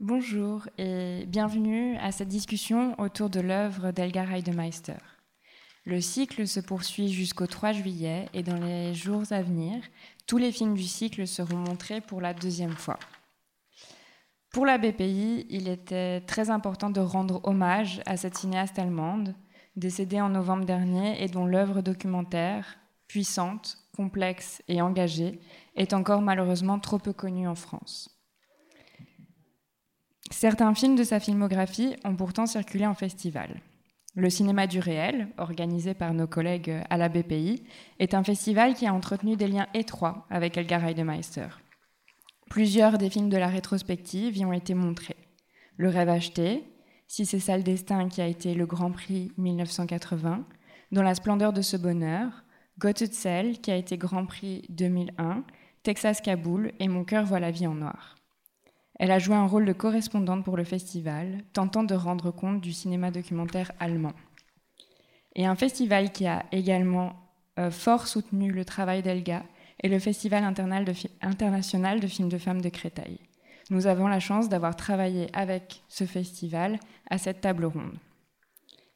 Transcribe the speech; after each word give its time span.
Bonjour 0.00 0.68
et 0.76 1.24
bienvenue 1.26 1.96
à 1.96 2.12
cette 2.12 2.28
discussion 2.28 2.94
autour 3.00 3.30
de 3.30 3.40
l'œuvre 3.40 3.92
d'Elgar 3.92 4.30
Heidemeister. 4.30 4.98
Le 5.86 6.02
cycle 6.02 6.46
se 6.46 6.60
poursuit 6.60 7.08
jusqu'au 7.08 7.46
3 7.46 7.72
juillet 7.72 8.28
et 8.34 8.42
dans 8.42 8.58
les 8.58 8.92
jours 8.92 9.22
à 9.30 9.40
venir, 9.40 9.82
tous 10.26 10.36
les 10.36 10.52
films 10.52 10.74
du 10.74 10.82
cycle 10.82 11.26
seront 11.26 11.56
montrés 11.56 12.02
pour 12.02 12.20
la 12.20 12.34
deuxième 12.34 12.76
fois. 12.76 12.98
Pour 14.52 14.66
la 14.66 14.76
BPI, 14.76 15.46
il 15.48 15.66
était 15.66 16.20
très 16.20 16.50
important 16.50 16.90
de 16.90 17.00
rendre 17.00 17.40
hommage 17.44 18.02
à 18.04 18.18
cette 18.18 18.36
cinéaste 18.36 18.78
allemande, 18.78 19.34
décédée 19.76 20.20
en 20.20 20.28
novembre 20.28 20.66
dernier 20.66 21.24
et 21.24 21.28
dont 21.28 21.46
l'œuvre 21.46 21.80
documentaire, 21.80 22.76
puissante, 23.08 23.78
complexe 23.96 24.62
et 24.68 24.82
engagée, 24.82 25.40
est 25.74 25.94
encore 25.94 26.20
malheureusement 26.20 26.78
trop 26.78 26.98
peu 26.98 27.14
connue 27.14 27.48
en 27.48 27.54
France. 27.54 28.15
Certains 30.30 30.74
films 30.74 30.96
de 30.96 31.04
sa 31.04 31.20
filmographie 31.20 31.96
ont 32.04 32.16
pourtant 32.16 32.46
circulé 32.46 32.86
en 32.86 32.94
festival. 32.94 33.60
Le 34.14 34.30
cinéma 34.30 34.66
du 34.66 34.80
réel, 34.80 35.28
organisé 35.36 35.92
par 35.94 36.14
nos 36.14 36.26
collègues 36.26 36.82
à 36.88 36.96
la 36.96 37.08
BPI, 37.08 37.62
est 37.98 38.14
un 38.14 38.24
festival 38.24 38.74
qui 38.74 38.86
a 38.86 38.94
entretenu 38.94 39.36
des 39.36 39.46
liens 39.46 39.66
étroits 39.74 40.26
avec 40.30 40.56
Elgar 40.56 40.84
Heidemeister. 40.84 41.48
Plusieurs 42.48 42.96
des 42.96 43.10
films 43.10 43.28
de 43.28 43.36
la 43.36 43.48
rétrospective 43.48 44.36
y 44.36 44.44
ont 44.44 44.52
été 44.52 44.74
montrés. 44.74 45.16
Le 45.76 45.88
rêve 45.88 46.08
acheté, 46.08 46.64
Si 47.08 47.26
c'est 47.26 47.38
ça 47.38 47.56
le 47.56 47.62
destin 47.62 48.08
qui 48.08 48.20
a 48.20 48.26
été 48.26 48.54
le 48.54 48.66
Grand 48.66 48.90
Prix 48.90 49.32
1980, 49.36 50.44
Dans 50.92 51.02
la 51.02 51.14
splendeur 51.14 51.52
de 51.52 51.62
ce 51.62 51.76
bonheur, 51.76 52.44
Gottesel 52.78 53.60
qui 53.60 53.70
a 53.70 53.76
été 53.76 53.98
Grand 53.98 54.26
Prix 54.26 54.62
2001, 54.70 55.44
Texas 55.82 56.20
Kaboul 56.20 56.72
et 56.80 56.88
Mon 56.88 57.04
cœur 57.04 57.26
voit 57.26 57.40
la 57.40 57.50
vie 57.50 57.66
en 57.66 57.74
noir. 57.74 58.15
Elle 58.98 59.10
a 59.10 59.18
joué 59.18 59.34
un 59.34 59.46
rôle 59.46 59.66
de 59.66 59.72
correspondante 59.72 60.44
pour 60.44 60.56
le 60.56 60.64
festival, 60.64 61.42
tentant 61.52 61.84
de 61.84 61.94
rendre 61.94 62.30
compte 62.30 62.60
du 62.60 62.72
cinéma 62.72 63.10
documentaire 63.10 63.72
allemand. 63.78 64.14
Et 65.34 65.44
un 65.44 65.54
festival 65.54 66.12
qui 66.12 66.26
a 66.26 66.44
également 66.50 67.14
euh, 67.58 67.70
fort 67.70 68.06
soutenu 68.06 68.50
le 68.50 68.64
travail 68.64 69.02
d'Elga 69.02 69.42
est 69.82 69.88
le 69.88 69.98
Festival 69.98 70.42
international 70.44 72.00
de 72.00 72.06
films 72.06 72.28
de 72.30 72.38
femmes 72.38 72.62
de 72.62 72.70
Créteil. 72.70 73.18
Nous 73.68 73.86
avons 73.86 74.06
la 74.06 74.20
chance 74.20 74.48
d'avoir 74.48 74.76
travaillé 74.76 75.28
avec 75.34 75.82
ce 75.88 76.04
festival 76.04 76.78
à 77.10 77.18
cette 77.18 77.42
table 77.42 77.66
ronde. 77.66 77.98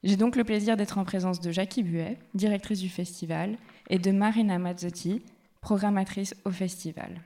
J'ai 0.02 0.16
donc 0.16 0.36
le 0.36 0.44
plaisir 0.44 0.76
d'être 0.76 0.96
en 0.96 1.04
présence 1.04 1.40
de 1.40 1.50
Jackie 1.50 1.82
Buet, 1.82 2.18
directrice 2.34 2.80
du 2.80 2.88
festival, 2.88 3.58
et 3.90 3.98
de 3.98 4.10
Marina 4.10 4.58
Mazzotti, 4.58 5.22
programmatrice 5.60 6.34
au 6.46 6.50
festival. 6.50 7.20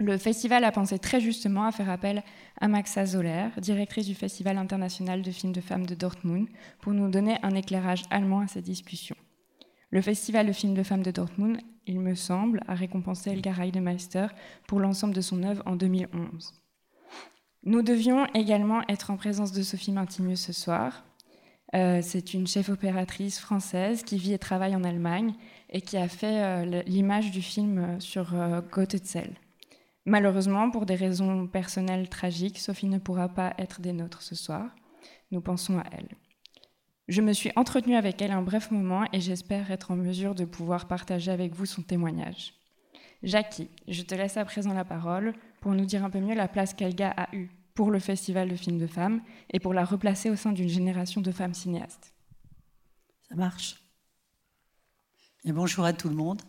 Le 0.00 0.18
festival 0.18 0.64
a 0.64 0.72
pensé 0.72 0.98
très 0.98 1.20
justement 1.20 1.64
à 1.64 1.72
faire 1.72 1.88
appel 1.88 2.24
à 2.60 2.66
Maxa 2.66 3.06
Zoller, 3.06 3.48
directrice 3.58 4.06
du 4.06 4.14
Festival 4.16 4.58
international 4.58 5.22
de 5.22 5.30
films 5.30 5.52
de 5.52 5.60
femmes 5.60 5.86
de 5.86 5.94
Dortmund, 5.94 6.48
pour 6.80 6.92
nous 6.92 7.08
donner 7.08 7.38
un 7.44 7.54
éclairage 7.54 8.02
allemand 8.10 8.40
à 8.40 8.48
cette 8.48 8.64
discussion. 8.64 9.14
Le 9.90 10.00
Festival 10.00 10.48
de 10.48 10.52
films 10.52 10.74
de 10.74 10.82
femmes 10.82 11.04
de 11.04 11.12
Dortmund, 11.12 11.58
il 11.86 12.00
me 12.00 12.16
semble, 12.16 12.60
a 12.66 12.74
récompensé 12.74 13.30
Elgar 13.30 13.60
Heidemeister 13.60 14.26
pour 14.66 14.80
l'ensemble 14.80 15.14
de 15.14 15.20
son 15.20 15.44
œuvre 15.44 15.62
en 15.64 15.76
2011. 15.76 16.54
Nous 17.62 17.82
devions 17.82 18.26
également 18.34 18.82
être 18.88 19.12
en 19.12 19.16
présence 19.16 19.52
de 19.52 19.62
Sophie 19.62 19.92
Martinieux 19.92 20.36
ce 20.36 20.52
soir. 20.52 21.04
Euh, 21.74 22.00
c'est 22.02 22.34
une 22.34 22.48
chef 22.48 22.68
opératrice 22.68 23.38
française 23.38 24.02
qui 24.02 24.18
vit 24.18 24.32
et 24.32 24.38
travaille 24.38 24.74
en 24.74 24.84
Allemagne 24.84 25.34
et 25.70 25.80
qui 25.80 25.96
a 25.96 26.08
fait 26.08 26.42
euh, 26.42 26.82
l'image 26.86 27.30
du 27.30 27.42
film 27.42 27.78
euh, 27.78 28.00
sur 28.00 28.34
euh, 28.34 28.60
Malheureusement, 30.06 30.70
pour 30.70 30.84
des 30.84 30.96
raisons 30.96 31.46
personnelles 31.46 32.08
tragiques, 32.08 32.58
Sophie 32.58 32.88
ne 32.88 32.98
pourra 32.98 33.28
pas 33.28 33.54
être 33.58 33.80
des 33.80 33.92
nôtres 33.92 34.22
ce 34.22 34.34
soir. 34.34 34.70
Nous 35.30 35.40
pensons 35.40 35.78
à 35.78 35.84
elle. 35.92 36.08
Je 37.08 37.22
me 37.22 37.32
suis 37.32 37.52
entretenue 37.56 37.96
avec 37.96 38.20
elle 38.22 38.30
un 38.30 38.42
bref 38.42 38.70
moment 38.70 39.06
et 39.12 39.20
j'espère 39.20 39.70
être 39.70 39.90
en 39.90 39.96
mesure 39.96 40.34
de 40.34 40.44
pouvoir 40.44 40.88
partager 40.88 41.30
avec 41.30 41.54
vous 41.54 41.66
son 41.66 41.82
témoignage. 41.82 42.54
Jackie, 43.22 43.70
je 43.88 44.02
te 44.02 44.14
laisse 44.14 44.36
à 44.36 44.44
présent 44.44 44.74
la 44.74 44.84
parole 44.84 45.34
pour 45.60 45.72
nous 45.72 45.86
dire 45.86 46.04
un 46.04 46.10
peu 46.10 46.20
mieux 46.20 46.34
la 46.34 46.48
place 46.48 46.74
qu'Elga 46.74 47.10
a 47.10 47.34
eue 47.34 47.50
pour 47.74 47.90
le 47.90 47.98
Festival 47.98 48.48
de 48.48 48.56
films 48.56 48.78
de 48.78 48.86
femmes 48.86 49.22
et 49.52 49.60
pour 49.60 49.74
la 49.74 49.84
replacer 49.84 50.30
au 50.30 50.36
sein 50.36 50.52
d'une 50.52 50.68
génération 50.68 51.20
de 51.20 51.32
femmes 51.32 51.54
cinéastes. 51.54 52.14
Ça 53.28 53.34
marche. 53.34 53.82
Et 55.44 55.52
bonjour 55.52 55.84
à 55.84 55.92
tout 55.92 56.08
le 56.08 56.14
monde. 56.14 56.40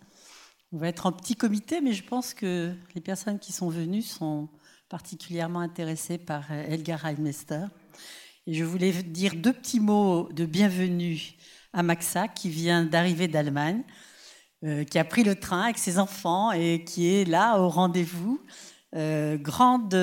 On 0.75 0.77
va 0.77 0.89
être 0.89 1.05
en 1.05 1.13
petit 1.13 1.37
comité, 1.37 1.79
mais 1.79 1.93
je 1.93 2.03
pense 2.03 2.33
que 2.33 2.73
les 2.95 2.99
personnes 2.99 3.39
qui 3.39 3.53
sont 3.53 3.69
venues 3.69 4.01
sont 4.01 4.49
particulièrement 4.89 5.61
intéressées 5.61 6.17
par 6.17 6.43
euh, 6.51 6.65
Elgar 6.67 7.05
Heimester. 7.05 7.67
Et 8.45 8.53
je 8.55 8.65
voulais 8.65 8.91
dire 8.91 9.35
deux 9.37 9.53
petits 9.53 9.79
mots 9.79 10.27
de 10.33 10.45
bienvenue 10.45 11.31
à 11.71 11.81
Maxa, 11.81 12.27
qui 12.27 12.49
vient 12.49 12.83
d'arriver 12.83 13.29
d'Allemagne, 13.29 13.83
euh, 14.65 14.83
qui 14.83 14.99
a 14.99 15.05
pris 15.05 15.23
le 15.23 15.35
train 15.35 15.61
avec 15.61 15.77
ses 15.77 15.97
enfants 15.97 16.51
et 16.51 16.83
qui 16.83 17.07
est 17.07 17.23
là 17.23 17.57
au 17.61 17.69
rendez-vous. 17.69 18.41
Euh, 18.97 19.37
grande 19.37 19.95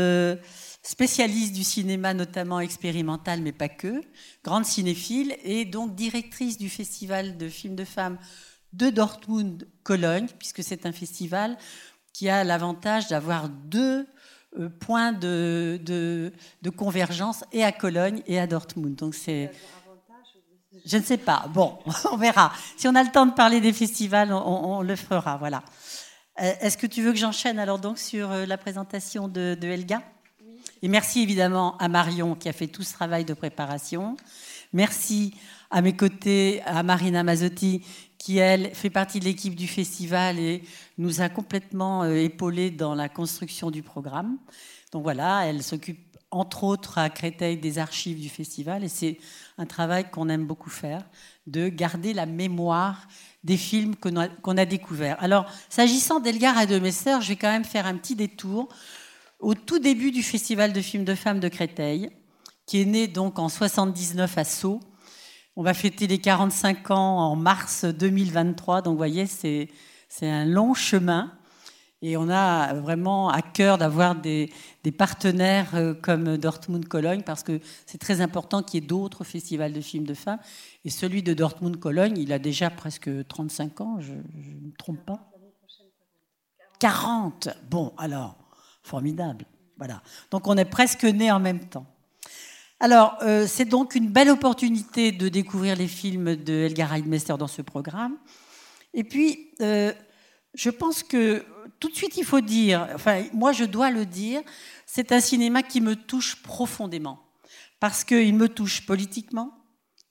spécialiste 0.82 1.52
du 1.52 1.64
cinéma, 1.64 2.14
notamment 2.14 2.60
expérimental, 2.60 3.42
mais 3.42 3.52
pas 3.52 3.68
que, 3.68 4.00
grande 4.42 4.64
cinéphile, 4.64 5.36
et 5.44 5.66
donc 5.66 5.94
directrice 5.94 6.56
du 6.56 6.70
festival 6.70 7.36
de 7.36 7.50
films 7.50 7.76
de 7.76 7.84
femmes 7.84 8.16
de 8.72 8.90
Dortmund-Cologne, 8.90 10.28
puisque 10.38 10.62
c'est 10.62 10.86
un 10.86 10.92
festival 10.92 11.56
qui 12.12 12.28
a 12.28 12.44
l'avantage 12.44 13.08
d'avoir 13.08 13.48
deux 13.48 14.06
euh, 14.58 14.68
points 14.68 15.12
de, 15.12 15.80
de, 15.82 16.70
convergence 16.70 17.44
et 17.52 17.64
à 17.64 17.72
Cologne 17.72 18.22
et 18.26 18.38
à 18.38 18.46
Dortmund. 18.46 18.94
Donc 18.94 19.14
c'est. 19.14 19.50
Je 20.84 20.96
ne 20.96 21.02
sais 21.02 21.16
pas. 21.16 21.46
Bon, 21.52 21.78
on 22.12 22.16
verra. 22.16 22.52
Si 22.76 22.88
on 22.88 22.94
a 22.94 23.02
le 23.02 23.10
temps 23.10 23.26
de 23.26 23.32
parler 23.32 23.60
des 23.60 23.72
festivals, 23.72 24.32
on, 24.32 24.82
le 24.82 24.96
fera. 24.96 25.36
Voilà. 25.36 25.62
Euh, 26.40 26.52
est-ce 26.60 26.76
que 26.76 26.86
tu 26.86 27.02
veux 27.02 27.12
que 27.12 27.18
j'enchaîne 27.18 27.58
alors 27.58 27.78
donc 27.78 27.98
sur 27.98 28.30
euh, 28.30 28.46
la 28.46 28.58
présentation 28.58 29.28
de, 29.28 29.56
de 29.58 29.68
Helga? 29.68 30.02
Et 30.82 30.88
merci 30.88 31.22
évidemment 31.22 31.76
à 31.78 31.88
Marion 31.88 32.34
qui 32.34 32.48
a 32.48 32.52
fait 32.52 32.66
tout 32.66 32.82
ce 32.82 32.92
travail 32.92 33.24
de 33.24 33.34
préparation. 33.34 34.16
Merci 34.72 35.34
à 35.70 35.80
mes 35.80 35.94
côtés 35.94 36.62
à 36.66 36.82
Marina 36.82 37.22
Mazzotti 37.22 37.84
qui, 38.22 38.38
elle, 38.38 38.72
fait 38.72 38.88
partie 38.88 39.18
de 39.18 39.24
l'équipe 39.24 39.56
du 39.56 39.66
festival 39.66 40.38
et 40.38 40.62
nous 40.96 41.22
a 41.22 41.28
complètement 41.28 42.04
euh, 42.04 42.14
épaulés 42.14 42.70
dans 42.70 42.94
la 42.94 43.08
construction 43.08 43.72
du 43.72 43.82
programme. 43.82 44.38
Donc 44.92 45.02
voilà, 45.02 45.44
elle 45.44 45.60
s'occupe 45.60 45.98
entre 46.30 46.62
autres 46.62 46.98
à 46.98 47.10
Créteil 47.10 47.56
des 47.56 47.80
archives 47.80 48.20
du 48.20 48.28
festival 48.28 48.84
et 48.84 48.88
c'est 48.88 49.18
un 49.58 49.66
travail 49.66 50.08
qu'on 50.08 50.28
aime 50.28 50.46
beaucoup 50.46 50.70
faire, 50.70 51.02
de 51.48 51.68
garder 51.68 52.14
la 52.14 52.26
mémoire 52.26 53.08
des 53.42 53.56
films 53.56 53.96
qu'on 53.96 54.16
a, 54.56 54.64
découverts. 54.66 55.16
Alors, 55.20 55.46
s'agissant 55.68 56.20
d'Elgar 56.20 56.60
et 56.60 56.68
de 56.68 56.78
Messer, 56.78 57.20
je 57.22 57.26
vais 57.26 57.36
quand 57.36 57.50
même 57.50 57.64
faire 57.64 57.86
un 57.86 57.96
petit 57.96 58.14
détour 58.14 58.68
au 59.40 59.54
tout 59.56 59.80
début 59.80 60.12
du 60.12 60.22
Festival 60.22 60.72
de 60.72 60.80
films 60.80 61.04
de 61.04 61.16
femmes 61.16 61.40
de 61.40 61.48
Créteil, 61.48 62.08
qui 62.66 62.82
est 62.82 62.86
né 62.86 63.08
donc 63.08 63.40
en 63.40 63.48
79 63.48 64.38
à 64.38 64.44
Sceaux, 64.44 64.78
on 65.56 65.62
va 65.62 65.74
fêter 65.74 66.06
les 66.06 66.18
45 66.18 66.90
ans 66.90 67.18
en 67.18 67.36
mars 67.36 67.84
2023, 67.84 68.82
donc 68.82 68.92
vous 68.92 68.96
voyez, 68.98 69.26
c'est 69.26 69.68
un 70.22 70.44
long 70.44 70.74
chemin. 70.74 71.32
Et 72.04 72.16
on 72.16 72.28
a 72.28 72.74
vraiment 72.74 73.28
à 73.28 73.42
cœur 73.42 73.78
d'avoir 73.78 74.16
des, 74.16 74.50
partenaires 74.98 75.70
euh, 75.74 75.94
comme 75.94 76.36
Dortmund-Cologne, 76.36 77.22
parce 77.22 77.44
que 77.44 77.60
c'est 77.86 77.98
très 77.98 78.20
important 78.20 78.64
qu'il 78.64 78.82
y 78.82 78.84
ait 78.84 78.88
d'autres 78.88 79.22
festivals 79.22 79.72
de 79.72 79.80
films 79.80 80.04
de 80.04 80.14
femmes. 80.14 80.40
Et 80.84 80.90
celui 80.90 81.22
de 81.22 81.32
Dortmund-Cologne, 81.32 82.18
il 82.18 82.32
a 82.32 82.40
déjà 82.40 82.70
presque 82.70 83.08
35 83.28 83.80
ans, 83.82 84.00
je 84.00 84.14
ne 84.14 84.66
me 84.66 84.72
trompe 84.76 85.06
pas. 85.06 85.30
40 86.80 87.50
Bon, 87.70 87.92
alors, 87.98 88.36
formidable. 88.82 89.44
Voilà. 89.76 90.02
Donc 90.32 90.48
on 90.48 90.56
est 90.56 90.64
presque 90.64 91.04
nés 91.04 91.30
en 91.30 91.38
même 91.38 91.60
temps. 91.68 91.86
Alors, 92.82 93.16
euh, 93.22 93.46
c'est 93.46 93.64
donc 93.64 93.94
une 93.94 94.08
belle 94.08 94.28
opportunité 94.28 95.12
de 95.12 95.28
découvrir 95.28 95.76
les 95.76 95.86
films 95.86 96.34
de 96.34 96.52
Elgar 96.52 96.92
Heidmeister 96.92 97.36
dans 97.38 97.46
ce 97.46 97.62
programme. 97.62 98.18
Et 98.92 99.04
puis, 99.04 99.52
euh, 99.60 99.92
je 100.54 100.68
pense 100.68 101.04
que 101.04 101.44
tout 101.78 101.88
de 101.90 101.94
suite, 101.94 102.16
il 102.16 102.24
faut 102.24 102.40
dire, 102.40 102.88
enfin, 102.92 103.22
moi 103.32 103.52
je 103.52 103.62
dois 103.62 103.92
le 103.92 104.04
dire, 104.04 104.42
c'est 104.84 105.12
un 105.12 105.20
cinéma 105.20 105.62
qui 105.62 105.80
me 105.80 105.94
touche 105.94 106.42
profondément. 106.42 107.20
Parce 107.78 108.02
qu'il 108.02 108.34
me 108.34 108.48
touche 108.48 108.84
politiquement, 108.84 109.52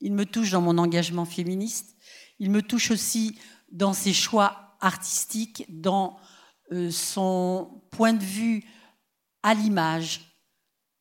il 0.00 0.14
me 0.14 0.24
touche 0.24 0.52
dans 0.52 0.62
mon 0.62 0.78
engagement 0.78 1.26
féministe, 1.26 1.94
il 2.38 2.50
me 2.50 2.62
touche 2.62 2.90
aussi 2.90 3.38
dans 3.70 3.92
ses 3.92 4.14
choix 4.14 4.78
artistiques, 4.80 5.66
dans 5.68 6.16
euh, 6.72 6.90
son 6.90 7.82
point 7.90 8.14
de 8.14 8.24
vue 8.24 8.64
à 9.42 9.52
l'image, 9.52 10.31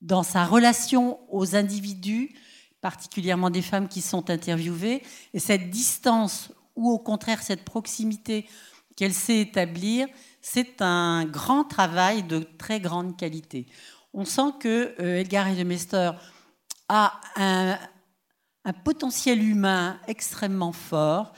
dans 0.02 0.24
sa 0.24 0.46
relation 0.46 1.20
aux 1.30 1.56
individus, 1.56 2.36
particulièrement 2.82 3.50
des 3.50 3.62
femmes 3.62 3.88
qui 3.88 4.02
sont 4.02 4.30
interviewées, 4.30 5.04
et 5.34 5.40
cette 5.40 5.70
distance 5.70 6.52
ou 6.76 6.90
au 6.90 7.00
contraire 7.00 7.44
cette 7.44 7.64
proximité 7.64 8.48
qu'elle 8.96 9.14
sait 9.14 9.40
établir, 9.40 10.08
c'est 10.42 10.82
un 10.82 11.26
grand 11.26 11.64
travail 11.64 12.24
de 12.24 12.40
très 12.58 12.80
grande 12.80 13.18
qualité. 13.18 13.68
on 14.14 14.26
sent 14.26 14.54
que 14.60 14.96
Edgar 15.00 15.48
Heidemeister 15.48 16.12
a 16.92 17.22
un, 17.38 17.78
potentiel 18.84 19.42
humain 19.42 20.00
extrêmement 20.08 20.74
fort. 20.74 21.34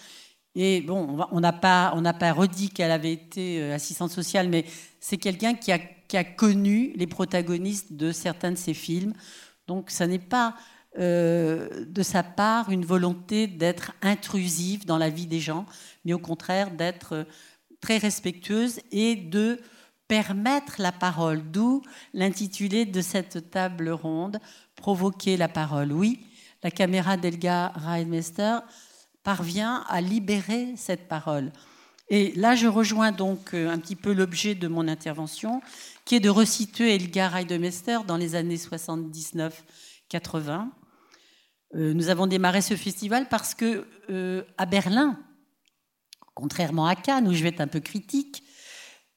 Et 0.55 0.81
bon, 0.81 1.25
on 1.31 1.39
n'a 1.39 1.53
pas, 1.53 1.93
pas 2.19 2.31
redit 2.33 2.69
qu'elle 2.69 2.91
avait 2.91 3.13
été 3.13 3.61
euh, 3.61 3.75
assistante 3.75 4.11
sociale, 4.11 4.49
mais 4.49 4.65
c'est 4.99 5.17
quelqu'un 5.17 5.55
qui 5.55 5.71
a, 5.71 5.79
qui 6.13 6.17
a, 6.17 6.23
connu 6.23 6.93
les 6.95 7.07
protagonistes 7.07 7.93
de 7.93 8.11
certains 8.11 8.51
de 8.51 8.55
ses 8.55 8.75
films. 8.75 9.13
Donc, 9.65 9.89
ça 9.89 10.05
n'est 10.05 10.19
pas 10.19 10.55
euh, 10.99 11.85
de 11.87 12.03
sa 12.03 12.21
part 12.21 12.69
une 12.69 12.85
volonté 12.85 13.47
d'être 13.47 13.93
intrusive 14.03 14.85
dans 14.85 14.99
la 14.99 15.09
vie 15.09 15.25
des 15.25 15.39
gens, 15.39 15.65
mais 16.05 16.13
au 16.13 16.19
contraire 16.19 16.69
d'être 16.69 17.25
très 17.81 17.97
respectueuse 17.97 18.79
et 18.91 19.15
de 19.15 19.59
permettre 20.07 20.75
la 20.77 20.91
parole. 20.91 21.41
D'où 21.49 21.81
l'intitulé 22.13 22.85
de 22.85 23.01
cette 23.01 23.49
table 23.49 23.89
ronde, 23.89 24.37
provoquer 24.75 25.35
la 25.35 25.47
parole. 25.47 25.91
Oui, 25.91 26.19
la 26.61 26.69
caméra 26.69 27.17
d'Elga 27.17 27.69
Reidmeister 27.69 28.59
parvient 29.23 29.83
à 29.89 29.99
libérer 29.99 30.75
cette 30.77 31.07
parole. 31.07 31.51
Et 32.09 32.33
là, 32.35 32.53
je 32.53 32.67
rejoins 32.67 33.11
donc 33.11 33.55
euh, 33.55 33.71
un 33.71 33.79
petit 33.79 33.95
peu 33.95 34.13
l'objet 34.13 34.53
de 34.53 34.67
mon 34.67 34.87
intervention, 34.87 35.61
qui 36.05 36.15
est 36.15 36.19
de 36.19 36.29
resituer 36.29 36.95
Elga 36.95 37.29
Reidmeister 37.29 37.99
dans 38.07 38.17
les 38.17 38.35
années 38.35 38.57
79-80. 38.57 40.69
Euh, 41.75 41.93
nous 41.93 42.09
avons 42.09 42.27
démarré 42.27 42.61
ce 42.61 42.75
festival 42.75 43.27
parce 43.29 43.55
que 43.55 43.87
euh, 44.09 44.43
à 44.57 44.65
Berlin, 44.65 45.19
contrairement 46.33 46.85
à 46.85 46.95
Cannes 46.95 47.27
où 47.27 47.33
je 47.33 47.43
vais 47.43 47.49
être 47.49 47.61
un 47.61 47.67
peu 47.67 47.79
critique, 47.79 48.43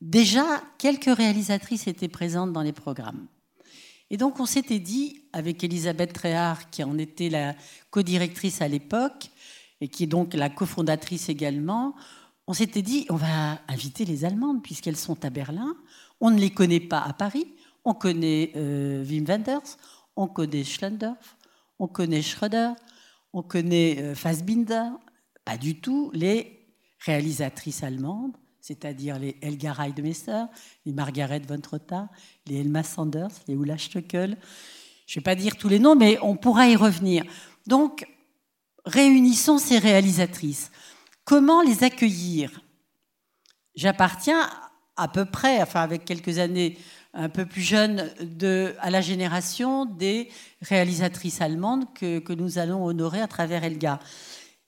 déjà 0.01 0.45
quelques 0.79 1.15
réalisatrices 1.15 1.87
étaient 1.87 2.09
présentes 2.09 2.53
dans 2.53 2.63
les 2.63 2.73
programmes. 2.73 3.27
Et 4.11 4.17
donc 4.17 4.39
on 4.39 4.47
s'était 4.47 4.79
dit, 4.79 5.25
avec 5.33 5.65
Elisabeth 5.65 6.13
Tréhard, 6.13 6.71
qui 6.71 6.85
en 6.85 6.97
était 6.99 7.29
la 7.29 7.57
co-directrice 7.91 8.63
à 8.63 8.69
l'époque, 8.69 9.31
et 9.81 9.89
qui 9.89 10.05
est 10.05 10.09
donc 10.09 10.35
la 10.35 10.49
cofondatrice 10.49 11.29
également, 11.29 11.95
on 12.47 12.53
s'était 12.53 12.83
dit, 12.83 13.07
on 13.11 13.17
va 13.17 13.61
inviter 13.67 14.05
les 14.05 14.25
Allemandes, 14.25 14.63
puisqu'elles 14.63 14.97
sont 14.97 15.25
à 15.25 15.31
Berlin. 15.31 15.77
On 16.21 16.31
ne 16.31 16.39
les 16.39 16.51
connaît 16.51 16.81
pas 16.81 17.01
à 17.01 17.13
Paris. 17.13 17.47
On 17.85 17.95
connaît 17.95 18.53
euh, 18.57 19.05
Wim 19.05 19.25
Wenders, 19.25 19.77
on 20.17 20.27
connaît 20.27 20.65
Schlendorf, 20.65 21.37
on 21.79 21.87
connaît 21.87 22.23
Schröder, 22.23 22.73
on 23.33 23.43
connaît 23.43 23.99
euh, 24.01 24.15
Fassbinder. 24.15 24.91
Pas 25.45 25.57
du 25.57 25.81
tout 25.81 26.11
les 26.13 26.67
réalisatrices 26.99 27.83
allemandes 27.83 28.37
c'est-à-dire 28.67 29.21
les 29.21 29.37
Helga 29.43 29.73
Reidmesser, 29.73 30.43
les 30.85 30.93
Margaret 30.93 31.41
von 31.47 31.61
Trotta, 31.61 32.09
les 32.47 32.63
Elma 32.63 32.83
Sanders, 32.83 33.31
les 33.47 33.55
Ulla 33.55 33.79
Stöckel. 33.79 34.37
Je 35.07 35.13
ne 35.13 35.21
vais 35.21 35.25
pas 35.25 35.37
dire 35.37 35.57
tous 35.57 35.69
les 35.69 35.79
noms, 35.79 35.95
mais 35.95 36.19
on 36.21 36.35
pourra 36.35 36.67
y 36.69 36.75
revenir. 36.75 37.23
Donc, 37.69 38.09
réunissons 38.85 39.59
ces 39.59 39.79
réalisatrices. 39.79 40.73
Comment 41.25 41.63
les 41.63 41.85
accueillir? 41.85 42.61
J'appartiens 43.77 44.51
à 44.97 45.09
peu 45.09 45.25
près, 45.25 45.61
enfin 45.63 45.83
avec 45.83 46.05
quelques 46.05 46.39
années 46.39 46.79
un 47.15 47.29
peu 47.29 47.47
plus 47.47 47.63
jeune, 47.63 48.13
de, 48.21 48.75
à 48.81 48.91
la 48.91 49.01
génération 49.01 49.87
des 49.87 50.29
réalisatrices 50.61 51.41
allemandes 51.41 51.93
que, 51.95 52.19
que 52.19 52.33
nous 52.33 52.59
allons 52.59 52.85
honorer 52.85 53.23
à 53.23 53.27
travers 53.27 53.65
Elga. 53.65 54.01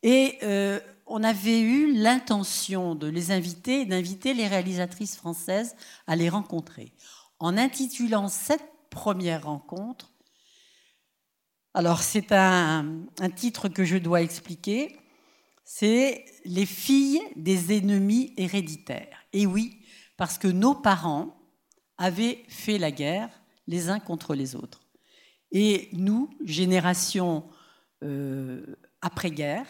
Et 0.03 0.39
euh, 0.43 0.81
on 1.07 1.23
avait 1.25 1.61
eu 1.61 1.93
l'intention 1.93 2.95
de 2.95 3.07
les 3.07 3.33
inviter, 3.33 3.85
d'inviter 3.85 4.35
les 4.35 4.47
réalisatrices 4.47 5.17
françaises 5.17 5.75
à 6.07 6.17
les 6.17 6.29
rencontrer. 6.29 6.93
En 7.39 7.57
intitulant 7.57 8.29
cette 8.29 8.65
première 8.91 9.45
rencontre, 9.45 10.13
alors 11.75 12.03
c'est 12.03 12.33
un, 12.33 13.07
titre 13.37 13.69
que 13.69 13.85
je 13.85 13.97
dois 13.97 14.23
expliquer, 14.23 14.97
c'est 15.65 16.25
Les 16.45 16.67
filles 16.67 17.21
des 17.37 17.77
ennemis 17.77 18.33
héréditaires. 18.39 19.27
Et 19.35 19.47
oui, 19.47 19.78
parce 20.19 20.37
que 20.37 20.49
nos 20.49 20.75
parents 20.75 21.35
avaient 21.97 22.45
fait 22.49 22.77
la 22.77 22.91
guerre 22.91 23.31
les 23.67 23.89
uns 23.89 24.01
contre 24.01 24.35
les 24.35 24.55
autres. 24.55 24.81
Et 25.53 25.89
nous, 25.93 26.29
génération 26.45 27.45
euh, 28.03 28.77
après-guerre, 29.01 29.67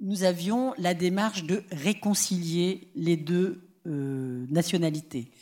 nous 0.00 0.22
avions 0.22 0.74
la 0.78 0.94
démarche 0.94 1.44
de 1.44 1.64
réconcilier 1.72 2.92
les 2.94 3.16
deux 3.16 3.68
euh, 3.86 4.46
nationalités, 4.50 5.32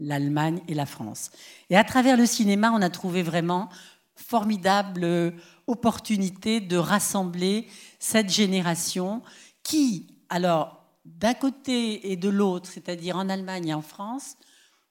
l'Allemagne 0.00 0.60
et 0.66 0.74
la 0.74 0.86
France. 0.86 1.30
Et 1.70 1.76
à 1.76 1.84
travers 1.84 2.16
le 2.16 2.26
cinéma, 2.26 2.72
on 2.72 2.82
a 2.82 2.90
trouvé 2.90 3.22
vraiment 3.22 3.68
formidable 4.16 5.34
opportunité 5.66 6.60
de 6.60 6.76
rassembler 6.76 7.68
cette 7.98 8.30
génération 8.30 9.22
qui, 9.62 10.06
alors, 10.28 10.83
d'un 11.04 11.34
côté 11.34 12.10
et 12.10 12.16
de 12.16 12.28
l'autre, 12.28 12.70
c'est-à-dire 12.70 13.16
en 13.16 13.28
Allemagne 13.28 13.68
et 13.68 13.74
en 13.74 13.82
France, 13.82 14.36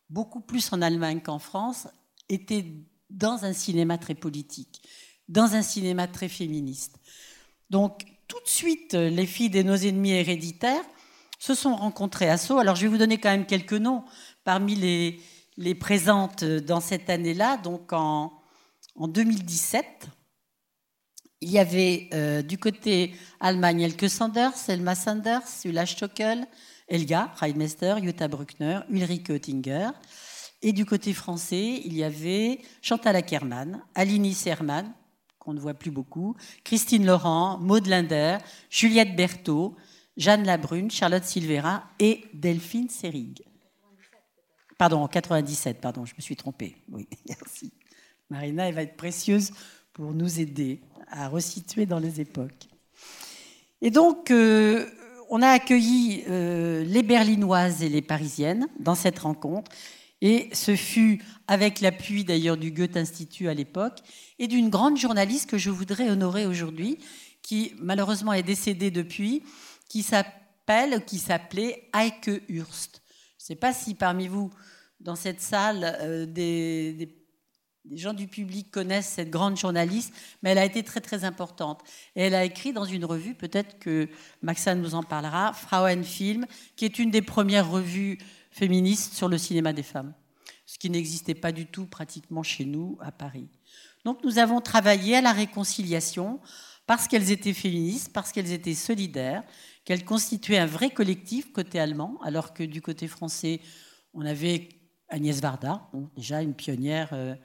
beaucoup 0.10 0.42
plus 0.42 0.71
en 0.71 0.81
Allemagne 0.81 1.21
qu'en 1.21 1.39
France, 1.39 1.88
était 2.30 2.65
dans 3.10 3.45
un 3.45 3.54
cinéma 3.54 3.98
très 3.98 4.15
politique, 4.15 4.81
dans 5.27 5.56
un 5.56 5.62
cinéma 5.62 6.07
très 6.07 6.30
féministe. 6.30 6.98
Donc, 7.69 8.06
tout 8.27 8.39
de 8.39 8.50
suite, 8.50 8.94
les 8.94 9.25
filles 9.25 9.50
de 9.50 9.63
nos 9.63 9.75
ennemis 9.75 10.12
héréditaires 10.12 10.86
se 11.39 11.56
sont 11.56 11.75
rencontrées 11.75 12.30
à 12.30 12.38
Sceaux. 12.38 12.59
Alors, 12.59 12.75
je 12.75 12.83
vais 12.83 12.88
vous 12.88 12.98
donner 12.98 13.19
quand 13.19 13.30
même 13.30 13.45
quelques 13.45 13.74
noms 13.74 14.04
parmi 14.44 14.75
les, 14.75 15.19
les 15.57 15.75
présentes 15.75 16.44
dans 16.44 16.80
cette 16.80 17.09
année-là. 17.09 17.57
Donc, 17.57 17.92
en, 17.92 18.33
en 18.95 19.07
2017, 19.07 20.07
il 21.44 21.51
y 21.51 21.60
avait 21.60 22.10
euh, 22.13 22.42
du 22.42 22.57
côté 22.57 23.13
Allemagne 23.40 23.81
Elke 23.81 24.10
Sanders, 24.10 24.56
Selma 24.56 24.95
Sanders, 24.95 25.44
Ulla 25.66 25.86
Stockel, 25.86 26.48
Elga 26.88 27.31
Reidmeister, 27.36 27.95
Jutta 28.01 28.30
Bruckner, 28.30 28.80
Ulrike 28.90 29.30
Oettinger. 29.30 29.90
Et 30.62 30.72
du 30.72 30.86
côté 30.86 31.13
français, 31.13 31.81
il 31.84 31.94
y 31.94 32.04
avait 32.04 32.62
Chantal 32.81 33.18
Ackermann, 33.18 33.84
Aline 33.94 34.31
Serman, 34.34 34.94
qu'on 35.38 35.54
ne 35.54 35.60
voit 35.60 35.74
plus 35.74 35.92
beaucoup, 35.92 36.38
Christine 36.63 37.06
Laurent, 37.06 37.57
Maud 37.60 37.86
Linder, 37.88 38.38
Juliette 38.69 39.16
Berthaud, 39.16 39.75
Jeanne 40.16 40.45
Labrune, 40.45 40.90
Charlotte 40.90 41.25
Silvera 41.25 41.84
et 42.00 42.24
Delphine 42.34 42.90
Serig. 42.90 43.44
Pardon, 44.78 45.01
en 45.01 45.10
97, 45.10 45.81
pardon, 45.81 46.06
je 46.06 46.16
me 46.16 46.22
suis 46.22 46.38
trompée. 46.38 46.78
Oui, 46.90 47.07
merci. 47.28 47.74
Marina, 48.30 48.69
elle 48.69 48.75
va 48.75 48.84
être 48.84 48.95
précieuse 48.95 49.52
pour 49.94 50.14
nous 50.14 50.40
aider 50.40 50.81
à 51.09 51.28
resituer 51.28 51.85
dans 51.85 52.00
les 52.00 52.19
époques. 52.19 52.68
Et 53.81 53.92
donc, 53.92 54.31
euh, 54.31 54.85
on 55.30 55.42
a 55.42 55.50
accueilli 55.50 56.23
euh, 56.30 56.83
les 56.83 57.04
Berlinoises 57.04 57.83
et 57.83 57.90
les 57.90 58.02
Parisiennes 58.02 58.68
dans 58.80 58.95
cette 58.95 59.19
rencontre. 59.19 59.71
Et 60.21 60.50
ce 60.54 60.76
fut 60.76 61.21
avec 61.47 61.81
l'appui 61.81 62.23
d'ailleurs 62.23 62.56
du 62.57 62.71
Goethe 62.71 62.97
Institut 62.97 63.50
à 63.50 63.54
l'époque 63.54 64.00
et 64.40 64.47
d'une 64.47 64.69
grande 64.69 64.97
journaliste 64.97 65.50
que 65.50 65.57
je 65.57 65.69
voudrais 65.69 66.09
honorer 66.09 66.45
aujourd'hui, 66.45 66.97
qui 67.42 67.73
malheureusement 67.80 68.31
est 68.31 68.44
décédée 68.44 68.90
depuis, 68.90 69.44
qui 69.90 70.02
s'appelle, 70.02 71.04
qui 71.06 71.18
s'appelait 71.18 71.90
Heike 71.94 72.31
Hurst. 72.47 73.02
Je 73.38 73.44
ne 73.44 73.47
sais 73.47 73.56
pas 73.56 73.73
si 73.73 73.95
parmi 73.95 74.28
vous, 74.28 74.50
dans 75.02 75.16
cette 75.18 75.42
salle, 75.42 75.97
euh, 76.02 76.26
des, 76.26 77.22
gens 77.92 78.13
du 78.13 78.28
public 78.28 78.71
connaissent 78.71 79.09
cette 79.09 79.30
grande 79.30 79.57
journaliste, 79.57 80.13
mais 80.42 80.52
elle 80.52 80.57
a 80.57 80.66
été 80.66 80.83
très 80.83 81.02
très 81.02 81.23
importante. 81.23 81.81
Et 82.16 82.23
elle 82.23 82.35
a 82.35 82.45
écrit 82.45 82.73
dans 82.73 82.85
une 82.85 83.06
revue, 83.06 83.35
peut-être 83.35 83.80
que 83.80 84.09
Maxane 84.42 84.81
nous 84.81 84.95
en 84.95 85.04
parlera, 85.04 85.54
Frauenfilm, 85.54 86.45
qui 86.75 86.85
est 86.85 86.99
une 86.99 87.11
des 87.11 87.21
premières 87.21 87.69
revues 87.69 88.18
féministe 88.52 89.13
sur 89.13 89.28
le 89.28 89.37
cinéma 89.37 89.73
des 89.73 89.83
femmes, 89.83 90.13
ce 90.66 90.78
qui 90.78 90.90
n'existait 90.90 91.35
pas 91.35 91.52
du 91.52 91.66
tout 91.66 91.85
pratiquement 91.85 92.44
chez 92.44 92.66
nous 92.66 92.97
à 93.02 93.11
Paris. 93.11 93.47
Donc 94.06 94.23
nous 94.23 94.37
avons 94.37 94.61
travaillé 94.61 95.16
à 95.18 95.21
la 95.21 95.31
réconciliation 95.31 96.40
parce 96.85 97.07
qu'elles 97.07 97.31
étaient 97.31 97.54
féministes, 97.54 98.11
parce 98.11 98.31
qu'elles 98.31 98.52
étaient 98.52 98.73
solidaires, 98.73 99.44
qu'elles 99.85 100.06
constituaient 100.06 100.57
un 100.57 100.66
vrai 100.66 100.90
collectif 100.90 101.52
côté 101.52 101.80
allemand, 101.80 102.19
alors 102.23 102.54
que 102.54 102.63
du 102.63 102.81
côté 102.81 103.07
français, 103.07 103.61
on 104.13 104.25
avait 104.25 104.69
Agnès 105.09 105.40
Varda, 105.40 105.90
déjà 106.16 106.42
une 106.42 106.54
pionnière, 106.54 107.09
euh, 107.13 107.35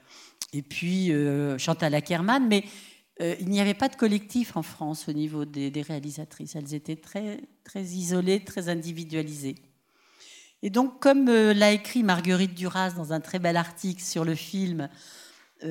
et 0.52 0.62
puis 0.62 1.12
euh, 1.12 1.58
Chantal 1.58 1.94
Ackermann, 1.94 2.46
mais 2.48 2.64
euh, 3.20 3.34
il 3.40 3.48
n'y 3.48 3.60
avait 3.60 3.74
pas 3.74 3.88
de 3.88 3.96
collectif 3.96 4.56
en 4.56 4.62
France 4.62 5.08
au 5.08 5.12
niveau 5.12 5.44
des, 5.44 5.72
réalisatrices. 5.82 6.54
Elles 6.54 6.74
étaient 6.74 6.96
très, 6.96 7.40
très 7.64 7.82
isolées, 7.82 8.44
très 8.44 8.68
individualisées. 8.68 9.56
Et 10.62 10.70
donc, 10.70 11.00
comme 11.00 11.28
euh, 11.28 11.52
l'a 11.52 11.72
écrit 11.72 12.02
Marguerite 12.02 12.54
Duras 12.54 12.92
dans 12.92 13.12
un 13.12 13.20
très 13.20 13.38
bel 13.38 13.56
article 13.56 14.02
sur 14.02 14.24
le 14.24 14.34
film 14.34 14.88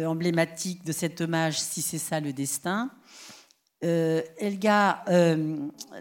emblématique 0.06 0.84
de 0.84 0.92
cet 0.92 1.22
hommage, 1.22 1.62
Si 1.62 1.82
c'est 1.82 1.98
ça 1.98 2.20
le 2.20 2.34
destin, 2.34 2.92
euh, 3.86 4.22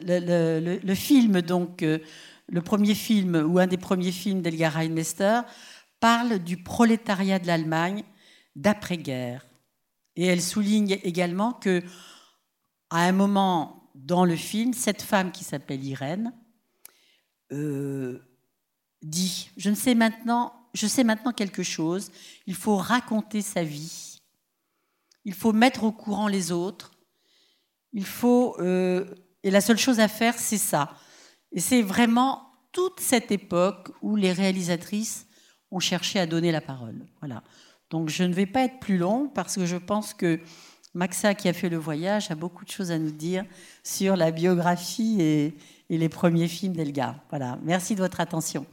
le, 0.02 0.94
film, 0.94 1.40
donc, 1.40 1.82
le 1.82 2.62
premier 2.62 2.94
film, 2.94 3.36
ou 3.48 3.60
un 3.60 3.68
des 3.68 3.76
premiers 3.76 4.10
films 4.10 4.42
d'Elga 4.42 4.70
Reinmeister, 4.70 5.42
parle 6.00 6.40
du 6.40 6.56
prolétariat 6.56 7.38
de 7.38 7.46
l'Allemagne 7.46 8.02
d'après-guerre. 8.56 9.46
Et 10.16 10.26
elle 10.26 10.42
souligne 10.42 10.98
également 11.04 11.52
que, 11.52 11.82
à 12.90 13.06
un 13.06 13.12
moment 13.12 13.92
dans 13.94 14.24
le 14.24 14.34
film, 14.34 14.72
cette 14.72 15.02
femme 15.02 15.30
qui 15.30 15.44
s'appelle 15.44 15.84
Irène 15.84 16.32
euh, 17.52 18.20
dit 19.02 19.50
Je 19.56 19.70
ne 19.70 19.74
sais 19.74 19.94
maintenant, 19.94 20.52
je 20.74 20.86
sais 20.86 21.04
maintenant 21.04 21.32
quelque 21.32 21.62
chose. 21.62 22.10
Il 22.46 22.54
faut 22.54 22.76
raconter 22.76 23.42
sa 23.42 23.62
vie. 23.62 24.20
Il 25.24 25.34
faut 25.34 25.52
mettre 25.52 25.84
au 25.84 25.92
courant 25.92 26.28
les 26.28 26.50
autres. 26.50 26.92
Il 27.92 28.06
faut 28.06 28.56
euh, 28.58 29.04
et 29.42 29.50
la 29.50 29.60
seule 29.60 29.78
chose 29.78 30.00
à 30.00 30.08
faire, 30.08 30.38
c'est 30.38 30.58
ça. 30.58 30.96
Et 31.52 31.60
c'est 31.60 31.82
vraiment 31.82 32.52
toute 32.72 32.98
cette 33.00 33.30
époque 33.30 33.90
où 34.02 34.16
les 34.16 34.32
réalisatrices 34.32 35.26
ont 35.70 35.78
cherché 35.78 36.18
à 36.18 36.26
donner 36.26 36.50
la 36.52 36.60
parole. 36.60 37.06
Voilà. 37.20 37.42
Donc 37.90 38.08
je 38.08 38.24
ne 38.24 38.34
vais 38.34 38.46
pas 38.46 38.62
être 38.62 38.78
plus 38.80 38.98
long 38.98 39.28
parce 39.28 39.56
que 39.56 39.66
je 39.66 39.76
pense 39.76 40.14
que 40.14 40.40
Maxa, 40.94 41.34
qui 41.34 41.48
a 41.48 41.52
fait 41.52 41.68
le 41.68 41.76
voyage, 41.76 42.30
a 42.30 42.34
beaucoup 42.34 42.64
de 42.64 42.70
choses 42.70 42.90
à 42.90 42.98
nous 42.98 43.10
dire 43.10 43.44
sur 43.84 44.16
la 44.16 44.30
biographie 44.30 45.20
et, 45.20 45.56
les 45.88 46.08
premiers 46.08 46.48
films 46.48 46.72
d'Elga. 46.72 47.22
Voilà. 47.28 47.58
Merci 47.62 47.94
de 47.94 48.00
votre 48.00 48.18
attention. 48.18 48.66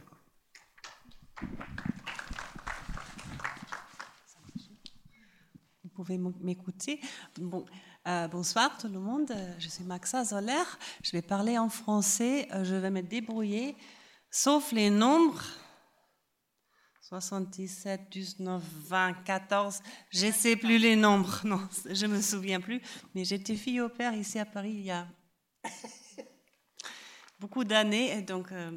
Vous 5.82 5.90
pouvez 5.94 6.18
m'écouter. 6.40 7.00
Bon, 7.38 7.64
euh, 8.08 8.26
bonsoir 8.26 8.76
tout 8.78 8.88
le 8.88 8.98
monde, 8.98 9.32
je 9.58 9.68
suis 9.68 9.84
Maxa 9.84 10.24
Zoller. 10.24 10.64
Je 11.02 11.12
vais 11.12 11.22
parler 11.22 11.56
en 11.56 11.68
français, 11.68 12.48
euh, 12.52 12.64
je 12.64 12.74
vais 12.74 12.90
me 12.90 13.02
débrouiller, 13.02 13.76
sauf 14.30 14.72
les 14.72 14.90
nombres 14.90 15.44
77, 17.06 18.08
19, 18.10 18.62
20, 18.88 19.12
14, 19.24 19.80
je 20.08 20.26
ne 20.26 20.32
sais 20.32 20.56
plus 20.56 20.78
les 20.78 20.96
nombres, 20.96 21.42
non, 21.44 21.60
je 21.90 22.06
ne 22.06 22.16
me 22.16 22.22
souviens 22.22 22.62
plus, 22.62 22.80
mais 23.14 23.26
j'étais 23.26 23.56
fille 23.56 23.82
au 23.82 23.90
père 23.90 24.14
ici 24.14 24.38
à 24.38 24.46
Paris 24.46 24.72
il 24.72 24.86
y 24.86 24.90
a 24.90 25.06
beaucoup 27.38 27.62
d'années, 27.62 28.16
et 28.16 28.22
donc 28.22 28.50
euh, 28.52 28.70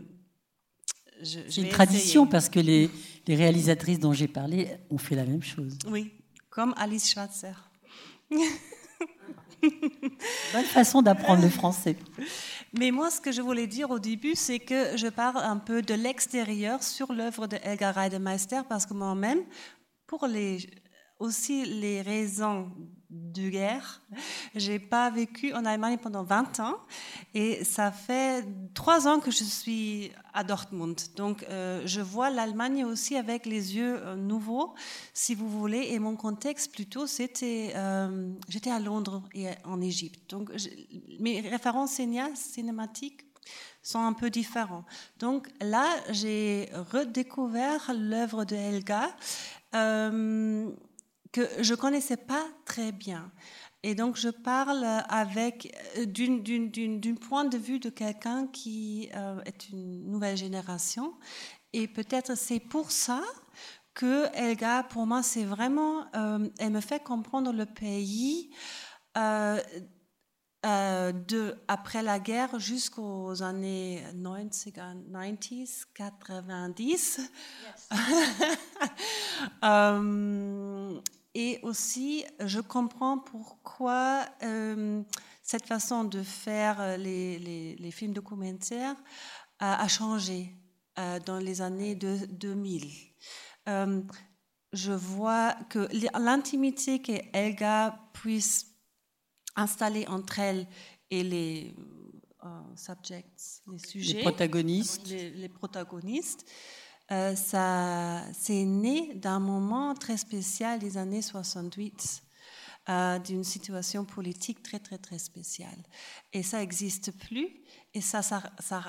C'est 1.24 1.62
une 1.62 1.70
tradition 1.70 2.28
parce 2.28 2.50
que 2.50 2.60
les, 2.60 2.90
les 3.28 3.36
réalisatrices 3.36 4.00
dont 4.00 4.12
j'ai 4.12 4.28
parlé 4.28 4.76
ont 4.90 4.98
fait 4.98 5.16
la 5.16 5.24
même 5.24 5.44
chose. 5.44 5.78
Oui, 5.88 6.12
comme 6.50 6.74
Alice 6.76 7.10
Schwarzer. 7.10 7.72
Bonne 10.52 10.66
façon 10.66 11.02
d'apprendre 11.02 11.42
le 11.44 11.50
français. 11.50 11.96
Mais 12.78 12.92
moi, 12.92 13.10
ce 13.10 13.20
que 13.20 13.32
je 13.32 13.42
voulais 13.42 13.66
dire 13.66 13.90
au 13.90 13.98
début, 13.98 14.36
c'est 14.36 14.60
que 14.60 14.96
je 14.98 15.08
parle 15.08 15.44
un 15.44 15.58
peu 15.58 15.82
de 15.82 15.96
l'extérieur 15.96 16.84
sur 16.84 17.12
l'œuvre 17.12 17.48
de 17.48 17.58
Elgar 17.64 17.96
Reidemeister, 17.96 18.62
parce 18.70 18.86
que 18.86 18.94
moi-même, 18.94 19.40
pour 20.06 20.28
aussi 21.20 21.66
les 21.66 22.02
raisons 22.02 22.72
de 23.10 23.50
guerre. 23.50 24.02
J'ai 24.56 24.80
pas 24.80 25.10
vécu 25.10 25.54
en 25.54 25.64
Allemagne 25.66 25.98
pendant 25.98 26.24
20 26.24 26.60
ans 26.60 26.78
et 27.34 27.64
ça 27.64 27.92
fait 27.92 28.46
trois 28.74 29.08
ans 29.08 29.20
que 29.20 29.32
je 29.32 29.44
suis 29.44 30.12
à 30.34 30.44
Dortmund. 30.44 31.00
Donc 31.16 31.46
euh, 31.50 31.82
je 31.86 32.02
vois 32.02 32.30
l'Allemagne 32.30 32.84
aussi 32.84 33.16
avec 33.16 33.46
les 33.46 33.76
yeux 33.76 33.98
euh, 34.00 34.16
nouveaux, 34.16 34.74
si 35.14 35.36
vous 35.36 35.50
voulez. 35.50 35.88
Et 35.92 36.00
mon 36.00 36.16
contexte 36.16 36.74
plutôt, 36.74 37.08
c'était 37.08 37.72
euh, 37.76 38.34
j'étais 38.50 38.72
à 38.72 38.80
Londres 38.80 39.24
et 39.34 39.48
en 39.64 39.80
Égypte. 39.80 40.30
Donc 40.30 40.52
mes 41.20 41.40
références 41.42 42.00
cinématiques 42.36 43.26
sont 43.82 44.00
un 44.00 44.14
peu 44.14 44.30
différents. 44.30 44.84
Donc 45.20 45.48
là, 45.62 45.88
j'ai 46.10 46.70
redécouvert 46.92 47.94
l'œuvre 47.98 48.44
de 48.44 48.56
Helga 48.56 49.16
que 51.32 51.48
je 51.62 51.76
connaissais 51.76 52.18
pas 52.18 52.46
très 52.66 52.92
bien. 52.92 53.32
Et 53.84 53.96
donc, 53.96 54.18
je 54.18 54.30
parle 54.30 54.86
avec 55.08 55.74
euh, 55.98 56.06
d'un 56.06 57.16
point 57.16 57.46
de 57.46 57.58
vue 57.58 57.80
de 57.80 57.90
quelqu'un 57.90 58.48
qui 58.48 59.10
euh, 59.16 59.40
est 59.46 59.70
une 59.70 60.10
nouvelle 60.10 60.36
génération. 60.36 61.14
Et 61.74 61.88
peut-être 61.88 62.36
c'est 62.36 62.60
pour 62.60 62.92
ça 62.92 63.22
que 63.94 64.28
Elga, 64.36 64.84
pour 64.84 65.06
moi, 65.06 65.24
c'est 65.24 65.44
vraiment, 65.46 66.06
euh, 66.16 66.50
elle 66.60 66.72
me 66.72 66.82
fait 66.82 67.04
comprendre 67.04 67.52
le 67.54 67.66
pays 67.66 68.52
de 70.64 71.56
après 71.68 72.04
la 72.04 72.20
guerre 72.20 72.60
jusqu'aux 72.60 73.42
années 73.42 74.04
90, 74.14 75.86
90. 75.96 77.22
Et 81.40 81.60
aussi, 81.62 82.26
je 82.40 82.60
comprends 82.60 83.20
pourquoi 83.20 84.26
euh, 84.42 85.04
cette 85.44 85.68
façon 85.68 86.04
de 86.04 86.24
faire 86.24 86.82
euh, 86.82 86.98
les, 86.98 87.76
les, 87.76 87.92
films 87.92 88.14
documentaires 88.14 88.96
a, 89.60 89.88
changé 89.88 90.52
euh, 90.98 91.20
dans 91.20 91.38
les 91.38 91.62
années 91.62 91.94
de, 91.94 92.26
2000. 92.26 92.90
je 94.74 94.92
vois 94.92 95.54
que 95.70 95.88
l'intimité 96.18 97.04
qu'Elga 97.04 98.00
puisse 98.14 98.72
installer 99.56 100.08
entre 100.08 100.40
elle 100.40 100.68
et 101.12 101.22
les 101.22 101.76
subjects, 102.76 103.62
les 103.72 103.78
sujets, 103.78 104.14
les 104.14 104.22
protagonistes, 104.24 105.08
les 105.08 105.50
protagonistes 105.50 106.50
euh, 107.12 107.36
ça, 107.36 108.24
c'est 108.34 108.66
né 108.66 109.14
d'un 109.16 109.40
moment 109.40 109.94
très 109.94 110.18
spécial 110.18 110.80
des 110.80 110.98
années 110.98 111.22
68, 111.22 112.22
euh, 112.90 113.20
d'une 113.20 113.46
situation 113.46 114.04
politique 114.04 114.62
très, 114.62 114.80
très, 114.80 114.98
très 114.98 115.18
spéciale. 115.18 115.78
Et 116.34 116.44
ça 116.44 116.60
n'existe 116.60 117.18
plus. 117.18 117.64
Et 117.94 118.02
ça, 118.02 118.22
ça, 118.22 118.42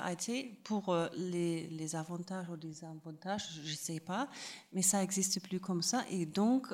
a 0.03 0.11
été 0.11 0.59
pour 0.65 0.89
euh, 0.89 1.07
les, 1.15 1.67
les, 1.67 1.95
avantages 1.95 2.49
ou 2.49 2.57
des 2.57 2.83
avantages, 2.83 3.61
je 3.63 3.71
ne 3.71 3.77
sais 3.77 3.99
pas, 4.01 4.27
mais 4.73 4.81
ça 4.81 4.99
n'existe 4.99 5.41
plus 5.41 5.61
comme 5.61 5.81
ça. 5.81 6.03
Et 6.11 6.25
donc, 6.25 6.67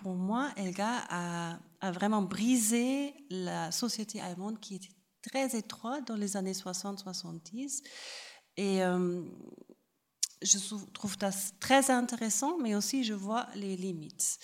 pour 0.00 0.14
moi, 0.14 0.50
Elga 0.56 1.04
a, 1.08 1.58
a, 1.80 1.92
vraiment 1.92 2.22
brisé 2.22 3.14
la 3.30 3.70
société 3.70 4.20
allemande 4.20 4.58
qui 4.58 4.74
était 4.74 4.88
très 5.22 5.56
étroite 5.56 6.08
dans 6.08 6.16
les 6.16 6.36
années 6.36 6.52
60-70. 6.52 7.82
Et 8.56 8.82
je 10.42 10.58
trouve 10.92 11.16
ça 11.18 11.30
très 11.60 11.90
intéressant, 11.90 12.58
mais 12.58 12.74
aussi 12.74 13.04
je 13.04 13.14
vois 13.14 13.46
les 13.54 13.76
limites. 13.76 14.38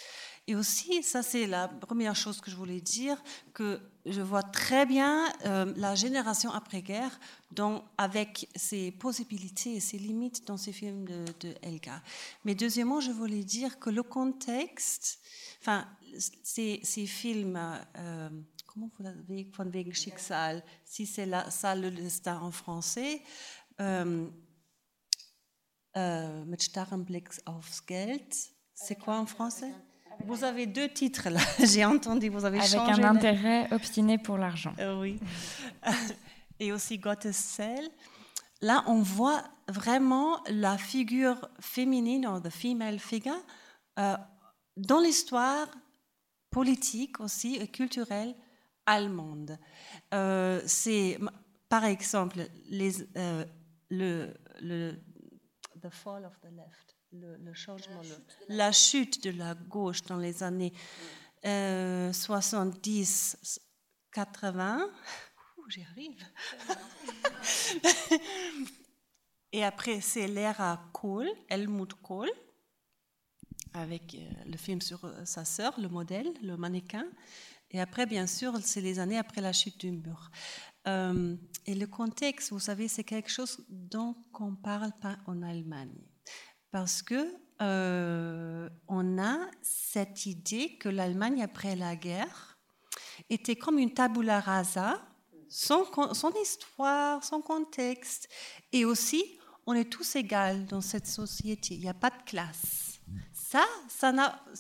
Et 0.46 0.54
aussi, 0.54 1.02
ça 1.02 1.22
c'est 1.22 1.46
la 1.46 1.68
première 1.68 2.14
chose 2.14 2.40
que 2.40 2.50
je 2.50 2.56
voulais 2.56 2.80
dire, 2.80 3.22
que 3.54 3.80
je 4.04 4.20
vois 4.20 4.42
très 4.42 4.84
bien 4.84 5.32
euh, 5.46 5.72
la 5.76 5.94
génération 5.94 6.50
après-guerre 6.50 7.18
avec 7.96 8.48
ses 8.54 8.90
possibilités 8.90 9.76
et 9.76 9.80
ses 9.80 9.98
limites 9.98 10.46
dans 10.46 10.58
ces 10.58 10.72
films 10.72 11.06
de, 11.06 11.24
de. 11.40 11.54
Mais 12.44 12.54
deuxièmement, 12.54 13.00
je 13.00 13.10
voulais 13.10 13.44
dire 13.44 13.78
que 13.78 13.88
le 13.88 14.02
contexte, 14.02 15.20
enfin, 15.60 15.86
ces, 16.42 17.06
films, 17.06 17.58
euh, 17.96 18.28
comment 18.66 18.90
vous 18.98 19.04
l'avez, 19.04 19.48
von 19.56 19.70
wegen 19.70 19.94
Schicksal, 19.94 20.62
si 20.84 21.06
c'est 21.06 21.30
ça 21.50 21.74
le 21.74 21.90
destin 21.90 22.38
en 22.40 22.50
français, 22.50 23.22
euh, 23.80 24.28
euh, 25.96 26.44
mit 26.44 26.60
starrem 26.60 27.04
Blick 27.04 27.28
aufs 27.46 27.82
Geld. 27.86 28.22
C'est 28.74 28.96
quoi 28.96 29.18
en 29.18 29.26
français? 29.26 29.72
Vous 30.26 30.44
avez 30.44 30.66
deux 30.66 30.88
titres 30.88 31.28
là, 31.28 31.40
j'ai 31.64 31.84
entendu, 31.84 32.28
vous 32.28 32.44
avez 32.44 32.58
Avec 32.58 32.70
changé. 32.70 33.02
un 33.02 33.16
intérêt 33.16 33.72
obstiné 33.72 34.18
pour 34.18 34.38
l'argent. 34.38 34.72
Euh, 34.78 35.00
oui. 35.00 35.18
Et 36.60 36.72
aussi 36.72 36.98
Gottes 36.98 37.32
Sel. 37.32 37.88
Là, 38.60 38.84
on 38.86 39.02
voit 39.02 39.42
vraiment 39.68 40.40
la 40.48 40.78
figure 40.78 41.48
féminine, 41.60 42.26
ou 42.26 42.40
the 42.40 42.50
female 42.50 42.98
figure, 42.98 43.34
euh, 43.98 44.16
dans 44.76 45.00
l'histoire 45.00 45.66
politique 46.50 47.20
aussi 47.20 47.56
et 47.56 47.66
culturelle 47.66 48.34
allemande. 48.86 49.58
Euh, 50.12 50.60
c'est, 50.66 51.18
par 51.68 51.84
exemple, 51.84 52.46
les, 52.68 52.92
le, 53.90 54.32
le 54.60 54.94
the 55.84 55.90
fall 55.90 56.24
of 56.24 56.40
the 56.40 56.50
left, 56.50 56.96
le, 57.12 57.52
changement, 57.52 58.00
la 58.48 58.72
chute, 58.72 59.22
de 59.22 59.30
la 59.30 59.54
gauche 59.54 60.02
dans 60.02 60.16
les 60.16 60.42
années 60.42 60.72
70, 61.42 63.60
80. 64.12 64.80
Euh, 64.80 64.88
j'y 65.68 65.82
arrive. 65.82 66.24
Et 69.52 69.62
après, 69.62 70.00
c'est 70.00 70.26
l'ère 70.26 70.60
à 70.60 70.90
Kohl, 70.92 71.28
Helmut 71.48 71.94
Kohl, 72.02 72.28
avec 73.72 74.14
euh, 74.14 74.28
le 74.46 74.56
film 74.56 74.80
sur 74.80 75.04
euh, 75.04 75.24
sa 75.24 75.44
sœur, 75.44 75.78
le 75.78 75.88
modèle, 75.88 76.26
le 76.42 76.56
mannequin. 76.56 77.06
Et 77.70 77.80
après, 77.80 78.06
bien 78.06 78.26
sûr, 78.26 78.58
c'est 78.62 78.80
les 78.80 78.98
années 78.98 79.18
après 79.18 79.40
la 79.40 79.52
chute 79.52 79.78
du 79.78 79.92
mur. 79.92 80.32
Euh, 80.86 81.36
et 81.66 81.74
le 81.74 81.86
contexte, 81.86 82.50
vous 82.50 82.60
savez, 82.60 82.88
c'est 82.88 83.04
quelque 83.04 83.30
chose 83.30 83.64
dont 83.68 84.16
on 84.38 84.50
ne 84.50 84.56
parle 84.56 84.92
pas 85.00 85.16
en 85.26 85.42
Allemagne. 85.42 85.96
Parce 86.70 87.02
que 87.02 87.34
euh, 87.62 88.68
on 88.88 89.18
a 89.18 89.38
cette 89.62 90.26
idée 90.26 90.76
que 90.76 90.88
l'Allemagne, 90.88 91.42
après 91.42 91.76
la 91.76 91.96
guerre, 91.96 92.58
était 93.30 93.56
comme 93.56 93.78
une 93.78 93.94
tabula 93.94 94.40
rasa, 94.40 95.00
son, 95.48 95.84
histoire, 96.42 97.22
son 97.22 97.40
contexte, 97.40 98.28
et 98.72 98.84
aussi, 98.84 99.38
on 99.66 99.74
est 99.74 99.90
tous 99.90 100.16
égaux 100.16 100.64
dans 100.68 100.80
cette 100.80 101.06
société, 101.06 101.74
il 101.74 101.80
n'y 101.80 101.88
a 101.88 101.94
pas 101.94 102.10
de 102.10 102.22
classe. 102.26 103.00
Ça, 103.32 103.64
ça 103.88 104.12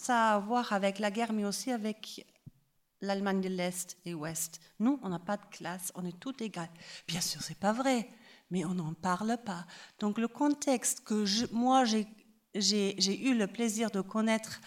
a 0.08 0.34
à 0.34 0.38
voir 0.38 0.72
avec 0.72 0.98
la 0.98 1.10
guerre, 1.10 1.32
mais 1.32 1.44
aussi 1.44 1.72
avec 1.72 2.24
l'Allemagne 3.04 3.40
de 3.40 3.48
l'Est 3.48 3.96
et 4.04 4.12
l'Ouest. 4.12 4.60
Nous, 4.80 4.98
on 5.02 5.08
n'a 5.08 5.18
pas 5.18 5.36
de 5.36 5.46
classe, 5.50 5.92
on 5.94 6.04
est 6.04 6.18
tous 6.18 6.34
égaux. 6.40 6.60
Bien 7.06 7.20
sûr, 7.20 7.42
c'est 7.42 7.58
pas 7.58 7.72
vrai, 7.72 8.08
mais 8.50 8.64
on 8.64 8.74
n'en 8.74 8.94
parle 8.94 9.36
pas. 9.44 9.66
Donc 9.98 10.18
le 10.18 10.28
contexte 10.28 11.04
que 11.04 11.52
moi, 11.52 11.84
j'ai 11.84 12.06
eu 12.54 13.34
le 13.34 13.46
plaisir 13.46 13.90
de 13.90 14.00
connaître 14.00 14.60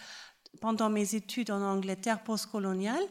pendant 0.60 0.90
mes 0.90 1.14
études 1.14 1.50
en 1.50 1.62
Angleterre 1.62 2.22
postcoloniale, 2.22 3.04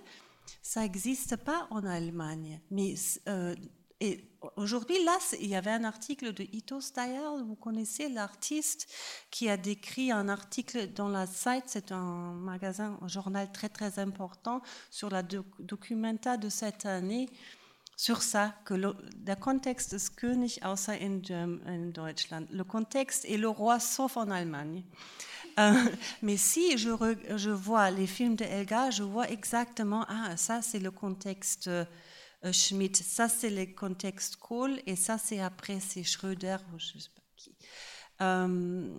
ça 0.62 0.82
n'existe 0.82 1.36
pas 1.38 1.68
en 1.70 1.86
Allemagne. 1.86 2.62
Mais 2.72 2.96
euh, 3.28 3.56
aujourd'hui, 4.56 5.04
là, 5.04 5.18
il 5.40 5.48
y 5.48 5.56
avait 5.56 5.72
un 5.72 5.84
article 5.84 6.34
de 6.34 6.44
Ito 6.44 6.82
Steyer, 6.82 7.44
vous 7.46 7.56
connaissez 7.56 8.10
l'artiste 8.10 8.88
qui 9.32 9.50
a 9.50 9.58
décrit 9.58 10.12
un 10.12 10.30
article 10.30 10.94
dans 10.94 11.10
la 11.10 11.26
Zeit, 11.26 11.64
c'est 11.66 11.92
un 11.92 12.34
magasin, 12.34 12.98
un 13.02 13.08
journal 13.08 13.52
très 13.52 13.70
très 13.70 14.00
important 14.00 14.62
sur 14.92 15.10
la 15.10 15.24
documenta 15.24 16.38
de 16.38 16.50
cette 16.50 16.86
année 16.86 17.30
sur 17.96 18.22
ça, 18.22 18.54
que 18.64 18.76
le, 18.76 18.96
der 19.16 19.38
König 19.40 20.60
außer 20.64 21.00
in, 21.02 21.90
Deutschland. 21.92 22.46
Le 22.52 22.64
contexte 22.64 23.26
est 23.26 23.38
le 23.38 23.50
roi 23.50 23.80
sauf 23.80 24.18
en 24.18 24.30
Allemagne. 24.30 24.84
Euh, 25.58 25.74
mais 26.22 26.38
si 26.38 26.78
je, 26.78 26.90
vois 27.50 27.90
les 27.90 28.06
films 28.06 28.36
de 28.36 28.46
Elga, 28.46 28.92
je 28.92 29.02
vois 29.02 29.28
exactement, 29.32 30.06
ah, 30.08 30.38
ça 30.38 30.62
c'est 30.62 30.78
le 30.78 30.92
contexte 30.92 31.72
Schmidt, 32.52 33.04
ça 33.04 33.28
c'est 33.28 33.50
le 33.50 33.66
contexte 33.74 34.38
Kohl, 34.38 34.80
et 34.86 34.96
ça 34.96 35.18
c'est 35.18 35.40
après 35.40 35.80
c'est 35.80 36.04
Schröder, 36.04 36.58
ou 36.74 36.80
je 36.80 37.00
sais 37.00 37.10
pas 37.16 37.22
qui. 37.36 37.56
Euh, 38.22 38.90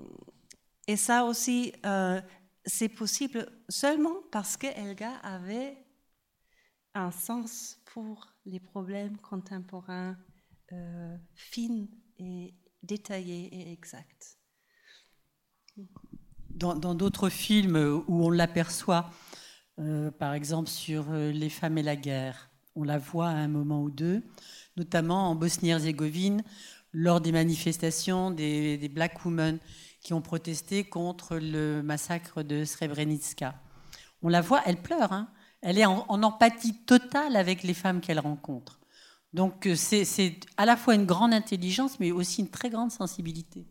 et 0.87 0.97
ça 0.97 1.25
aussi, 1.25 1.73
c'est 2.65 2.89
possible 2.89 3.47
seulement 3.69 4.17
parce 4.33 4.57
que 4.57 4.67
Elga 4.67 5.17
avait 5.23 5.77
un 6.95 7.11
sens 7.11 7.79
pour 7.87 8.35
les 8.45 8.61
problèmes 8.61 9.19
contemporains 9.19 10.17
euh, 10.73 11.17
fins 11.35 11.87
et 12.19 12.55
détaillés 12.83 13.47
et 13.55 13.73
exacts. 13.73 14.39
Dans 16.51 16.95
d'autres 16.95 17.29
films 17.29 18.03
où 18.09 18.25
on 18.25 18.31
l'aperçoit, 18.31 19.11
euh, 19.79 20.11
par 20.11 20.35
exemple 20.35 20.69
sur 20.69 21.11
euh, 21.11 21.31
les 21.31 21.51
femmes 21.51 21.79
et 21.79 21.85
la 21.85 21.95
guerre, 21.95 22.48
on 22.79 22.85
la 22.85 22.99
voit 22.99 23.29
à 23.29 23.35
un 23.35 23.49
moment 23.49 23.83
ou 23.83 23.91
deux, 23.91 24.23
notamment 24.77 25.31
en 25.31 25.35
Bosnie-Herzégovine, 25.35 26.43
lors 26.93 27.21
des 27.21 27.33
manifestations 27.33 28.31
des, 28.31 28.89
Black 28.93 29.25
Women 29.25 29.59
qui 30.01 30.15
ont 30.15 30.23
protesté 30.23 30.85
contre 30.85 31.37
le 31.37 31.83
massacre 31.83 32.43
de 32.43 32.65
Srebrenica. 32.65 33.61
On 34.23 34.29
la 34.29 34.41
voit, 34.41 34.63
elle 34.65 34.81
pleure, 34.81 35.13
hein 35.13 35.29
elle 35.61 35.79
est 35.79 35.87
en, 35.87 36.23
empathie 36.23 36.75
totale 36.75 37.37
avec 37.37 37.63
les 37.63 37.75
femmes 37.75 38.01
qu'elle 38.01 38.21
rencontre. 38.21 38.81
Donc 39.35 39.67
euh, 39.67 39.75
c'est 39.75 40.41
à 40.57 40.65
la 40.65 40.77
fois 40.77 40.95
une 40.95 41.05
grande 41.05 41.35
intelligence, 41.35 42.01
mais 42.01 42.13
aussi 42.13 42.43
une 42.43 42.51
très 42.51 42.71
grande 42.71 42.91
sensibilité. 42.91 43.67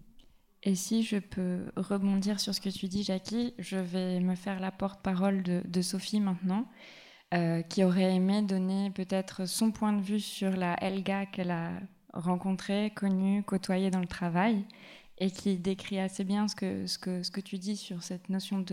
Et 0.64 0.76
si 0.76 1.04
je 1.04 1.18
peux 1.18 1.66
rebondir 1.76 2.40
sur 2.40 2.54
ce 2.54 2.62
que 2.62 2.70
tu 2.70 2.88
dis, 2.88 3.04
Jackie, 3.04 3.54
je 3.58 3.78
vais 3.78 4.20
me 4.20 4.36
faire 4.36 4.60
la 4.60 4.72
porte-parole 4.72 5.44
de, 5.44 5.82
Sophie 5.82 6.20
maintenant, 6.20 6.68
euh, 7.34 7.62
qui 7.62 7.84
aurait 7.84 8.16
aimé 8.16 8.42
donner 8.42 8.90
peut-être 8.90 9.46
son 9.46 9.72
point 9.72 9.94
de 9.94 10.02
vue 10.02 10.20
sur 10.20 10.52
la 10.52 10.82
Helga 10.82 11.26
qu'elle 11.26 11.52
a 11.52 11.72
rencontrée, 12.14 12.92
connue, 12.96 13.44
côtoyée 13.44 13.92
dans 13.92 14.00
le 14.00 14.08
travail, 14.08 14.66
et 15.18 15.32
qui 15.32 15.58
décrit 15.58 16.00
assez 16.00 16.24
bien 16.24 16.48
ce 16.48 16.56
que, 16.56 16.88
ce 16.88 16.98
que, 16.98 17.24
ce 17.24 17.32
que 17.32 17.42
tu 17.42 17.58
dis 17.58 17.76
sur 17.76 18.04
cette 18.04 18.30
notion 18.30 18.64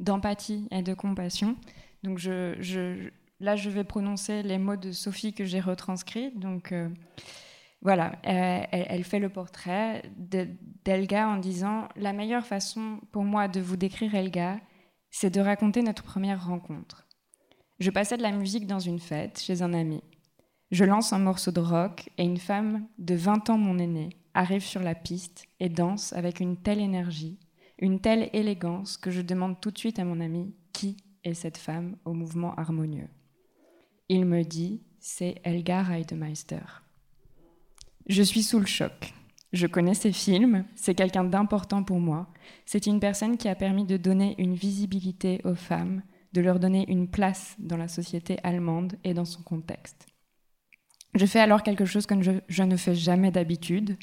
d'empathie 0.00 0.68
et 0.70 0.82
de 0.82 0.94
compassion. 0.94 1.56
Donc 2.02 2.18
je, 2.18 3.10
là, 3.40 3.56
je 3.56 3.68
vais 3.68 3.84
prononcer 3.84 4.42
les 4.42 4.58
mots 4.58 4.76
de 4.76 4.92
Sophie 4.92 5.34
que 5.34 5.44
j'ai 5.44 5.60
retranscrits. 5.60 6.30
Donc 6.34 6.72
euh, 6.72 6.88
voilà, 7.82 8.12
elle, 8.22 9.04
fait 9.04 9.18
le 9.18 9.28
portrait 9.28 10.02
d'Elga 10.84 11.28
en 11.28 11.36
disant 11.36 11.88
La 11.96 12.12
meilleure 12.12 12.46
façon 12.46 13.00
pour 13.10 13.24
moi 13.24 13.48
de 13.48 13.60
vous 13.60 13.76
décrire 13.76 14.14
Elga, 14.14 14.58
c'est 15.10 15.30
de 15.30 15.40
raconter 15.40 15.82
notre 15.82 16.04
première 16.04 16.46
rencontre. 16.46 17.06
Je 17.82 17.90
passais 17.90 18.16
de 18.16 18.22
la 18.22 18.30
musique 18.30 18.68
dans 18.68 18.78
une 18.78 19.00
fête 19.00 19.40
chez 19.40 19.60
un 19.60 19.74
ami. 19.74 20.04
Je 20.70 20.84
lance 20.84 21.12
un 21.12 21.18
morceau 21.18 21.50
de 21.50 21.58
rock 21.58 22.10
et 22.16 22.22
une 22.22 22.36
femme 22.36 22.86
de 22.98 23.16
20 23.16 23.50
ans, 23.50 23.58
mon 23.58 23.76
aînée, 23.76 24.10
arrive 24.34 24.62
sur 24.62 24.80
la 24.80 24.94
piste 24.94 25.48
et 25.58 25.68
danse 25.68 26.12
avec 26.12 26.38
une 26.38 26.56
telle 26.56 26.78
énergie, 26.78 27.40
une 27.80 27.98
telle 27.98 28.30
élégance 28.34 28.96
que 28.96 29.10
je 29.10 29.20
demande 29.20 29.60
tout 29.60 29.72
de 29.72 29.78
suite 29.78 29.98
à 29.98 30.04
mon 30.04 30.20
ami 30.20 30.54
qui 30.72 30.96
et 31.24 31.34
cette 31.34 31.56
femme 31.56 31.96
au 32.04 32.12
mouvement 32.12 32.54
harmonieux. 32.54 33.08
Il 34.08 34.26
me 34.26 34.44
dit, 34.44 34.84
c'est 35.00 35.40
Elgar 35.42 35.90
Heidemeister. 35.90 36.84
Je 38.06 38.22
suis 38.22 38.44
sous 38.44 38.60
le 38.60 38.66
choc. 38.66 39.12
Je 39.52 39.66
connais 39.66 39.94
ses 39.94 40.12
films, 40.12 40.66
c'est 40.76 40.94
quelqu'un 40.94 41.24
d'important 41.24 41.82
pour 41.82 41.98
moi. 41.98 42.28
C'est 42.64 42.86
une 42.86 43.00
personne 43.00 43.36
qui 43.36 43.48
a 43.48 43.56
permis 43.56 43.86
de 43.86 43.96
donner 43.96 44.36
une 44.38 44.54
visibilité 44.54 45.40
aux 45.42 45.56
femmes, 45.56 46.02
de 46.32 46.40
leur 46.40 46.58
donner 46.58 46.84
une 46.88 47.08
place 47.08 47.56
dans 47.58 47.76
la 47.76 47.88
société 47.88 48.38
allemande 48.42 48.94
et 49.04 49.14
dans 49.14 49.24
son 49.24 49.42
contexte. 49.42 50.06
Je 51.14 51.26
fais 51.26 51.40
alors 51.40 51.62
quelque 51.62 51.84
chose 51.84 52.06
que 52.06 52.14
je, 52.48 52.62
ne 52.62 52.76
fais 52.76 52.94
jamais 52.94 53.30
d'habitude. 53.30 53.96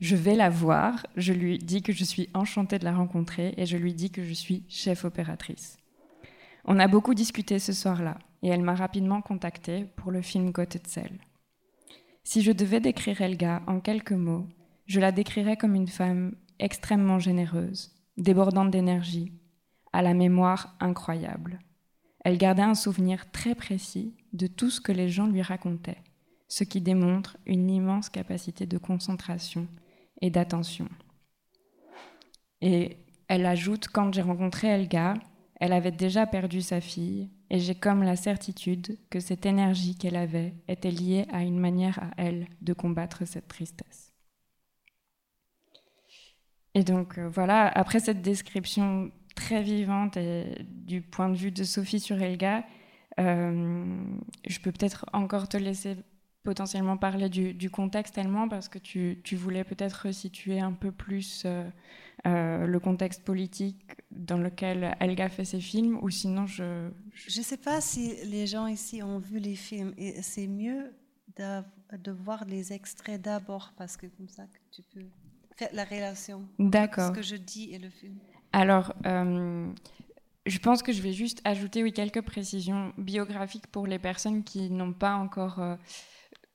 Je 0.00 0.16
vais 0.16 0.34
la 0.34 0.48
voir, 0.48 1.06
je 1.16 1.32
lui 1.32 1.58
dis 1.58 1.82
que 1.82 1.92
je 1.92 2.04
suis 2.04 2.30
enchantée 2.32 2.78
de 2.78 2.84
la 2.84 2.94
rencontrer 2.94 3.54
et 3.56 3.66
je 3.66 3.76
lui 3.76 3.94
dis 3.94 4.10
que 4.10 4.24
je 4.24 4.32
suis 4.32 4.64
chef 4.68 5.04
opératrice. 5.04 5.76
On 6.64 6.78
a 6.78 6.88
beaucoup 6.88 7.14
discuté 7.14 7.58
ce 7.58 7.72
soir-là 7.72 8.18
et 8.42 8.48
elle 8.48 8.62
m'a 8.62 8.74
rapidement 8.74 9.20
contactée 9.20 9.84
pour 9.96 10.10
le 10.10 10.22
film 10.22 10.50
Gottetzel. 10.50 11.18
Si 12.24 12.42
je 12.42 12.52
devais 12.52 12.80
décrire 12.80 13.20
Elga 13.20 13.62
en 13.66 13.80
quelques 13.80 14.12
mots, 14.12 14.46
je 14.86 15.00
la 15.00 15.12
décrirais 15.12 15.56
comme 15.56 15.74
une 15.74 15.88
femme 15.88 16.34
extrêmement 16.58 17.18
généreuse, 17.18 17.94
débordante 18.16 18.70
d'énergie, 18.70 19.32
à 19.92 20.02
la 20.02 20.14
mémoire 20.14 20.74
incroyable. 20.80 21.60
Elle 22.26 22.38
gardait 22.38 22.62
un 22.62 22.74
souvenir 22.74 23.30
très 23.30 23.54
précis 23.54 24.12
de 24.32 24.48
tout 24.48 24.68
ce 24.68 24.80
que 24.80 24.90
les 24.90 25.08
gens 25.08 25.28
lui 25.28 25.42
racontaient, 25.42 26.02
ce 26.48 26.64
qui 26.64 26.80
démontre 26.80 27.36
une 27.46 27.70
immense 27.70 28.08
capacité 28.10 28.66
de 28.66 28.78
concentration 28.78 29.68
et 30.20 30.28
d'attention. 30.28 30.88
Et 32.62 32.96
elle 33.28 33.46
ajoute, 33.46 33.86
quand 33.86 34.12
j'ai 34.12 34.22
rencontré 34.22 34.66
Elga, 34.66 35.14
elle 35.60 35.72
avait 35.72 35.92
déjà 35.92 36.26
perdu 36.26 36.62
sa 36.62 36.80
fille, 36.80 37.30
et 37.48 37.60
j'ai 37.60 37.76
comme 37.76 38.02
la 38.02 38.16
certitude 38.16 38.98
que 39.08 39.20
cette 39.20 39.46
énergie 39.46 39.94
qu'elle 39.94 40.16
avait 40.16 40.52
était 40.66 40.90
liée 40.90 41.26
à 41.32 41.44
une 41.44 41.60
manière 41.60 42.00
à 42.02 42.10
elle 42.16 42.48
de 42.60 42.72
combattre 42.72 43.24
cette 43.24 43.46
tristesse. 43.46 44.12
Et 46.74 46.82
donc 46.82 47.18
euh, 47.18 47.28
voilà, 47.28 47.68
après 47.68 48.00
cette 48.00 48.20
description 48.20 49.12
très 49.36 49.62
vivante 49.62 50.16
et 50.16 50.66
du 50.66 51.00
point 51.00 51.28
de 51.28 51.36
vue 51.36 51.52
de 51.52 51.62
Sophie 51.62 52.00
sur 52.00 52.20
Elga, 52.20 52.64
euh, 53.20 53.96
je 54.46 54.58
peux 54.58 54.72
peut-être 54.72 55.06
encore 55.12 55.48
te 55.48 55.56
laisser 55.56 55.96
potentiellement 56.42 56.96
parler 56.96 57.28
du, 57.28 57.70
contexte 57.70 58.18
allemand 58.18 58.48
parce 58.48 58.68
que 58.68 58.78
tu, 58.78 59.36
voulais 59.36 59.64
peut-être 59.64 60.06
resituer 60.06 60.60
un 60.60 60.72
peu 60.72 60.92
plus 60.92 61.42
euh, 61.44 61.68
euh, 62.26 62.66
le 62.66 62.80
contexte 62.80 63.22
politique 63.24 63.82
dans 64.10 64.38
lequel 64.38 64.96
Elga 65.00 65.28
fait 65.28 65.44
ses 65.44 65.60
films 65.60 65.98
ou 66.02 66.10
sinon 66.10 66.46
je... 66.46 66.88
Je 67.12 67.38
ne 67.38 67.44
sais 67.44 67.56
pas 67.56 67.80
si 67.80 68.14
les 68.26 68.46
gens 68.46 68.66
ici 68.66 69.02
ont 69.02 69.18
vu 69.18 69.38
les 69.38 69.56
films 69.56 69.92
et 69.98 70.22
c'est 70.22 70.46
mieux 70.46 70.92
de, 71.36 72.10
voir 72.12 72.44
les 72.44 72.72
extraits 72.72 73.20
d'abord 73.20 73.72
parce 73.76 73.96
que 73.96 74.06
comme 74.06 74.28
ça 74.28 74.44
tu 74.70 74.82
peux 74.82 75.04
faire 75.56 75.70
la 75.72 75.84
relation 75.84 76.48
entre 76.60 77.08
ce 77.08 77.10
que 77.12 77.22
je 77.22 77.36
dis 77.36 77.72
et 77.72 77.78
le 77.78 77.90
film. 77.90 78.18
Alors, 78.56 78.94
euh, 79.04 79.70
je 80.46 80.58
pense 80.60 80.82
que 80.82 80.90
je 80.90 81.02
vais 81.02 81.12
juste 81.12 81.42
ajouter 81.44 81.92
quelques 81.92 82.22
précisions 82.22 82.94
biographiques 82.96 83.66
pour 83.66 83.86
les 83.86 83.98
personnes 83.98 84.44
qui 84.44 84.70
n'ont 84.70 84.94
pas 84.94 85.14
encore 85.16 85.60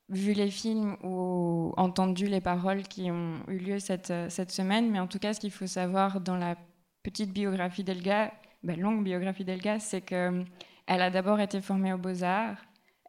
vu 0.09 0.33
les 0.33 0.49
films 0.49 0.97
ou 1.03 1.75
entendu 1.77 2.25
les 2.25 2.41
paroles 2.41 2.81
qui 2.81 3.11
ont 3.11 3.43
eu 3.47 3.59
lieu 3.59 3.77
cette, 3.77 4.11
cette 4.29 4.49
semaine, 4.49 4.89
mais 4.89 4.99
en 4.99 5.05
tout 5.05 5.19
cas, 5.19 5.35
ce 5.35 5.39
qu'il 5.39 5.51
faut 5.51 5.67
savoir 5.67 6.21
dans 6.21 6.37
la 6.37 6.55
petite 7.03 7.33
biographie 7.33 7.83
d'Elga, 7.83 8.33
ben, 8.63 8.79
longue 8.79 9.03
biographie 9.03 9.45
d'Elga, 9.45 9.77
c'est 9.77 10.01
qu'elle 10.01 10.45
a 10.87 11.11
d'abord 11.11 11.39
été 11.39 11.61
formée 11.61 11.93
aux 11.93 11.99
Beaux-Arts, 11.99 12.57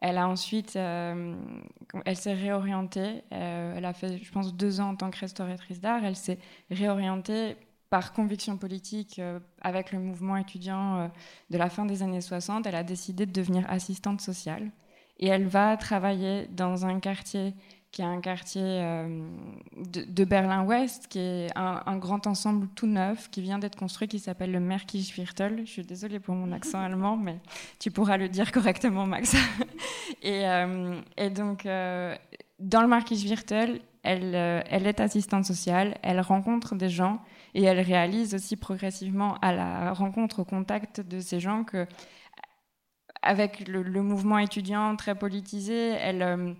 elle 0.01 0.19
a 0.19 0.27
ensuite, 0.27 0.75
euh, 0.75 1.35
elle 2.05 2.17
s'est 2.17 2.35
réorientée, 2.35 3.23
euh, 3.31 3.73
elle 3.75 3.85
a 3.85 3.93
fait, 3.93 4.21
je 4.21 4.31
pense, 4.31 4.53
deux 4.53 4.81
ans 4.81 4.89
en 4.89 4.95
tant 4.95 5.09
que 5.09 5.17
restauratrice 5.17 5.79
d'art, 5.79 6.03
elle 6.03 6.15
s'est 6.15 6.37
réorientée 6.69 7.55
par 7.93 8.11
conviction 8.11 8.57
politique, 8.57 9.21
avec 9.61 9.91
le 9.91 9.99
mouvement 9.99 10.35
étudiant 10.35 11.11
de 11.51 11.57
la 11.59 11.69
fin 11.69 11.85
des 11.85 12.01
années 12.01 12.21
60, 12.21 12.65
elle 12.65 12.73
a 12.73 12.81
décidé 12.81 13.27
de 13.27 13.31
devenir 13.31 13.69
assistante 13.69 14.19
sociale. 14.19 14.71
Et 15.19 15.27
elle 15.27 15.45
va 15.45 15.77
travailler 15.77 16.47
dans 16.47 16.87
un 16.87 16.99
quartier 16.99 17.53
qui 17.93 18.01
est 18.01 18.05
un 18.05 18.21
quartier 18.21 18.63
euh, 18.63 19.21
de, 19.77 20.23
Berlin-Ouest, 20.25 21.07
qui 21.07 21.19
est 21.19 21.49
un, 21.55 21.97
grand 21.97 22.25
ensemble 22.25 22.67
tout 22.75 22.87
neuf, 22.87 23.29
qui 23.29 23.39
vient 23.41 23.59
d'être 23.59 23.77
construit, 23.77 24.07
qui 24.07 24.17
s'appelle 24.17 24.51
le 24.51 24.59
Merkisviertel. 24.59 25.61
Je 25.63 25.71
suis 25.71 25.85
désolée 25.85 26.19
pour 26.19 26.33
mon 26.33 26.51
accent 26.51 26.79
allemand, 26.83 27.15
mais 27.15 27.37
tu 27.79 27.91
pourras 27.91 28.17
le 28.17 28.29
dire 28.29 28.51
correctement, 28.51 29.05
Max. 29.05 29.35
et, 30.23 30.49
euh, 30.49 30.99
et, 31.17 31.29
donc, 31.29 31.67
euh, 31.67 32.15
dans 32.57 32.81
le 32.81 32.87
Merkisviertel, 32.87 33.79
elle, 34.01 34.33
elle 34.33 34.87
est 34.87 34.99
assistante 34.99 35.45
sociale, 35.45 35.95
elle 36.01 36.19
rencontre 36.19 36.75
des 36.75 36.89
gens 36.89 37.21
et 37.53 37.63
elle 37.63 37.79
réalise 37.79 38.33
aussi 38.35 38.55
progressivement 38.55 39.37
à 39.41 39.53
la 39.53 39.93
rencontre, 39.93 40.39
au 40.39 40.45
contact 40.45 41.01
de 41.01 41.19
ces 41.19 41.39
gens 41.39 41.63
que, 41.63 41.87
avec 43.21 43.67
le, 43.67 43.83
mouvement 44.01 44.37
étudiant 44.39 44.95
très 44.95 45.15
politisé, 45.15 45.89
elle 45.89 46.55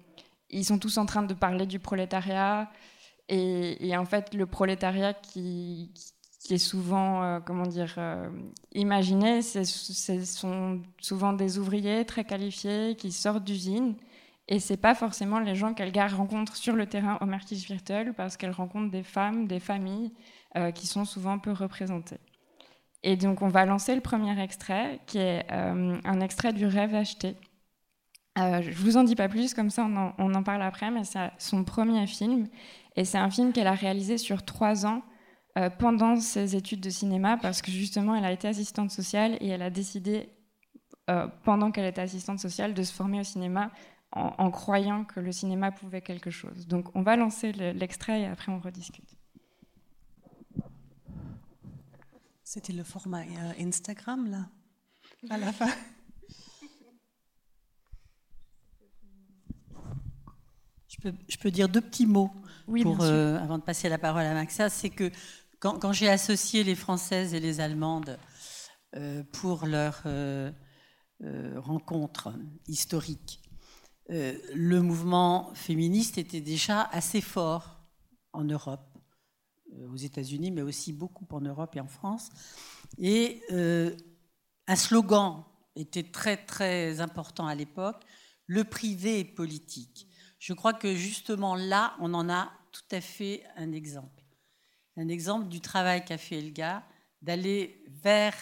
ils 0.53 0.65
sont 0.65 0.77
tous 0.77 0.97
en 0.97 1.05
train 1.05 1.23
de 1.23 1.33
parler 1.33 1.65
du 1.65 1.79
prolétariat. 1.79 2.71
Et, 3.29 3.95
en 3.97 4.05
fait, 4.05 4.33
le 4.33 4.45
prolétariat 4.45 5.13
qui, 5.13 5.91
est 6.49 6.57
souvent, 6.57 7.23
euh, 7.23 7.39
comment 7.39 7.65
dire, 7.65 7.95
euh, 7.97 8.29
imaginé, 8.73 9.41
ce 9.41 9.63
sont 10.25 10.81
souvent 10.99 11.33
des 11.33 11.57
ouvriers 11.57 12.05
très 12.05 12.25
qualifiés 12.25 12.95
qui 12.95 13.11
sortent 13.11 13.43
d'usines. 13.43 13.95
Et 14.49 14.59
c'est 14.59 14.77
pas 14.77 14.93
forcément 14.93 15.39
les 15.39 15.55
gens 15.55 15.73
qu'Elgar 15.73 16.15
rencontre 16.15 16.57
sur 16.57 16.75
le 16.75 16.85
terrain 16.85 17.17
au 17.21 17.25
Merkis 17.25 17.55
Virtuel, 17.55 18.13
parce 18.13 18.35
qu'elle 18.37 18.51
rencontre 18.51 18.91
des 18.91 19.03
femmes, 19.03 19.47
des 19.47 19.61
familles 19.61 20.11
euh, 20.57 20.71
qui 20.71 20.87
sont 20.87 21.05
souvent 21.05 21.39
peu 21.39 21.51
représentées. 21.51 22.19
Et 23.03 23.17
donc, 23.17 23.41
on 23.41 23.49
va 23.49 23.65
lancer 23.65 23.95
le 23.95 24.01
premier 24.01 24.41
extrait, 24.41 24.99
qui 25.07 25.17
est 25.17 25.51
un 25.51 26.21
extrait 26.21 26.53
du 26.53 26.65
Rêve 26.65 26.95
acheté, 26.95 27.35
euh, 28.39 28.61
je 28.63 28.71
vous 28.71 28.97
en 28.97 29.03
dis 29.03 29.15
pas 29.15 29.29
plus, 29.29 29.53
comme 29.53 29.69
ça 29.69 29.85
on 29.85 30.33
en, 30.33 30.43
parle 30.43 30.63
après, 30.63 30.89
mais 30.89 31.03
c'est 31.03 31.31
son 31.37 31.63
premier 31.63 32.07
film. 32.07 32.47
Et 32.95 33.05
c'est 33.05 33.17
un 33.17 33.29
film 33.29 33.53
qu'elle 33.53 33.67
a 33.67 33.73
réalisé 33.73 34.17
sur 34.17 34.43
trois 34.43 34.85
ans 34.85 35.03
euh, 35.57 35.69
pendant 35.69 36.15
ses 36.15 36.55
études 36.55 36.81
de 36.81 36.89
cinéma, 36.89 37.37
parce 37.37 37.61
que 37.61 37.71
justement 37.71 38.15
elle 38.15 38.25
a 38.25 38.31
été 38.31 38.47
assistante 38.47 38.91
sociale 38.91 39.37
et 39.39 39.49
elle 39.49 39.61
a 39.61 39.69
décidé, 39.69 40.29
euh, 41.09 41.27
pendant 41.43 41.71
qu'elle 41.71 41.85
était 41.85 42.01
assistante 42.01 42.39
sociale, 42.39 42.73
de 42.73 42.83
se 42.83 42.93
former 42.93 43.19
au 43.19 43.23
cinéma 43.23 43.71
en, 44.15 44.51
croyant 44.51 45.05
que 45.05 45.19
le 45.19 45.31
cinéma 45.31 45.71
pouvait 45.71 46.01
quelque 46.01 46.29
chose. 46.29 46.67
Donc 46.67 46.95
on 46.95 47.01
va 47.01 47.15
lancer 47.15 47.51
l'extrait 47.51 48.21
et 48.21 48.25
après 48.27 48.51
on 48.51 48.59
rediscute. 48.59 49.09
C'était 52.53 52.73
le 52.73 52.83
format 52.83 53.23
Instagram 53.59 54.29
là, 54.29 54.47
à 55.31 55.39
la 55.39 55.51
fin. 55.51 55.71
Je 60.87 61.37
peux, 61.39 61.49
dire 61.49 61.67
deux 61.67 61.81
petits 61.81 62.05
mots 62.05 62.29
pour, 62.83 63.01
euh, 63.01 63.39
avant 63.39 63.57
de 63.57 63.63
passer 63.63 63.89
la 63.89 63.97
parole 63.97 64.21
à 64.21 64.35
Maxa. 64.35 64.69
C'est 64.69 64.91
que 64.91 65.09
quand, 65.57 65.93
j'ai 65.93 66.07
associé 66.07 66.63
les 66.63 66.75
Françaises 66.75 67.33
et 67.33 67.39
les 67.39 67.59
Allemandes 67.59 68.19
euh, 68.95 69.23
pour 69.31 69.65
leur 69.65 70.03
euh, 70.05 70.51
rencontre 71.55 72.35
historique, 72.67 73.41
le 74.09 74.79
mouvement 74.79 75.51
féministe 75.55 76.19
était 76.19 76.41
déjà 76.41 76.83
assez 76.83 77.19
fort 77.19 77.81
en 78.31 78.43
Europe, 78.43 78.92
aux 79.91 79.95
États-Unis, 79.95 80.51
mais 80.51 80.61
aussi 80.61 80.93
beaucoup 80.93 81.25
en 81.31 81.41
Europe 81.41 81.75
et 81.75 81.79
en 81.79 81.87
France. 81.87 82.29
Et 82.97 83.41
un 83.49 84.75
slogan 84.75 85.43
était 85.75 86.03
très 86.03 86.37
très 86.37 86.99
important 86.99 87.47
à 87.47 87.55
l'époque 87.55 88.05
le 88.47 88.63
privé 88.63 89.19
est 89.19 89.25
politique. 89.25 90.07
Je 90.39 90.53
crois 90.53 90.73
que 90.73 90.95
justement 90.95 91.55
là, 91.55 91.95
on 91.99 92.13
en 92.13 92.29
a 92.29 92.51
tout 92.71 92.95
à 92.95 93.01
fait 93.01 93.43
un 93.55 93.71
exemple. 93.71 94.23
Un 94.97 95.07
exemple 95.07 95.47
du 95.47 95.61
travail 95.61 96.03
qu'a 96.05 96.17
fait 96.17 96.37
Elga, 96.37 96.85
d'aller 97.21 97.83
vers 97.87 98.35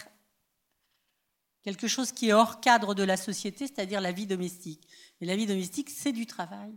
quelque 1.62 1.88
chose 1.88 2.12
qui 2.12 2.30
est 2.30 2.34
hors 2.34 2.60
cadre 2.60 2.96
de 2.96 3.04
la 3.04 3.18
société, 3.18 3.68
c'est-à-dire 3.68 4.02
la 4.02 4.12
vie 4.12 4.26
domestique. 4.26 4.88
Et 5.22 5.26
la 5.26 5.36
vie 5.36 5.46
domestique, 5.46 5.90
c'est 5.90 6.12
du 6.12 6.26
travail, 6.26 6.74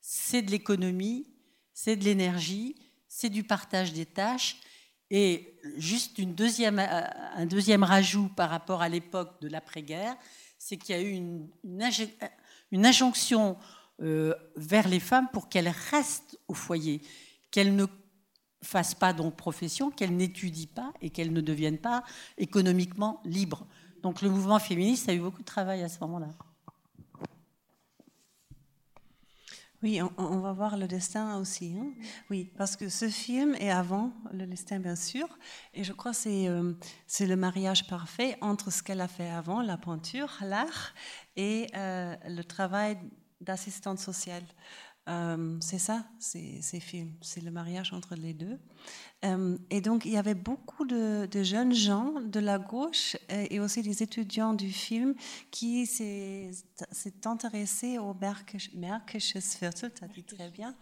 c'est 0.00 0.42
de 0.42 0.50
l'économie, 0.50 1.32
c'est 1.72 1.96
de 1.96 2.04
l'énergie, 2.04 2.76
c'est 3.16 3.30
du 3.30 3.44
partage 3.44 3.94
des 3.94 4.04
tâches. 4.04 4.58
Et 5.10 5.56
juste 5.78 6.18
une 6.18 6.34
deuxième, 6.34 6.78
euh, 6.78 7.00
un 7.34 7.46
deuxième 7.46 7.82
rajout 7.82 8.28
par 8.28 8.50
rapport 8.50 8.82
à 8.82 8.90
l'époque 8.90 9.40
de 9.40 9.48
l'après-guerre, 9.48 10.14
c'est 10.58 10.76
qu'il 10.76 10.94
y 10.94 10.98
a 10.98 11.02
eu 11.02 11.12
une, 11.12 11.48
une 12.72 12.84
injonction 12.84 13.56
euh, 14.02 14.34
vers 14.56 14.86
les 14.86 15.00
femmes 15.00 15.28
pour 15.32 15.48
qu'elles 15.48 15.72
restent 15.90 16.38
au 16.46 16.52
foyer, 16.52 17.00
qu'elles 17.50 17.74
ne 17.74 17.86
fassent 18.62 18.94
pas 18.94 19.14
donc 19.14 19.34
profession, 19.34 19.90
qu'elles 19.90 20.14
n'étudient 20.14 20.68
pas 20.74 20.92
et 21.00 21.08
qu'elles 21.08 21.32
ne 21.32 21.40
deviennent 21.40 21.78
pas 21.78 22.02
économiquement 22.36 23.22
libres. 23.24 23.66
Donc 24.02 24.20
le 24.20 24.28
mouvement 24.28 24.58
féministe 24.58 25.08
a 25.08 25.14
eu 25.14 25.20
beaucoup 25.20 25.40
de 25.40 25.46
travail 25.46 25.82
à 25.82 25.88
ce 25.88 25.98
moment-là. 26.00 26.28
Oui, 29.86 30.00
on, 30.18 30.40
va 30.40 30.52
voir 30.52 30.76
le 30.76 30.88
destin 30.88 31.38
aussi. 31.38 31.76
Hein. 31.78 31.92
oui, 32.28 32.50
parce 32.58 32.74
que 32.74 32.88
ce 32.88 33.08
film 33.08 33.54
est 33.60 33.70
avant 33.70 34.10
le 34.32 34.44
destin, 34.44 34.80
bien 34.80 34.96
sûr. 34.96 35.28
Et 35.74 35.84
je 35.84 35.92
crois 35.92 36.10
que 36.10 36.16
c'est, 36.16 36.48
euh, 36.48 36.72
c'est 37.06 37.24
le 37.24 37.36
mariage 37.36 37.86
parfait 37.86 38.36
entre 38.40 38.72
ce 38.72 38.82
qu'elle 38.82 39.00
a 39.00 39.06
fait 39.06 39.30
avant, 39.30 39.62
la 39.62 39.76
peinture, 39.76 40.38
l'art, 40.42 40.92
et 41.36 41.68
euh, 41.76 42.16
le 42.26 42.42
travail 42.42 42.98
d'assistante 43.40 44.00
sociale. 44.00 44.42
Euh, 45.08 45.56
c'est 45.60 45.78
ça, 45.78 46.04
ces, 46.18 46.60
films, 46.80 47.12
c'est 47.20 47.40
le 47.40 47.52
mariage 47.52 47.92
entre 47.92 48.16
les 48.16 48.34
deux. 48.34 48.58
Euh, 49.24 49.56
et 49.70 49.80
donc, 49.80 50.04
il 50.04 50.12
y 50.12 50.16
avait 50.16 50.34
beaucoup 50.34 50.84
de, 50.84 51.28
jeunes 51.42 51.72
gens 51.72 52.20
de 52.20 52.40
la 52.40 52.58
gauche 52.58 53.16
euh, 53.30 53.46
et 53.48 53.60
aussi 53.60 53.82
des 53.82 54.02
étudiants 54.02 54.52
du 54.52 54.70
film 54.70 55.14
qui 55.52 55.86
s'est 55.86 56.50
intéressés 57.24 57.98
au 57.98 58.14
Märkisches 58.14 58.70
Viertel, 59.60 59.92
tu 59.94 60.04
as 60.04 60.08
dit 60.08 60.24
très 60.24 60.50
bien, 60.50 60.74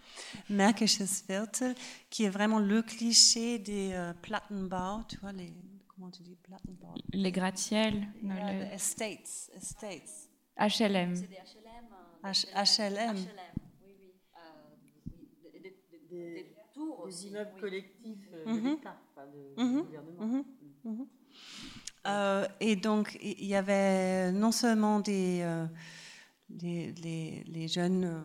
Märkisches 0.49 1.27
Viertel, 1.29 1.75
qui 2.09 2.25
est 2.25 2.31
vraiment 2.31 2.59
le 2.59 2.81
cliché 2.81 3.59
des 3.59 4.13
Plattenbau, 4.23 5.05
tu 5.07 5.19
vois, 5.19 5.33
les, 5.33 5.53
comment 5.89 6.11
tu 6.11 6.23
dis 6.23 6.37
Plattenbau? 6.37 6.95
Les 7.13 7.31
gratte-ciels. 7.31 8.09
les... 8.23 8.69
estates, 8.73 9.51
estates. 9.55 10.31
HLM. 10.57 11.15
HLM. 12.25 13.17
Oui. 13.17 13.29
Euh, 16.15 16.35
des, 16.35 16.47
tours 16.73 17.07
des 17.07 17.27
immeubles 17.27 17.53
collectifs 17.61 18.29
euh, 18.33 18.45
de 18.45 18.51
mhm. 18.51 18.71
l'État, 18.71 19.01
enfin 19.11 19.27
de, 19.27 19.63
mhm. 19.63 19.83
gouvernement. 19.83 20.45
Mhm. 20.85 21.07
Euh, 22.07 22.47
et 22.61 22.77
donc, 22.77 23.17
il 23.23 23.47
y 23.47 23.55
avait 23.55 24.31
non 24.33 24.53
seulement 24.53 25.01
des, 25.01 25.47
des 26.49 26.93
les, 27.03 27.45
les, 27.47 27.69
jeunes 27.69 28.23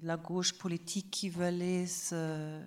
de 0.00 0.06
la 0.06 0.16
gauche 0.16 0.52
politique 0.52 1.10
qui 1.10 1.28
voulaient 1.28 1.86
se 1.86 2.60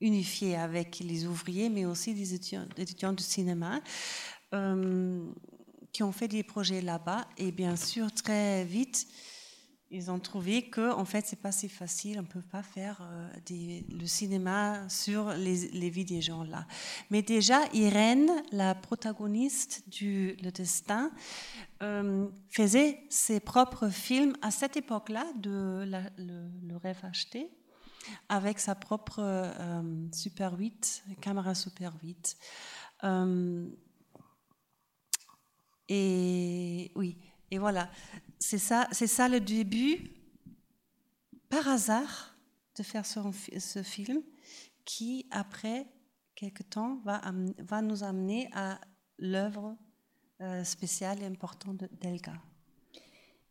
unifier 0.00 0.56
avec 0.56 0.98
les 0.98 1.26
ouvriers, 1.26 1.68
mais 1.68 1.84
aussi 1.84 2.14
des 2.14 2.34
étudiants, 2.34 2.66
des 2.74 2.82
étudiants 2.82 3.12
du 3.12 3.22
cinéma 3.22 3.80
qui 5.92 6.02
ont 6.02 6.12
fait 6.12 6.28
des 6.28 6.42
projets 6.42 6.80
là-bas. 6.80 7.28
Et 7.38 7.52
bien 7.52 7.76
sûr, 7.76 8.10
très 8.12 8.64
vite, 8.64 9.06
ils 9.92 10.10
ont 10.10 10.18
trouvé 10.18 10.70
que 10.70 10.90
en 10.92 11.04
fait 11.04 11.26
c'est 11.26 11.40
pas 11.40 11.52
si 11.52 11.68
facile, 11.68 12.18
on 12.18 12.24
peut 12.24 12.42
pas 12.42 12.62
faire 12.62 13.00
euh, 13.02 13.28
le 13.90 14.06
cinéma 14.06 14.88
sur 14.88 15.32
les, 15.34 15.68
les, 15.68 15.90
vies 15.90 16.06
des 16.06 16.22
gens 16.22 16.44
là. 16.44 16.66
Mais 17.10 17.22
déjà 17.22 17.60
Irène, 17.74 18.30
la 18.50 18.74
protagoniste 18.74 19.88
du 19.88 20.34
Le 20.42 20.50
Destin, 20.50 21.12
euh, 21.82 22.26
faisait 22.48 23.04
ses 23.10 23.38
propres 23.38 23.88
films 23.88 24.34
à 24.40 24.50
cette 24.50 24.76
époque-là 24.76 25.26
de 25.36 25.84
le, 26.16 26.76
rêve 26.76 27.00
acheté 27.02 27.50
avec 28.28 28.58
sa 28.58 28.74
propre 28.74 29.20
euh, 29.20 29.82
Super 30.12 30.58
8, 30.58 31.04
caméra 31.20 31.54
Super 31.54 31.92
8. 32.02 32.36
et 35.88 36.92
oui, 36.94 37.18
et 37.50 37.58
voilà 37.58 37.90
c'est 38.42 38.58
ça, 38.58 38.88
c'est 38.90 39.06
ça 39.06 39.28
le 39.28 39.40
début, 39.40 40.10
par 41.48 41.68
hasard, 41.68 42.36
de 42.76 42.82
faire 42.82 43.06
ce, 43.06 43.82
film, 43.82 44.20
qui 44.84 45.26
après 45.30 45.86
quelque 46.34 46.64
temps 46.64 47.00
va, 47.04 47.82
nous 47.82 48.02
amener 48.02 48.48
à 48.52 48.80
l'œuvre 49.18 49.76
euh, 50.40 50.64
spéciale 50.64 51.22
et 51.22 51.26
importante 51.26 51.84
d'Elga. 52.00 52.34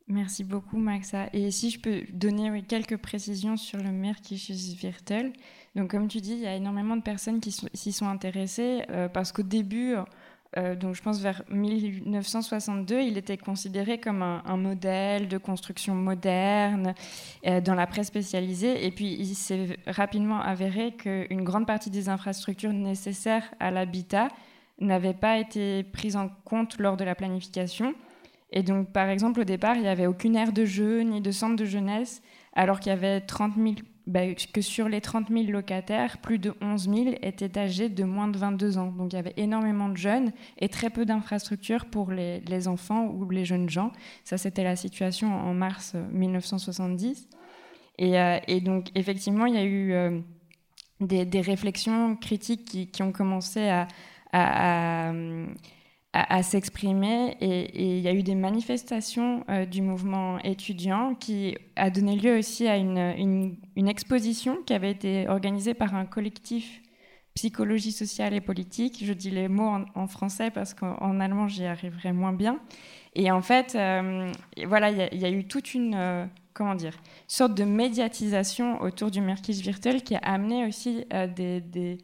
Merci 0.08 0.44
beaucoup, 0.44 0.78
Maxa. 0.78 1.30
Et 1.32 1.52
si 1.52 1.70
je 1.70 1.80
peux 1.80 2.04
donner 2.12 2.64
quelques 2.64 2.98
précisions 2.98 3.56
sur 3.56 3.78
le 3.78 3.92
Märkisches 3.92 4.76
Viertel. 4.76 5.32
Donc, 5.76 5.92
comme 5.92 6.10
tu 6.10 6.20
dis, 6.20 6.34
il 6.34 6.40
y 6.40 6.48
a 6.48 6.56
énormément 6.56 6.98
de 6.98 7.02
personnes 7.02 7.40
qui 7.40 7.56
s'y 7.74 7.94
sont 7.94 8.08
intéressées 8.08 8.84
euh, 8.90 9.08
parce 9.08 9.32
qu'au 9.32 9.44
début, 9.44 9.96
euh, 10.58 10.76
donc 10.76 10.96
je 10.96 11.02
pense 11.02 11.22
vers 11.22 11.44
1962, 11.50 13.02
il 13.02 13.18
était 13.18 13.38
considéré 13.38 14.00
comme 14.00 14.22
un, 14.22 14.58
modèle 14.58 15.28
de 15.28 15.38
construction 15.38 15.96
moderne 15.96 16.94
euh, 17.48 17.62
dans 17.62 17.76
la 17.76 17.88
presse 17.88 18.08
spécialisée. 18.08 18.86
Et 18.86 18.92
puis, 18.92 19.14
il 19.14 19.34
s'est 19.34 19.78
rapidement 19.88 20.42
avéré 20.42 20.94
qu'une 20.94 21.44
grande 21.44 21.66
partie 21.66 21.90
des 21.90 22.10
infrastructures 22.10 22.74
nécessaires 22.74 23.50
à 23.60 23.72
l'habitat 23.72 24.28
n'avaient 24.80 25.14
pas 25.14 25.38
été 25.38 25.84
prises 25.84 26.18
en 26.18 26.30
compte 26.44 26.80
lors 26.80 26.98
de 26.98 27.06
la 27.06 27.16
planification. 27.16 27.94
Et 28.52 28.64
donc, 28.64 28.92
par 28.92 29.08
exemple, 29.08 29.40
au 29.40 29.46
départ, 29.46 29.76
il 29.76 29.84
n'y 29.84 29.88
avait 29.88 30.08
aucune 30.08 30.36
aire 30.36 30.52
de 30.52 30.66
jeu 30.66 31.02
ni 31.02 31.22
de 31.22 31.32
centre 31.32 31.56
de 31.56 31.66
jeunesse, 31.66 32.22
alors 32.54 32.82
qu'il 32.82 32.90
y 32.90 32.96
avait 32.96 33.22
30 33.22 33.56
bah, 34.12 34.34
que 34.54 34.60
sur 34.60 34.90
les 34.90 35.00
30 35.00 35.30
000 35.30 35.44
locataires, 35.52 36.18
plus 36.18 36.38
de 36.38 36.54
11 36.62 36.90
000 36.90 36.96
étaient 37.22 37.58
âgés 37.58 37.88
de 37.88 38.04
moins 38.04 38.28
de 38.28 38.38
22 38.38 38.78
ans. 38.78 38.92
Donc 38.92 39.14
il 39.14 39.16
y 39.16 39.20
avait 39.20 39.34
énormément 39.38 39.88
de 39.88 39.96
jeunes 39.96 40.34
et 40.58 40.68
très 40.68 40.90
peu 40.90 41.06
d'infrastructures 41.06 41.86
pour 41.86 42.12
les, 42.12 42.68
enfants 42.68 43.06
ou 43.06 43.30
les 43.30 43.46
jeunes 43.46 43.70
gens. 43.70 43.94
Ça, 44.26 44.38
c'était 44.38 44.66
la 44.66 44.76
situation 44.76 45.34
en 45.34 45.54
mars 45.54 45.96
1970. 46.12 47.30
Et, 48.00 48.20
euh, 48.20 48.38
et 48.50 48.60
donc, 48.60 48.90
effectivement, 48.96 49.46
il 49.46 49.56
y 49.56 49.58
a 49.58 49.64
eu 49.64 49.94
euh, 49.94 50.20
des, 51.00 51.42
réflexions 51.42 52.18
critiques 52.18 52.92
qui, 52.92 53.04
ont 53.04 53.14
commencé 53.14 53.70
à, 53.70 53.88
à, 54.34 55.14
s'exprimer 56.42 57.38
et, 57.40 57.96
il 57.98 58.00
y 58.00 58.08
a 58.08 58.14
eu 58.14 58.24
des 58.24 58.36
manifestations 58.36 59.46
euh, 59.50 59.66
du 59.66 59.82
mouvement 59.82 60.40
étudiant 60.40 61.16
qui 61.16 61.58
a 61.76 61.90
donné 61.90 62.16
lieu 62.16 62.38
aussi 62.38 62.68
à 62.68 62.78
une, 62.78 63.58
exposition 63.88 64.58
qui 64.66 64.74
avait 64.74 64.92
été 64.92 65.28
organisée 65.30 65.74
par 65.74 65.96
un 65.96 66.06
collectif 66.06 66.82
psychologie 67.34 67.94
sociale 67.94 68.34
et 68.34 68.42
politique. 68.42 69.02
Je 69.04 69.14
dis 69.14 69.32
les 69.32 69.48
mots 69.48 69.86
en, 69.96 70.08
français 70.08 70.52
parce 70.52 70.74
qu'en 70.74 71.20
allemand 71.20 71.48
j'y 71.48 71.66
arriverai 71.66 72.12
moins 72.12 72.34
bien. 72.34 72.60
Et 73.16 73.32
en 73.32 73.42
fait, 73.42 73.76
euh, 73.76 74.32
voilà, 74.66 74.90
il 74.90 75.20
y, 75.20 75.26
a 75.26 75.30
eu 75.30 75.46
toute 75.46 75.74
une 75.74 75.96
euh, 75.96 76.26
comment 76.54 76.76
dire 76.76 76.98
sorte 77.28 77.56
de 77.56 77.64
médiatisation 77.64 78.82
autour 78.82 79.12
du 79.12 79.22
Merkis 79.22 79.62
virtuel 79.62 80.04
qui 80.04 80.16
a 80.16 80.20
amené 80.20 80.66
aussi 80.66 81.06
des 81.36 81.98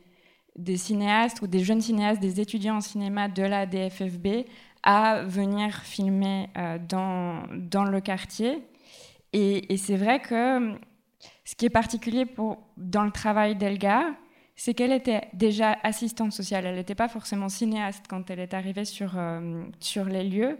des 0.57 0.77
cinéastes 0.77 1.41
ou 1.41 1.47
des 1.47 1.59
jeunes 1.59 1.81
cinéastes, 1.81 2.21
des 2.21 2.41
étudiants 2.41 2.77
en 2.77 2.81
cinéma 2.81 3.27
de 3.27 3.43
la 3.43 3.65
DFFB 3.65 4.45
à 4.83 5.23
venir 5.23 5.75
filmer 5.83 6.49
euh, 6.57 6.77
dans, 6.79 7.43
dans 7.51 7.83
le 7.83 8.01
quartier. 8.01 8.63
Et, 9.33 9.77
c'est 9.77 9.97
vrai 9.97 10.19
que 10.19 10.73
ce 11.43 11.55
qui 11.55 11.65
est 11.65 11.69
particulier 11.69 12.25
pour, 12.25 12.57
dans 12.77 13.03
le 13.03 13.11
travail 13.11 13.55
d'Elga, 13.55 14.15
c'est 14.55 14.73
qu'elle 14.73 14.93
était 14.93 15.27
déjà 15.33 15.77
assistante 15.83 16.31
sociale. 16.31 16.65
Elle 16.65 16.75
n'était 16.75 16.95
pas 16.95 17.07
forcément 17.07 17.49
cinéaste 17.49 18.05
quand 18.09 18.29
elle 18.31 18.39
est 18.39 18.53
arrivée 18.53 18.85
sur, 18.85 19.13
euh, 19.15 19.63
sur 19.79 20.05
les 20.05 20.23
lieux. 20.23 20.57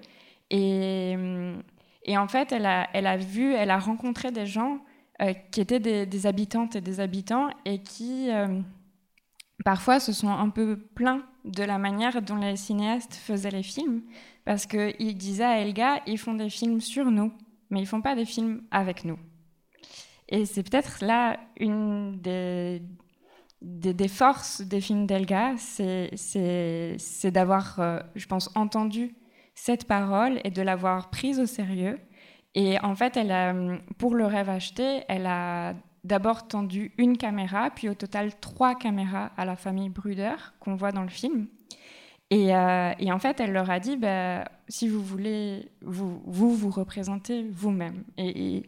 Et, 0.51 1.15
en 2.15 2.27
fait, 2.27 2.51
elle 2.51 2.65
a, 2.65 2.87
elle 2.93 3.07
a 3.07 3.17
vu, 3.17 3.53
elle 3.53 3.71
a 3.71 3.79
rencontré 3.79 4.31
des 4.31 4.45
gens 4.45 4.79
euh, 5.21 5.33
qui 5.51 5.61
étaient 5.61 5.79
des, 5.79 6.27
habitantes 6.27 6.75
et 6.75 6.81
des 6.81 6.99
habitants 6.99 7.47
et 7.65 7.81
qui 7.81 8.29
parfois 9.63 9.99
se 9.99 10.13
sont 10.13 10.29
un 10.29 10.49
peu 10.49 10.77
plaints 10.95 11.23
de 11.45 11.63
la 11.63 11.77
manière 11.77 12.21
dont 12.21 12.35
les 12.35 12.57
cinéastes 12.57 13.15
faisaient 13.15 13.51
les 13.51 13.63
films, 13.63 14.01
parce 14.45 14.65
qu'ils 14.65 15.17
disaient 15.17 15.43
à 15.43 15.59
Elga, 15.59 16.01
ils 16.05 16.17
font 16.17 16.33
des 16.33 16.49
films 16.49 16.81
sur 16.81 17.11
nous, 17.11 17.31
mais 17.69 17.79
ils 17.81 17.87
font 17.87 18.01
pas 18.01 18.15
des 18.15 18.25
films 18.25 18.63
avec 18.71 19.05
nous. 19.05 19.19
Et 20.29 20.45
c'est 20.45 20.63
peut-être 20.63 21.03
là 21.03 21.39
une 21.59 22.19
des, 22.19 24.07
forces 24.07 24.61
des 24.61 24.81
films 24.81 25.05
d'Elga, 25.05 25.55
c'est 25.57 27.31
d'avoir, 27.31 27.79
euh, 27.79 27.99
je 28.15 28.25
pense, 28.27 28.49
entendu 28.55 29.15
cette 29.55 29.85
parole 29.85 30.39
et 30.43 30.51
de 30.51 30.61
l'avoir 30.61 31.09
prise 31.09 31.39
au 31.39 31.45
sérieux. 31.45 31.99
Et 32.55 32.79
en 32.81 32.95
fait, 32.95 33.17
elle 33.17 33.31
a, 33.31 33.53
pour 33.97 34.15
le 34.15 34.25
rêve 34.25 34.49
acheté, 34.49 35.01
elle 35.07 35.25
a 35.25 35.75
d'abord 36.07 36.47
tendu 36.47 36.91
une 36.97 37.17
caméra, 37.17 37.69
puis 37.69 37.89
au 37.89 37.93
total 37.93 38.33
trois 38.39 38.75
caméras 38.75 39.31
à 39.37 39.45
la 39.45 39.55
famille 39.55 39.89
Bruder 39.89 40.35
qu'on 40.59 40.75
voit 40.75 40.91
dans 40.91 41.03
le 41.03 41.09
film. 41.09 41.47
Et, 42.29 42.53
euh, 42.53 42.91
en 43.09 43.19
fait, 43.19 43.39
elle 43.39 43.53
leur 43.53 43.69
a 43.69 43.79
dit, 43.79 43.95
bah, 43.95 44.45
si 44.67 44.87
vous 44.89 45.01
voulez, 45.01 45.69
vous 45.81 46.21
vous, 46.25 46.55
vous 46.55 46.69
représentez 46.69 47.43
vous-même. 47.49 48.03
Et, 48.17 48.63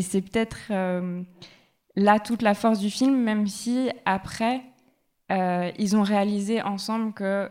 c'est 0.00 0.22
peut-être 0.22 0.58
euh, 0.70 1.22
là 1.96 2.18
toute 2.18 2.42
la 2.42 2.54
force 2.54 2.78
du 2.78 2.90
film, 2.90 3.16
même 3.16 3.46
si 3.46 3.90
après, 4.04 4.62
euh, 5.30 5.70
ils 5.78 5.96
ont 5.96 6.02
réalisé 6.02 6.62
ensemble 6.62 7.12
que, 7.12 7.50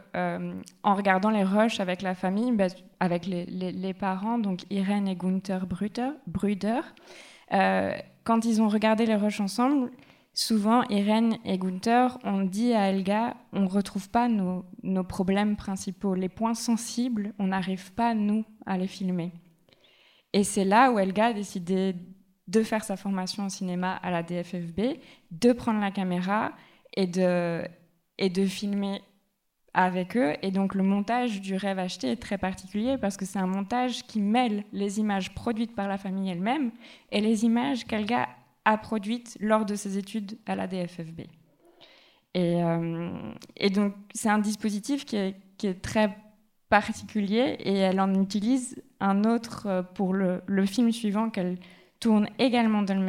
en 0.83 0.95
regardant 0.95 1.29
les 1.29 1.43
rushs 1.43 1.79
avec 1.79 2.01
la 2.01 2.15
famille, 2.15 2.51
bah, 2.51 2.67
avec 2.99 3.25
les, 3.25 3.93
parents, 3.93 4.39
donc 4.39 4.61
Irène 4.69 5.07
et 5.07 5.15
Gunther 5.15 5.67
Bruder, 5.67 6.11
Bruder 6.27 6.81
quand 7.51 8.45
ils 8.45 8.61
ont 8.61 8.69
regardé 8.69 9.05
les 9.05 9.15
rushs 9.15 9.41
ensemble, 9.41 9.91
souvent 10.33 10.83
Irène 10.89 11.37
et 11.43 11.57
Gunther 11.57 12.17
ont 12.23 12.41
dit 12.41 12.73
à 12.73 12.89
Elga 12.89 13.35
on 13.53 13.61
ne 13.61 13.67
retrouve 13.67 14.09
pas 14.09 14.29
nos, 14.29 14.63
problèmes 15.03 15.55
principaux, 15.55 16.15
les 16.15 16.29
points 16.29 16.53
sensibles, 16.53 17.33
on 17.39 17.47
n'arrive 17.47 17.91
pas, 17.93 18.13
nous, 18.13 18.45
à 18.65 18.77
les 18.77 18.87
filmer. 18.87 19.31
Et 20.33 20.43
c'est 20.43 20.65
là 20.65 20.91
où 20.91 20.99
Elga 20.99 21.27
a 21.27 21.33
décidé 21.33 21.95
de 22.47 22.63
faire 22.63 22.83
sa 22.83 22.95
formation 22.95 23.43
en 23.43 23.49
cinéma 23.49 23.95
à 23.95 24.11
la 24.11 24.23
DFFB, 24.23 24.97
de 25.31 25.53
prendre 25.53 25.79
la 25.79 25.91
caméra 25.91 26.53
et 26.95 27.07
de 27.07 28.45
filmer 28.45 29.01
avec 29.73 30.17
eux. 30.17 30.33
Et 30.41 30.51
donc 30.51 30.75
le 30.75 30.83
montage 30.83 31.41
du 31.41 31.55
rêve 31.55 31.79
acheté 31.79 32.11
est 32.11 32.21
très 32.21 32.37
particulier 32.37 32.97
parce 32.97 33.17
que 33.17 33.25
c'est 33.25 33.39
un 33.39 33.47
montage 33.47 34.03
qui 34.03 34.19
mêle 34.19 34.63
les 34.73 34.99
images 34.99 35.33
produites 35.33 35.75
par 35.75 35.87
la 35.87 35.97
famille 35.97 36.29
elle-même 36.29 36.71
et 37.11 37.21
les 37.21 37.45
images 37.45 37.85
qu'Elga 37.85 38.27
a 38.65 38.77
produites 38.77 39.37
lors 39.39 39.65
de 39.65 39.75
ses 39.75 39.97
études 39.97 40.37
à 40.45 40.55
la 40.55 40.67
DFFB. 40.67 41.21
Et, 42.33 42.63
euh, 42.63 43.09
et 43.57 43.69
donc 43.69 43.93
c'est 44.13 44.29
un 44.29 44.39
dispositif 44.39 45.05
qui 45.05 45.17
est, 45.17 45.35
très 45.81 46.17
particulier 46.69 47.57
et 47.59 47.75
elle 47.75 47.99
en 47.99 48.19
utilise 48.19 48.81
un 48.99 49.25
autre 49.25 49.67
euh, 49.67 49.83
pour 49.83 50.13
le 50.13 50.65
film 50.65 50.91
suivant 50.91 51.29
qu'elle 51.29 51.59
tourne 52.01 52.27
également 52.39 52.81
dans 52.81 52.95
le 52.95 53.05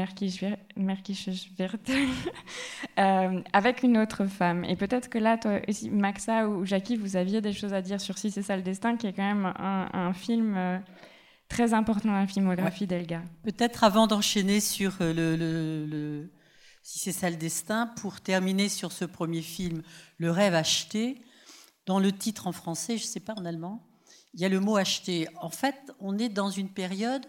Märkisches 0.76 1.50
Viertel 1.57 2.09
euh, 2.98 3.40
avec 3.52 3.83
une 3.83 3.96
autre 3.96 4.26
femme. 4.26 4.64
Et 4.66 4.76
peut-être 4.76 5.09
que 5.09 5.18
là, 5.18 5.38
toi 5.38 5.61
aussi, 5.66 5.90
Maxa 5.90 6.46
ou 6.46 6.66
Jackie, 6.66 6.96
vous 6.96 7.16
aviez 7.16 7.40
des 7.40 7.55
choses 7.55 7.72
à 7.72 7.81
dire 7.81 8.00
sur 8.00 8.18
Si 8.18 8.31
c'est 8.31 8.42
ça 8.42 8.55
le 8.55 8.62
destin, 8.62 8.96
qui 8.96 9.07
est 9.07 9.14
quand 9.14 9.26
même 9.26 9.46
un, 9.46 10.12
film 10.12 10.55
euh, 10.57 10.78
très 11.48 11.72
important 11.72 12.11
dans 12.11 12.18
la 12.18 12.26
filmographie 12.26 12.87
d'Elga. 12.87 13.22
Peut-être 13.42 13.83
avant 13.83 14.07
d'enchaîner 14.07 14.61
sur 14.61 14.92
euh, 15.00 15.87
le, 15.87 16.31
Si 16.83 16.98
c'est 16.98 17.12
ça 17.12 17.31
le 17.31 17.37
destin, 17.37 17.87
pour 17.96 18.20
terminer 18.20 18.68
sur 18.68 18.92
ce 18.92 19.07
premier 19.07 19.42
film, 19.42 19.83
Le 20.18 20.31
rêve 20.31 20.55
acheté, 20.55 21.22
dans 21.87 21.98
le 21.98 22.12
titre 22.12 22.46
en 22.46 22.52
français, 22.52 22.98
je 22.98 23.05
ne 23.05 23.09
sais 23.09 23.20
pas 23.20 23.33
en 23.38 23.46
allemand, 23.46 23.83
il 24.35 24.40
y 24.40 24.44
a 24.44 24.50
le 24.50 24.61
mot 24.61 24.76
acheté. 24.76 25.28
En 25.40 25.50
fait, 25.50 25.76
on 25.98 26.18
est 26.18 26.28
dans 26.28 26.50
une 26.50 26.68
période 26.68 27.24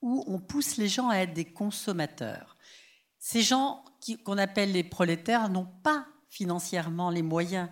où 0.00 0.24
on 0.26 0.38
pousse 0.38 0.76
les 0.76 0.88
gens 0.88 1.08
à 1.08 1.16
être 1.18 1.34
des 1.34 1.44
consommateurs. 1.52 2.56
Ces 3.18 3.42
gens 3.42 3.84
qu'on 4.24 4.38
appelle 4.38 4.72
les 4.72 4.84
prolétaires 4.84 5.48
n'ont 5.48 5.68
pas 5.82 6.06
financièrement 6.28 7.10
les 7.10 7.22
moyens 7.22 7.68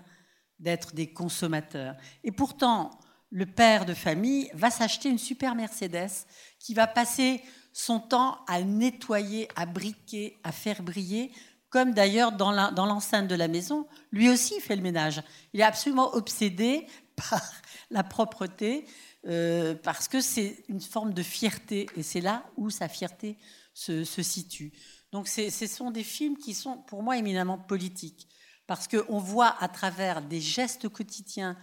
d'être 0.58 0.94
des 0.94 1.12
consommateurs. 1.12 1.96
Et 2.24 2.32
pourtant, 2.32 2.90
le 3.30 3.46
père 3.46 3.84
de 3.84 3.94
famille 3.94 4.50
va 4.54 4.70
s'acheter 4.70 5.08
une 5.08 5.18
super 5.18 5.54
Mercedes 5.54 6.26
qui 6.58 6.74
va 6.74 6.86
passer 6.86 7.42
son 7.72 8.00
temps 8.00 8.38
à 8.46 8.62
nettoyer, 8.62 9.48
à 9.56 9.66
briquer, 9.66 10.38
à 10.42 10.52
faire 10.52 10.82
briller, 10.82 11.32
comme 11.68 11.92
d'ailleurs 11.92 12.32
dans 12.32 12.52
l'enceinte 12.86 13.28
de 13.28 13.34
la 13.34 13.48
maison, 13.48 13.86
lui 14.12 14.30
aussi 14.30 14.60
fait 14.60 14.76
le 14.76 14.82
ménage. 14.82 15.22
Il 15.52 15.60
est 15.60 15.64
absolument 15.64 16.14
obsédé 16.14 16.86
par 17.16 17.42
la 17.90 18.02
propreté 18.02 18.86
euh, 19.26 19.74
parce 19.74 20.06
que 20.06 20.20
c'est 20.20 20.64
une 20.68 20.80
forme 20.80 21.12
de 21.12 21.22
fierté, 21.22 21.88
et 21.96 22.02
c'est 22.02 22.20
là 22.20 22.48
où 22.56 22.70
sa 22.70 22.88
fierté 22.88 23.36
se, 23.74 24.04
situe. 24.04 24.72
Donc 25.12 25.28
ce 25.28 25.50
sont 25.66 25.90
des 25.90 26.04
films 26.04 26.36
qui 26.36 26.54
sont 26.54 26.78
pour 26.78 27.02
moi 27.02 27.16
éminemment 27.16 27.58
politiques, 27.58 28.28
parce 28.66 28.86
qu'on 28.86 29.18
voit 29.18 29.56
à 29.60 29.68
travers 29.68 30.22
des 30.22 30.40
gestes 30.40 30.88
quotidiens, 30.88 31.56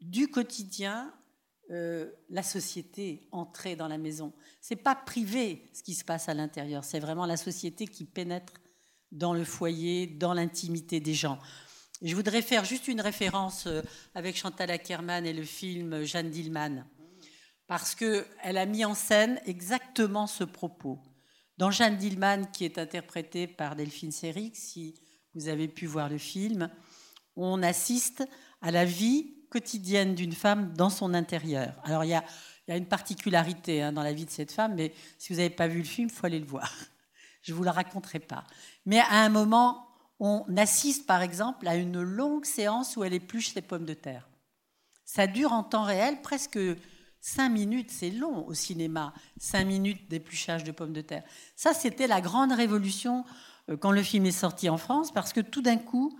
du 0.00 0.28
quotidien, 0.28 1.12
euh, 1.70 2.10
la 2.30 2.42
société 2.42 3.28
entrer 3.30 3.76
dans 3.76 3.88
la 3.88 3.98
maison. 3.98 4.32
C'est 4.60 4.76
pas 4.76 4.94
privé 4.94 5.70
ce 5.74 5.82
qui 5.82 5.94
se 5.94 6.04
passe 6.04 6.28
à 6.28 6.34
l'intérieur, 6.34 6.82
c'est 6.82 7.00
vraiment 7.00 7.26
la 7.26 7.36
société 7.36 7.86
qui 7.86 8.04
pénètre 8.04 8.54
dans 9.12 9.32
le 9.32 9.44
foyer, 9.44 10.06
dans 10.06 10.34
l'intimité 10.34 11.00
des 11.00 11.14
gens. 11.14 11.38
Je 12.00 12.14
voudrais 12.14 12.42
faire 12.42 12.64
juste 12.64 12.86
une 12.86 13.00
référence 13.00 13.66
euh, 13.66 13.82
avec 14.14 14.36
Chantal 14.36 14.70
Ackerman 14.70 15.26
et 15.26 15.32
le 15.32 15.42
film 15.42 16.04
Jeanne 16.04 16.30
Dillman. 16.30 16.84
parce 17.66 17.96
qu'elle 17.96 18.56
a 18.56 18.66
mis 18.66 18.84
en 18.84 18.94
scène 18.94 19.40
exactement 19.46 20.28
ce 20.28 20.44
propos. 20.44 21.00
Dans 21.56 21.72
Jeanne 21.72 21.96
Dillman, 21.96 22.44
qui 22.52 22.64
est 22.64 22.78
interprétée 22.78 23.48
par 23.48 23.74
Delphine 23.74 24.12
Seyrig, 24.12 24.54
si 24.54 24.94
vous 25.34 25.48
avez 25.48 25.66
pu 25.66 25.86
voir 25.86 26.08
le 26.08 26.18
film, 26.18 26.70
on 27.34 27.64
assiste 27.64 28.24
à 28.62 28.70
la 28.70 28.84
vie 28.84 29.34
quotidienne 29.50 30.14
d'une 30.14 30.32
femme 30.32 30.72
dans 30.74 30.90
son 30.90 31.14
intérieur. 31.14 31.74
Alors 31.82 32.04
il 32.04 32.10
y 32.10 32.14
a, 32.14 32.24
une 32.68 32.86
particularité 32.86 33.82
hein, 33.82 33.92
dans 33.92 34.04
la 34.04 34.12
vie 34.12 34.24
de 34.24 34.30
cette 34.30 34.52
femme, 34.52 34.76
mais 34.76 34.94
si 35.18 35.32
vous 35.32 35.40
n'avez 35.40 35.50
pas 35.50 35.66
vu 35.66 35.78
le 35.78 35.84
film, 35.84 36.08
il 36.08 36.14
faut 36.14 36.26
aller 36.26 36.38
le 36.38 36.46
voir. 36.46 36.72
Je 37.42 37.52
ne 37.52 37.56
vous 37.56 37.64
le 37.64 37.70
raconterai 37.70 38.20
pas. 38.20 38.44
Mais 38.86 39.00
à 39.00 39.22
un 39.22 39.30
moment, 39.30 39.87
on 40.20 40.44
assiste 40.56 41.06
par 41.06 41.22
exemple 41.22 41.68
à 41.68 41.76
une 41.76 42.02
longue 42.02 42.44
séance 42.44 42.96
où 42.96 43.04
elle 43.04 43.14
épluche 43.14 43.54
les 43.54 43.62
pommes 43.62 43.84
de 43.84 43.94
terre. 43.94 44.28
Ça 45.04 45.26
dure 45.26 45.52
en 45.52 45.62
temps 45.62 45.84
réel 45.84 46.20
presque 46.20 46.58
cinq 47.20 47.48
minutes, 47.48 47.90
c'est 47.90 48.10
long 48.10 48.46
au 48.46 48.54
cinéma, 48.54 49.12
cinq 49.38 49.64
minutes 49.64 50.08
d'épluchage 50.08 50.64
de 50.64 50.72
pommes 50.72 50.92
de 50.92 51.00
terre. 51.00 51.24
Ça, 51.56 51.72
c'était 51.74 52.06
la 52.06 52.20
grande 52.20 52.52
révolution 52.52 53.24
euh, 53.68 53.76
quand 53.76 53.92
le 53.92 54.02
film 54.02 54.26
est 54.26 54.32
sorti 54.32 54.68
en 54.68 54.76
France, 54.76 55.12
parce 55.12 55.32
que 55.32 55.40
tout 55.40 55.62
d'un 55.62 55.78
coup, 55.78 56.18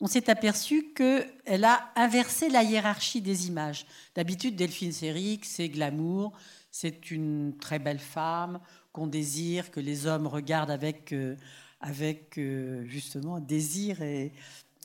on 0.00 0.06
s'est 0.06 0.28
aperçu 0.28 0.92
qu'elle 0.94 1.64
a 1.64 1.90
inversé 1.96 2.48
la 2.50 2.62
hiérarchie 2.62 3.22
des 3.22 3.48
images. 3.48 3.86
D'habitude, 4.14 4.56
Delphine 4.56 4.92
Seyrig, 4.92 5.44
c'est 5.44 5.68
glamour, 5.68 6.32
c'est 6.70 7.10
une 7.10 7.56
très 7.58 7.78
belle 7.78 7.98
femme 7.98 8.60
qu'on 8.92 9.06
désire, 9.06 9.70
que 9.70 9.80
les 9.80 10.06
hommes 10.06 10.26
regardent 10.26 10.70
avec, 10.70 11.12
euh, 11.12 11.36
avec 11.80 12.38
euh, 12.38 12.84
justement 12.86 13.40
désir 13.40 14.02
et, 14.02 14.32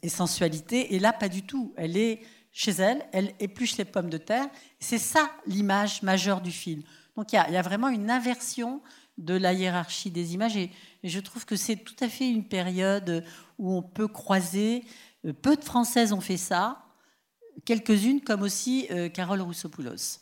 sensualité. 0.08 0.96
Et 0.96 1.00
là, 1.00 1.14
pas 1.14 1.30
du 1.30 1.44
tout. 1.44 1.74
Elle 1.78 1.96
est 1.96 2.22
chez 2.52 2.72
elle, 2.72 3.06
elle 3.14 3.34
épluche 3.40 3.78
les 3.78 3.86
pommes 3.86 4.10
de 4.10 4.18
terre. 4.18 4.48
C'est 4.80 4.98
ça 4.98 5.32
l'image 5.46 6.02
majeure 6.02 6.42
du 6.42 6.52
film. 6.52 6.82
Donc 7.16 7.34
il 7.34 7.36
y, 7.36 7.38
a, 7.38 7.62
vraiment 7.62 7.90
une 7.90 8.10
inversion 8.10 8.82
de 9.18 9.36
la 9.36 9.54
hiérarchie 9.54 10.10
des 10.10 10.34
images. 10.34 10.58
Et, 10.58 10.72
je 11.04 11.20
trouve 11.20 11.46
que 11.46 11.56
c'est 11.56 11.76
tout 11.76 11.96
à 12.00 12.10
fait 12.10 12.30
une 12.30 12.48
période 12.48 13.24
où 13.60 13.74
on 13.74 13.84
peut 13.84 14.08
croiser. 14.08 14.84
Euh, 15.26 15.34
peu 15.34 15.56
de 15.56 15.64
Françaises 15.64 16.14
ont 16.14 16.22
fait 16.22 16.38
ça, 16.38 16.84
quelques-unes 17.66 18.22
comme 18.22 18.42
aussi 18.42 18.88
euh, 18.92 19.10
Carole 19.10 19.42
Roussopoulos, 19.42 20.20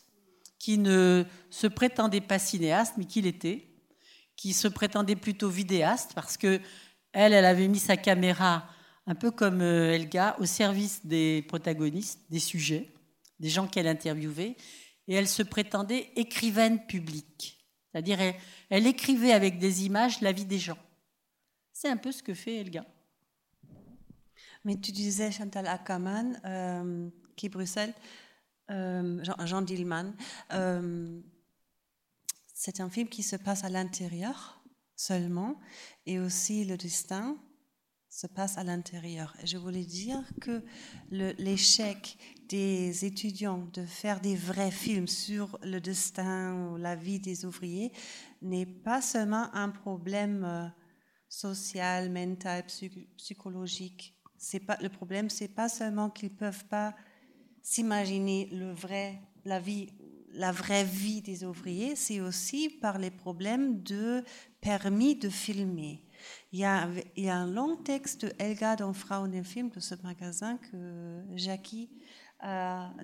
qui 0.58 0.78
ne 0.78 1.24
se 1.48 1.66
prétendait 1.66 2.20
pas 2.20 2.38
cinéaste, 2.38 2.94
mais 2.98 3.06
qui 3.06 3.22
l'était, 3.22 3.69
qui 4.40 4.54
se 4.54 4.68
prétendait 4.68 5.16
plutôt 5.16 5.50
vidéaste, 5.50 6.12
parce 6.14 6.38
que 6.38 6.62
elle, 7.12 7.34
elle 7.34 7.44
avait 7.44 7.68
mis 7.68 7.78
sa 7.78 7.98
caméra 7.98 8.66
un 9.06 9.14
peu 9.14 9.30
comme 9.30 9.60
euh, 9.60 9.92
Elga 9.92 10.34
au 10.38 10.46
service 10.46 11.04
des 11.04 11.44
protagonistes, 11.46 12.20
des 12.30 12.38
sujets, 12.38 12.88
des 13.38 13.50
gens 13.50 13.66
qu'elle 13.66 13.86
interviewait, 13.86 14.56
et 15.08 15.14
elle 15.14 15.28
se 15.28 15.42
prétendait 15.42 16.10
écrivaine 16.16 16.86
publique. 16.86 17.58
C'est-à-dire, 17.92 18.18
elle, 18.70 18.86
écrivait 18.86 19.32
avec 19.32 19.58
des 19.58 19.84
images 19.84 20.22
la 20.22 20.32
vie 20.32 20.46
des 20.46 20.58
gens. 20.58 20.78
C'est 21.74 21.90
un 21.90 21.98
peu 21.98 22.10
ce 22.10 22.22
que 22.22 22.32
fait 22.32 22.60
Elga. 22.60 22.86
Mais 24.64 24.76
tu 24.80 24.90
disais 24.90 25.32
Chantal 25.32 25.66
Ackermann, 25.66 26.40
euh, 26.46 27.10
qui 27.36 27.50
Bruxelles, 27.50 27.92
euh, 28.70 29.22
Jean, 29.22 29.46
Jean, 29.46 29.60
Dillman. 29.60 30.14
Euh, 30.54 31.20
c'est 32.62 32.80
un 32.80 32.90
film 32.90 33.08
qui 33.08 33.22
se 33.22 33.36
passe 33.36 33.64
à 33.64 33.70
l'intérieur 33.70 34.62
seulement, 34.94 35.58
et 36.04 36.18
aussi 36.18 36.66
le 36.66 36.76
destin 36.76 37.38
se 38.10 38.26
passe 38.26 38.58
à 38.58 38.64
l'intérieur. 38.64 39.34
Je 39.44 39.56
voulais 39.56 39.86
dire 39.86 40.22
que 40.42 40.62
l'échec 41.10 42.18
des 42.50 43.06
étudiants 43.06 43.66
de 43.72 43.86
faire 43.86 44.20
des 44.20 44.36
vrais 44.36 44.70
films 44.70 45.08
sur 45.08 45.58
le 45.62 45.80
destin 45.80 46.66
ou 46.66 46.76
la 46.76 46.96
vie 46.96 47.18
des 47.18 47.46
ouvriers 47.46 47.92
n'est 48.42 48.66
pas 48.66 49.00
seulement 49.00 49.48
un 49.54 49.70
problème 49.70 50.44
euh, 50.44 50.68
social, 51.30 52.10
mental, 52.10 52.66
psychologique. 53.16 54.20
Le 54.82 54.88
problème, 54.88 55.30
c'est 55.30 55.48
pas 55.48 55.70
seulement 55.70 56.10
qu'ils 56.10 56.36
peuvent 56.36 56.66
pas 56.66 56.94
s'imaginer 57.62 58.50
le 58.52 58.70
vrai, 58.72 59.18
la 59.46 59.60
vie, 59.60 59.94
la 60.34 60.52
vraie 60.52 60.84
vie 60.84 61.22
des 61.22 61.44
ouvriers, 61.44 61.96
c'est 61.96 62.20
aussi 62.20 62.68
par 62.68 62.98
les 62.98 63.10
problèmes 63.10 63.82
de 63.82 64.24
permis 64.60 65.16
de 65.16 65.28
filmer. 65.28 66.04
Il 66.52 66.58
y, 66.58 66.64
a, 66.64 66.88
un 67.16 67.46
long 67.46 67.76
texte 67.76 68.26
de 68.26 68.32
Elga 68.38 68.76
dans 68.76 68.92
Frauen 68.92 69.42
Film, 69.42 69.70
de 69.70 69.80
ce 69.80 69.94
magasin 70.02 70.58
que 70.58 71.22
Jackie 71.34 71.90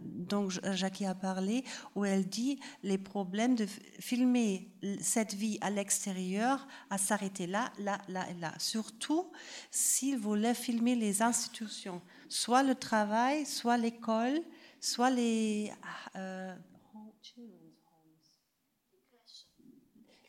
dont 0.02 0.48
Jackie 0.48 1.04
a 1.04 1.14
parlé, 1.14 1.64
où 1.94 2.04
elle 2.04 2.26
dit 2.26 2.58
les 2.82 2.98
problèmes 2.98 3.54
de 3.54 3.66
filmer 4.00 4.70
cette 5.00 5.34
vie 5.34 5.58
à 5.60 5.70
l'extérieur, 5.70 6.66
à 6.90 6.98
s'arrêter 6.98 7.46
là, 7.46 7.72
là, 7.78 7.98
là 8.08 8.28
et 8.30 8.34
là. 8.34 8.54
Surtout 8.58 9.30
s'il 9.70 10.18
voulait 10.18 10.54
filmer 10.54 10.94
les 10.94 11.22
institutions, 11.22 12.00
soit 12.28 12.62
le 12.62 12.74
travail, 12.74 13.46
soit 13.46 13.76
l'école, 13.76 14.40
soit 14.80 15.10
les... 15.10 15.72
Euh, 16.16 16.54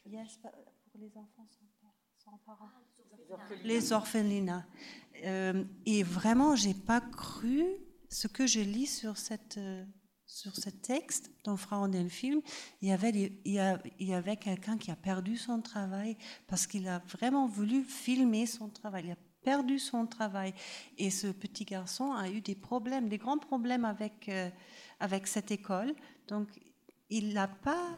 yes, 0.10 0.38
pour 0.38 0.52
les 1.00 1.18
enfants 1.18 1.48
sans, 2.18 2.38
parents. 2.46 2.70
Les 3.64 3.92
orphelinats. 3.92 4.66
Euh, 5.24 5.64
et 5.86 6.04
vraiment, 6.04 6.56
j'ai 6.56 6.74
pas 6.74 7.02
cru 7.02 7.66
ce 8.10 8.28
que 8.28 8.48
je 8.48 8.60
lis 8.60 8.88
sur, 8.88 9.18
cette, 9.18 9.58
euh, 9.58 9.86
sur 10.26 10.56
ce 10.56 10.70
texte 10.70 11.32
dans 11.44 11.58
Frauen 11.58 11.90
den 11.90 12.10
Film, 12.10 12.42
il 12.82 12.90
y 12.90 12.92
avait, 12.92 13.12
il 13.46 14.08
y 14.08 14.14
avait 14.14 14.38
quelqu'un 14.38 14.78
qui 14.78 14.92
a 14.92 14.96
perdu 14.96 15.38
son 15.38 15.62
travail 15.62 16.18
parce 16.48 16.68
qu'il 16.68 16.88
a 16.88 17.00
vraiment 17.00 17.48
voulu 17.48 17.84
filmer 17.84 18.46
son 18.46 18.70
travail. 18.70 19.06
Il 19.06 19.12
a 19.12 19.18
perdu 19.48 19.80
son 19.80 20.06
travail. 20.06 20.54
Et 20.98 21.10
ce 21.10 21.28
petit 21.28 21.64
garçon 21.64 22.12
a 22.12 22.30
eu 22.30 22.42
des 22.42 22.56
problèmes, 22.56 23.08
des 23.08 23.18
grands 23.18 23.38
problèmes 23.38 23.86
avec, 23.86 24.28
euh, 24.28 24.50
avec 25.00 25.26
cette 25.28 25.52
école. 25.52 25.96
Donc, 26.28 26.50
il 27.10 27.34
n'a 27.34 27.48
pas 27.48 27.98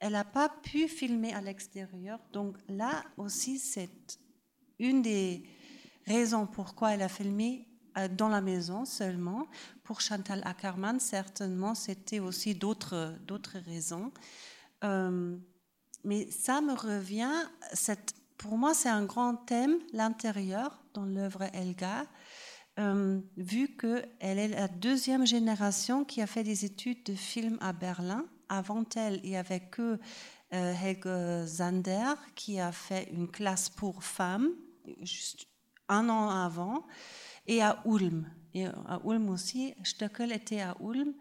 elle 0.00 0.12
n'a 0.12 0.24
pas 0.24 0.48
pu 0.48 0.88
filmer 0.88 1.32
à 1.32 1.40
l'extérieur. 1.40 2.18
Donc 2.32 2.56
là 2.68 3.04
aussi, 3.16 3.58
c'est 3.58 4.18
une 4.78 5.02
des 5.02 5.44
raisons 6.06 6.46
pourquoi 6.46 6.92
elle 6.94 7.02
a 7.02 7.08
filmé 7.08 7.68
euh, 7.96 8.08
dans 8.08 8.28
la 8.28 8.40
maison 8.40 8.84
seulement. 8.84 9.46
Pour 9.84 10.00
Chantal 10.00 10.42
Ackermann, 10.44 11.00
certainement, 11.00 11.74
c'était 11.74 12.20
aussi 12.20 12.54
d'autres, 12.54 13.16
raisons. 13.66 14.12
Euh, 14.84 15.36
mais 16.04 16.30
ça 16.30 16.60
me 16.60 16.72
revient, 16.72 17.32
pour 18.38 18.56
moi, 18.56 18.74
c'est 18.74 18.88
un 18.88 19.04
grand 19.04 19.36
thème, 19.36 19.76
l'intérieur, 19.92 20.82
dans 20.94 21.04
l'œuvre 21.04 21.42
Elga, 21.52 22.06
euh, 22.78 23.20
vu 23.36 23.76
qu'elle 23.76 24.38
est 24.38 24.48
la 24.48 24.68
deuxième 24.68 25.26
génération 25.26 26.04
qui 26.04 26.22
a 26.22 26.26
fait 26.26 26.44
des 26.44 26.64
études 26.64 27.04
de 27.04 27.14
film 27.14 27.58
à 27.60 27.72
Berlin. 27.72 28.24
Avant 28.50 28.84
elle, 28.96 29.20
il 29.22 29.30
n'y 29.30 29.36
avait 29.36 29.60
que 29.60 29.98
Helge 30.50 31.46
Zander 31.46 32.14
qui 32.34 32.58
a 32.58 32.72
fait 32.72 33.08
une 33.12 33.28
classe 33.28 33.70
pour 33.70 34.02
femmes, 34.02 34.50
juste 35.02 35.46
un 35.88 36.08
an 36.08 36.28
avant 36.28 36.86
et 37.46 37.62
à 37.62 37.82
Ulm. 37.84 38.26
Et 38.52 38.66
à 38.66 39.00
Ulm 39.04 39.30
aussi, 39.30 39.74
Stöckel 39.84 40.32
était 40.32 40.60
à 40.60 40.76
Ulm. 40.80 41.14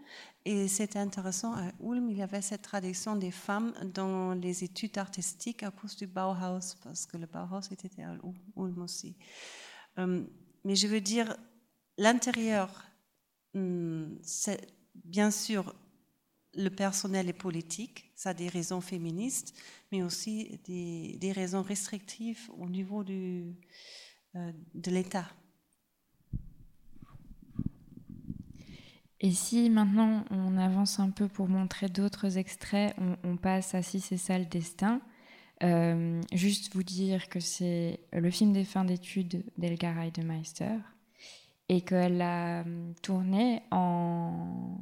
Et 0.46 0.68
c'est 0.68 0.96
intéressant, 0.96 1.54
à 1.54 1.72
Ulm, 1.82 2.10
il 2.10 2.18
y 2.18 2.22
avait 2.24 2.42
cette 2.42 2.64
tradition 2.64 3.16
des 3.16 3.32
femmes 3.32 3.74
dans 3.94 4.34
les 4.34 4.64
études 4.64 4.98
artistiques 4.98 5.64
à 5.64 5.70
cause 5.70 5.96
du 5.96 6.08
Bauhaus, 6.08 6.76
parce 6.84 7.06
que 7.06 7.18
le 7.18 7.28
Bauhaus 7.28 7.72
était 7.72 8.02
à 8.02 8.16
Ulm 8.58 8.82
aussi. 8.82 9.16
Euh, 10.00 10.24
mais 10.64 10.76
je 10.76 10.88
veux 10.88 11.02
dire, 11.02 11.36
l'intérieur, 11.98 12.84
hmm, 13.54 14.16
c'est 14.24 14.74
bien 14.96 15.30
sûr 15.30 15.76
le 16.56 16.70
personnel 16.70 17.30
est 17.30 17.34
politique, 17.34 18.12
ça 18.16 18.32
a 18.32 18.34
des 18.34 18.48
raisons 18.48 18.82
féministes, 18.82 19.54
mais 19.92 20.02
aussi 20.02 20.60
des, 20.66 21.32
raisons 21.32 21.62
restrictives 21.62 22.50
au 22.58 22.68
niveau 22.68 23.04
du, 23.04 23.56
euh, 24.36 24.52
de 24.74 24.92
l'État. 24.92 25.28
Et 29.22 29.32
si 29.32 29.70
maintenant 29.70 30.24
on 30.32 30.58
avance 30.58 31.00
un 31.00 31.10
peu 31.10 31.28
pour 31.28 31.50
montrer 31.50 31.88
d'autres 31.90 32.38
extraits, 32.38 32.96
on, 33.24 33.36
passe 33.36 33.76
à 33.76 33.82
Si 33.82 34.00
c'est 34.00 34.18
ça 34.18 34.40
le 34.40 34.46
destin. 34.46 35.02
Euh, 35.62 36.22
juste 36.32 36.74
vous 36.74 36.84
dire 36.84 37.28
que 37.28 37.42
c'est 37.42 38.00
le 38.14 38.32
film 38.32 38.54
des 38.54 38.64
fins 38.64 38.86
d'études 38.86 39.44
d'Elgar 39.58 40.00
Heidemeister 40.00 40.78
et 41.68 41.82
qu'elle 41.82 42.22
a 42.22 42.64
tourné 43.02 43.62
en 43.72 44.80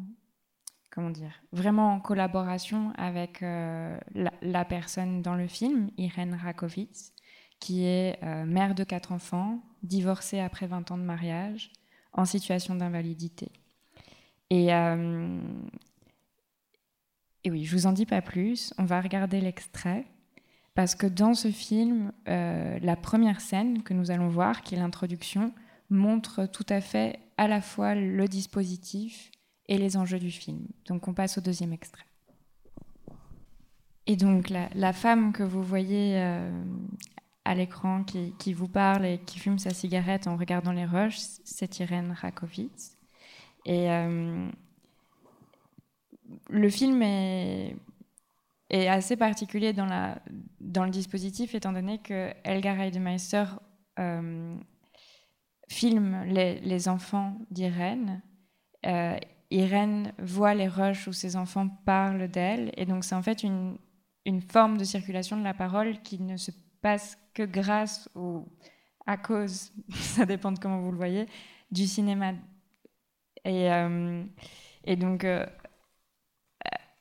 comment 0.97 1.11
dire 1.11 1.43
vraiment 1.51 1.93
en 1.93 1.99
collaboration 1.99 2.91
avec 2.97 3.43
euh, 3.43 3.99
la, 4.41 4.65
personne 4.65 5.21
dans 5.21 5.35
le 5.35 5.45
film, 5.45 5.91
Irène 5.99 6.33
Rakovitz, 6.33 7.13
qui 7.59 7.85
est 7.85 8.17
euh, 8.23 8.45
mère 8.45 8.73
de 8.73 8.83
quatre 8.83 9.11
enfants, 9.11 9.61
divorcée 9.83 10.39
après 10.39 10.65
20 10.65 10.89
ans 10.89 10.97
de 10.97 11.03
mariage, 11.03 11.71
en 12.13 12.25
situation 12.25 12.73
d'invalidité. 12.73 13.51
Et, 14.49 14.73
euh, 14.73 15.39
et 17.43 17.51
oui, 17.51 17.63
je 17.63 17.75
vous 17.75 17.85
en 17.85 17.91
dis 17.91 18.07
pas 18.07 18.23
plus. 18.23 18.73
On 18.79 18.85
va 18.85 18.99
regarder 18.99 19.39
l'extrait. 19.39 20.03
Parce 20.73 20.95
que 20.95 21.05
dans 21.05 21.35
ce 21.35 21.49
film, 21.49 22.11
la 22.25 22.95
première 22.95 23.41
scène 23.41 23.83
que 23.83 23.93
nous 23.93 24.09
allons 24.09 24.29
voir, 24.29 24.61
qui 24.61 24.75
est 24.75 24.79
l'introduction, 24.79 25.51
montre 25.91 26.47
tout 26.47 26.65
à 26.69 26.81
fait 26.81 27.19
à 27.37 27.47
la 27.47 27.61
fois 27.61 27.93
le 27.93 28.27
dispositif 28.27 29.31
et 29.67 29.77
les 29.77 29.97
enjeux 29.97 30.19
du 30.19 30.31
film. 30.31 30.67
Donc 30.85 31.07
on 31.07 31.13
passe 31.13 31.37
au 31.37 31.41
deuxième 31.41 31.73
extrait. 31.73 32.05
Et 34.05 34.15
donc 34.15 34.49
la, 34.49 34.93
femme 34.93 35.33
que 35.33 35.43
vous 35.43 35.61
voyez 35.61 36.13
euh, 36.15 36.63
à 37.43 37.55
l'écran 37.55 38.03
qui, 38.03 38.53
vous 38.53 38.69
parle 38.69 39.05
et 39.05 39.19
qui 39.19 39.37
fume 39.39 39.59
sa 39.59 39.71
cigarette 39.71 40.27
en 40.27 40.37
regardant 40.37 40.71
les 40.71 40.85
roches, 40.85 41.17
c'est 41.43 41.79
Irène 41.79 42.15
Rakovitz. 42.17 42.97
Et 43.65 43.91
euh, 43.91 44.49
le 46.49 46.69
film 46.69 47.01
est, 47.01 47.75
assez 48.69 49.17
particulier 49.17 49.73
dans, 49.73 49.85
la, 49.85 50.21
dans 50.59 50.85
le 50.85 50.91
dispositif 50.91 51.55
étant 51.55 51.73
donné 51.73 51.99
que 51.99 52.31
Elgar 52.43 52.79
Heidemeister 52.79 53.45
euh, 53.99 54.55
filme 55.69 56.23
les, 56.25 56.59
les 56.59 56.87
enfants 56.87 57.37
d'Irène. 57.51 58.21
Euh, 58.85 59.17
Irène 59.49 60.13
voit 60.19 60.53
les 60.53 60.67
roches 60.67 61.07
où 61.07 61.13
ses 61.13 61.35
enfants 61.35 61.69
parlent 61.85 62.27
d'elle 62.27 62.71
et 62.75 62.85
donc 62.85 63.03
c'est 63.03 63.15
en 63.15 63.21
fait 63.21 63.43
une, 63.43 63.77
forme 64.49 64.77
de 64.77 64.83
circulation 64.83 65.37
de 65.37 65.43
la 65.43 65.53
parole 65.53 66.01
qui 66.01 66.21
ne 66.21 66.35
se 66.35 66.51
passe 66.81 67.17
que 67.33 67.43
grâce 67.43 68.09
ou 68.13 68.45
à 69.05 69.15
cause, 69.15 69.71
ça 69.89 70.25
dépend 70.25 70.51
de 70.51 70.59
comment 70.59 70.81
vous 70.81 70.91
le 70.91 70.97
voyez, 70.97 71.27
du 71.71 71.87
cinéma. 71.87 72.33
Et, 73.45 73.71
euh, 73.71 74.23
donc, 74.97 75.23
euh, 75.23 75.45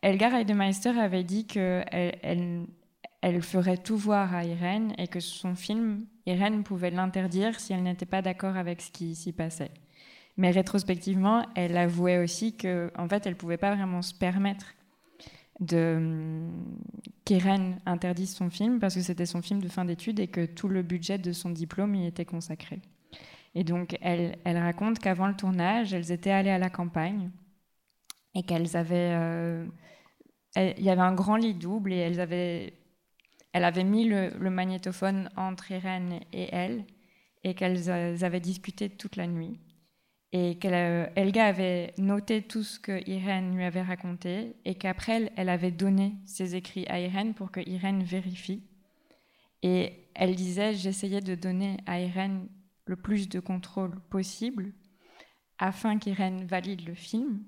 Elgar 0.03 0.35
Heidemeister 0.35 0.91
avait 1.01 1.25
dit 1.25 1.49
qu'elle 1.49 1.85
elle, 2.23 2.67
elle, 3.23 3.43
ferait 3.43 3.79
tout 3.79 3.97
voir 3.97 4.33
à 4.33 4.45
Irène 4.45 4.95
et 4.99 5.09
que 5.09 5.19
son 5.19 5.57
film, 5.57 6.07
Irène 6.27 6.63
pouvait 6.63 6.93
l'interdire 6.93 7.59
si 7.59 7.73
elle 7.73 7.83
n'était 7.83 8.07
pas 8.07 8.23
d'accord 8.23 8.57
avec 8.57 8.81
ce 8.83 8.93
qui 8.93 9.17
s'y 9.17 9.33
passait. 9.33 9.73
Mais 10.37 10.51
rétrospectivement, 10.51 11.47
elle 11.55 11.77
avouait 11.77 12.19
aussi 12.19 12.57
qu'en 12.57 12.89
en 12.97 13.09
fait, 13.09 13.27
elle 13.27 13.37
pouvait 13.37 13.57
pas 13.57 13.75
vraiment 13.75 14.03
se 14.03 14.15
permettre 14.15 14.75
de 15.61 16.49
qu'Irène 17.25 17.81
interdise 17.87 18.35
son 18.35 18.51
film 18.51 18.79
parce 18.79 18.95
que 18.95 19.01
c'était 19.01 19.27
son 19.27 19.41
film 19.41 19.61
de 19.61 19.69
fin 19.69 19.85
d'études 19.85 20.21
et 20.21 20.29
que 20.29 20.45
tout 20.45 20.69
le 20.69 20.83
budget 20.83 21.19
de 21.19 21.33
son 21.33 21.51
diplôme 21.51 21.95
y 21.95 22.07
était 22.07 22.25
consacré. 22.27 22.81
Et 23.55 23.65
donc 23.65 23.97
elle, 24.03 24.37
raconte 24.45 24.99
qu'avant 24.99 25.27
le 25.27 25.35
tournage, 25.35 25.95
elles 25.95 26.13
étaient 26.13 26.31
allées 26.31 26.51
à 26.51 26.59
la 26.59 26.69
campagne 26.69 27.31
et 28.35 28.43
qu'elles 28.43 28.77
avaient, 28.77 29.15
euh, 29.15 29.67
y 30.57 30.91
avait 30.91 31.01
un 31.01 31.15
grand 31.15 31.37
lit 31.37 31.55
double 31.55 31.95
et 31.95 31.97
elles 31.97 32.21
avaient, 32.21 32.75
elle 33.55 33.65
avait 33.65 33.85
mis 33.85 34.05
le, 34.05 34.29
le 34.39 34.51
magnétophone 34.51 35.31
entre 35.37 35.71
Irène 35.71 36.21
et 36.35 36.55
elle 36.55 36.85
et 37.45 37.55
qu'elles 37.55 37.89
avaient 37.91 38.41
discuté 38.41 38.91
toute 38.91 39.17
la 39.17 39.27
nuit 39.27 39.59
et 40.39 40.57
qu'Elga 40.57 41.47
euh, 41.47 41.49
avait 41.49 41.95
noté 41.97 42.43
tout 42.43 42.63
ce 42.63 42.79
que 42.79 43.09
Irène 43.09 43.57
lui 43.57 43.65
avait 43.65 43.81
raconté 43.81 44.55
et 44.67 44.75
qu'après 44.75 45.33
elle, 45.35 45.49
avait 45.49 45.71
donné 45.71 46.17
ses 46.27 46.57
écrits 46.57 46.87
à 46.89 47.01
Irène 47.01 47.33
pour 47.33 47.51
que 47.51 47.61
Irène 47.67 48.03
vérifie. 48.03 48.63
Et 49.63 49.95
elle 50.15 50.35
disait 50.35 50.75
j'essayais 50.75 51.23
de 51.23 51.35
donner 51.35 51.79
à 51.87 52.01
Irène 52.01 52.49
le 52.85 52.97
plus 52.97 53.31
de 53.31 53.41
contrôle 53.41 53.99
possible 54.11 54.75
afin 55.59 55.99
qu'Irène 55.99 56.45
valide 56.45 56.87
le 56.87 56.95
film, 56.95 57.43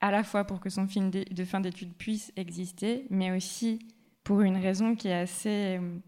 à 0.00 0.12
la 0.12 0.22
fois 0.22 0.44
pour 0.44 0.60
que 0.60 0.70
son 0.70 0.86
film 0.86 1.10
de 1.10 1.44
fin 1.44 1.58
d'études 1.58 1.94
puisse 1.94 2.32
exister, 2.36 3.04
mais 3.10 3.32
aussi 3.32 3.80
pour 4.22 4.42
une 4.42 4.58
raison 4.58 4.94
qui 4.94 5.08
est 5.08 5.12
assez 5.12 5.78
euh, 5.80 5.98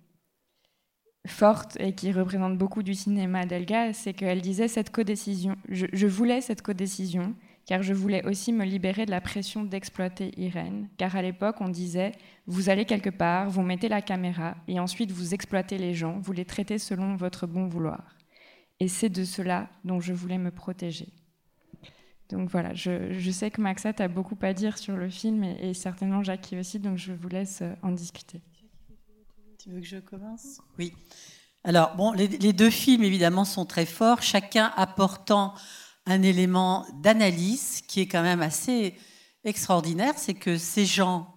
forte 1.26 1.76
et 1.80 1.94
qui 1.94 2.12
représente 2.12 2.56
beaucoup 2.56 2.82
du 2.82 2.94
cinéma 2.94 3.44
d'Elga, 3.46 3.92
c'est 3.92 4.14
qu'elle 4.14 4.40
disait 4.40 4.68
cette 4.68 4.90
codécision. 4.90 5.56
Je, 5.68 5.86
je 5.92 6.06
voulais 6.06 6.40
cette 6.40 6.62
codécision 6.62 7.34
car 7.70 7.84
je 7.84 7.94
voulais 7.94 8.26
aussi 8.26 8.52
me 8.52 8.64
libérer 8.64 9.06
de 9.06 9.12
la 9.12 9.20
pression 9.20 9.62
d'exploiter 9.62 10.32
Irène, 10.36 10.88
car 10.96 11.14
à 11.14 11.22
l'époque 11.22 11.60
on 11.60 11.68
disait 11.68 12.10
vous 12.48 12.68
allez 12.68 12.84
quelque 12.84 13.10
part, 13.10 13.48
vous 13.48 13.62
mettez 13.62 13.88
la 13.88 14.02
caméra 14.02 14.56
et 14.66 14.80
ensuite 14.80 15.12
vous 15.12 15.34
exploitez 15.34 15.78
les 15.78 15.94
gens, 15.94 16.18
vous 16.18 16.32
les 16.32 16.44
traitez 16.44 16.78
selon 16.78 17.14
votre 17.14 17.46
bon 17.46 17.68
vouloir. 17.68 18.16
Et 18.80 18.88
c'est 18.88 19.08
de 19.08 19.22
cela 19.22 19.68
dont 19.84 20.00
je 20.00 20.12
voulais 20.12 20.38
me 20.38 20.50
protéger. 20.50 21.12
Donc 22.28 22.48
voilà, 22.48 22.74
je, 22.74 23.30
sais 23.30 23.52
que 23.52 23.60
Maxat 23.60 23.94
a 23.98 24.08
beaucoup 24.08 24.38
à 24.42 24.52
dire 24.52 24.76
sur 24.76 24.96
le 24.96 25.08
film 25.08 25.44
et, 25.44 25.70
et 25.70 25.74
certainement 25.74 26.24
Jackie 26.24 26.58
aussi, 26.58 26.80
donc 26.80 26.96
je 26.96 27.12
vous 27.12 27.28
laisse 27.28 27.62
en 27.82 27.92
discuter. 27.92 28.40
Tu 29.62 29.68
veux 29.68 29.80
que 29.80 29.86
je 29.86 29.98
commence? 29.98 30.58
Oui. 30.78 30.94
Alors, 31.64 31.94
bon, 31.94 32.12
les, 32.12 32.52
deux 32.54 32.70
films, 32.70 33.02
évidemment, 33.02 33.44
sont 33.44 33.66
très 33.66 33.84
forts, 33.84 34.22
chacun 34.22 34.72
apportant 34.74 35.52
un 36.06 36.22
élément 36.22 36.86
d'analyse 37.02 37.82
qui 37.86 38.00
est 38.00 38.06
quand 38.06 38.22
même 38.22 38.40
assez 38.40 38.94
extraordinaire. 39.44 40.14
C'est 40.16 40.32
que 40.32 40.56
ces 40.56 40.86
gens 40.86 41.34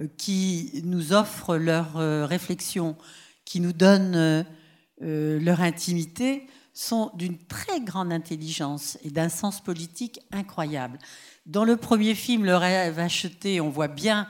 euh, 0.00 0.06
qui 0.16 0.80
nous 0.84 1.12
offrent 1.12 1.58
leur 1.58 1.98
euh, 1.98 2.24
réflexion, 2.24 2.96
qui 3.44 3.60
nous 3.60 3.74
donnent 3.74 4.16
euh, 4.16 5.38
leur 5.38 5.60
intimité, 5.60 6.46
sont 6.72 7.10
d'une 7.12 7.36
très 7.36 7.82
grande 7.82 8.14
intelligence 8.14 8.96
et 9.04 9.10
d'un 9.10 9.28
sens 9.28 9.60
politique 9.60 10.20
incroyable. 10.30 10.98
Dans 11.44 11.64
le 11.66 11.76
premier 11.76 12.14
film, 12.14 12.46
Le 12.46 12.56
rêve 12.56 12.98
acheté, 12.98 13.60
on 13.60 13.68
voit 13.68 13.88
bien 13.88 14.26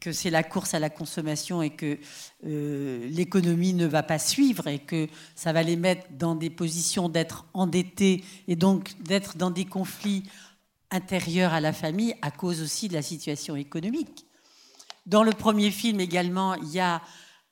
que 0.00 0.12
c'est 0.12 0.30
la 0.30 0.42
course 0.42 0.74
à 0.74 0.78
la 0.78 0.90
consommation 0.90 1.62
et 1.62 1.70
que 1.70 1.98
euh, 2.44 3.08
l'économie 3.08 3.72
ne 3.72 3.86
va 3.86 4.02
pas 4.02 4.18
suivre 4.18 4.68
et 4.68 4.78
que 4.78 5.08
ça 5.34 5.52
va 5.52 5.62
les 5.62 5.76
mettre 5.76 6.06
dans 6.10 6.34
des 6.34 6.50
positions 6.50 7.08
d'être 7.08 7.46
endettés 7.54 8.24
et 8.48 8.56
donc 8.56 8.92
d'être 9.02 9.36
dans 9.36 9.50
des 9.50 9.64
conflits 9.64 10.24
intérieurs 10.90 11.52
à 11.52 11.60
la 11.60 11.72
famille 11.72 12.14
à 12.22 12.30
cause 12.30 12.62
aussi 12.62 12.88
de 12.88 12.94
la 12.94 13.02
situation 13.02 13.56
économique. 13.56 14.26
Dans 15.06 15.22
le 15.22 15.32
premier 15.32 15.70
film 15.70 16.00
également, 16.00 16.54
il 16.54 16.68
y 16.70 16.80
a 16.80 17.02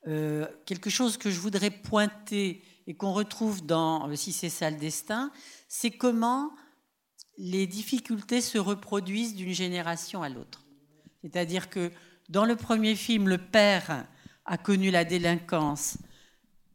euh, 0.06 0.46
quelque 0.66 0.90
chose 0.90 1.16
que 1.16 1.30
je 1.30 1.40
voudrais 1.40 1.70
pointer 1.70 2.62
et 2.86 2.94
qu'on 2.94 3.12
retrouve 3.12 3.64
dans 3.64 4.14
Si 4.16 4.32
c'est 4.32 4.50
ça 4.50 4.70
le 4.70 4.76
destin, 4.76 5.30
c'est 5.68 5.90
comment 5.90 6.50
les 7.38 7.66
difficultés 7.66 8.40
se 8.40 8.58
reproduisent 8.58 9.34
d'une 9.34 9.54
génération 9.54 10.22
à 10.22 10.28
l'autre. 10.28 10.64
C'est-à-dire 11.22 11.70
que 11.70 11.90
dans 12.28 12.44
le 12.44 12.56
premier 12.56 12.96
film, 12.96 13.28
le 13.28 13.38
père 13.38 14.06
a 14.44 14.58
connu 14.58 14.90
la 14.90 15.04
délinquance, 15.04 15.98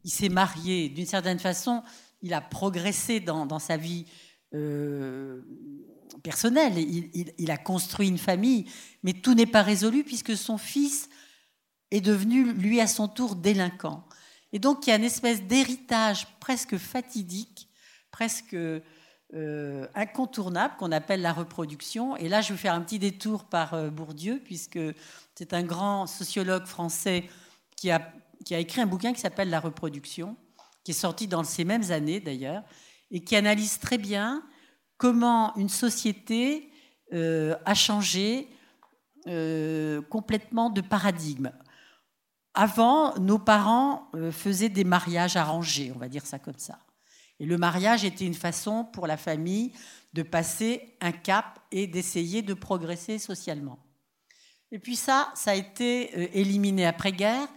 il 0.03 0.11
s'est 0.11 0.29
marié, 0.29 0.89
d'une 0.89 1.05
certaine 1.05 1.39
façon, 1.39 1.83
il 2.21 2.33
a 2.33 2.41
progressé 2.41 3.19
dans, 3.19 3.59
sa 3.59 3.77
vie 3.77 4.05
euh, 4.53 5.41
personnelle, 6.23 6.77
il, 6.77 7.51
a 7.51 7.57
construit 7.57 8.07
une 8.07 8.17
famille, 8.17 8.65
mais 9.03 9.13
tout 9.13 9.33
n'est 9.33 9.45
pas 9.45 9.61
résolu 9.61 10.03
puisque 10.03 10.35
son 10.35 10.57
fils 10.57 11.09
est 11.91 12.01
devenu, 12.01 12.53
lui, 12.53 12.79
à 12.81 12.87
son 12.87 13.07
tour, 13.07 13.35
délinquant. 13.35 14.05
Et 14.51 14.59
donc, 14.59 14.85
il 14.85 14.89
y 14.89 14.93
a 14.93 14.97
une 14.97 15.03
espèce 15.03 15.43
d'héritage 15.43 16.27
presque 16.39 16.77
fatidique, 16.77 17.69
presque 18.11 18.55
euh, 19.35 19.85
incontournable 19.93 20.73
qu'on 20.79 20.91
appelle 20.91 21.21
la 21.21 21.33
reproduction. 21.33 22.17
Et 22.17 22.29
là, 22.29 22.41
je 22.41 22.51
vais 22.51 22.57
faire 22.57 22.73
un 22.73 22.81
petit 22.81 22.97
détour 22.97 23.43
par 23.43 23.75
euh, 23.75 23.91
Bourdieu, 23.91 24.41
puisque 24.43 24.79
c'est 25.35 25.53
un 25.53 25.61
grand 25.61 26.07
sociologue 26.07 26.65
français 26.65 27.29
qui 27.75 27.91
a, 27.91 28.11
écrit 28.49 28.81
un 28.81 28.87
bouquin 28.87 29.13
qui 29.13 29.19
s'appelle 29.21 29.51
La 29.51 29.59
reproduction, 29.59 30.35
qui 30.83 30.91
est 30.91 30.95
sorti 30.95 31.27
dans 31.27 31.43
ces 31.43 31.63
mêmes 31.63 31.91
années 31.91 32.19
d'ailleurs, 32.19 32.63
et 33.11 33.23
qui 33.23 33.35
analyse 33.35 33.77
très 33.77 33.99
bien 33.99 34.43
comment 34.97 35.55
une 35.57 35.69
société 35.69 36.71
euh, 37.13 37.55
a 37.65 37.75
changé 37.75 38.47
complètement 40.09 40.71
de 40.71 40.81
paradigme. 40.81 41.51
Avant, 42.55 43.15
nos 43.19 43.37
parents 43.37 44.09
faisaient 44.31 44.69
des 44.69 44.83
mariages 44.83 45.35
arrangés, 45.35 45.91
on 45.95 45.99
va 45.99 46.07
dire 46.07 46.25
ça 46.25 46.39
comme 46.39 46.57
ça. 46.57 46.79
Et 47.39 47.45
le 47.45 47.57
mariage 47.57 48.03
était 48.03 48.25
une 48.25 48.33
façon 48.33 48.85
pour 48.85 49.07
la 49.07 49.17
famille 49.17 49.71
de 50.13 50.23
passer 50.23 50.97
un 51.01 51.11
cap 51.11 51.59
et 51.71 51.87
d'essayer 51.87 52.41
de 52.41 52.53
progresser 52.53 53.19
socialement. 53.19 53.79
Et 54.71 54.79
puis 54.79 54.95
ça, 54.95 55.31
ça 55.35 55.51
a 55.51 55.55
été 55.55 56.11
euh, 56.15 56.27
éliminé 56.33 56.85
après-guerre 56.85 57.47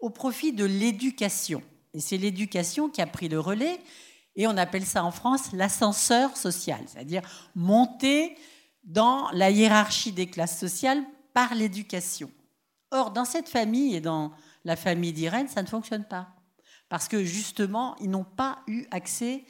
au 0.00 0.10
profit 0.10 0.52
de 0.52 0.64
l'éducation. 0.64 1.62
Et 1.94 2.00
c'est 2.00 2.16
l'éducation 2.16 2.88
qui 2.88 3.02
a 3.02 3.06
pris 3.06 3.28
le 3.28 3.38
relais, 3.38 3.78
et 4.34 4.46
on 4.46 4.56
appelle 4.56 4.86
ça 4.86 5.04
en 5.04 5.10
France 5.10 5.52
l'ascenseur 5.52 6.36
social, 6.36 6.80
c'est-à-dire 6.86 7.22
monter 7.54 8.36
dans 8.84 9.30
la 9.32 9.50
hiérarchie 9.50 10.12
des 10.12 10.26
classes 10.26 10.58
sociales 10.58 11.02
par 11.34 11.54
l'éducation. 11.54 12.30
Or, 12.90 13.10
dans 13.10 13.24
cette 13.24 13.48
famille 13.48 13.94
et 13.94 14.00
dans 14.00 14.32
la 14.64 14.76
famille 14.76 15.12
d'Irène, 15.12 15.48
ça 15.48 15.62
ne 15.62 15.68
fonctionne 15.68 16.04
pas 16.04 16.28
parce 16.92 17.08
que 17.08 17.24
justement, 17.24 17.96
ils 18.02 18.10
n'ont 18.10 18.22
pas 18.22 18.58
eu 18.66 18.84
accès 18.90 19.46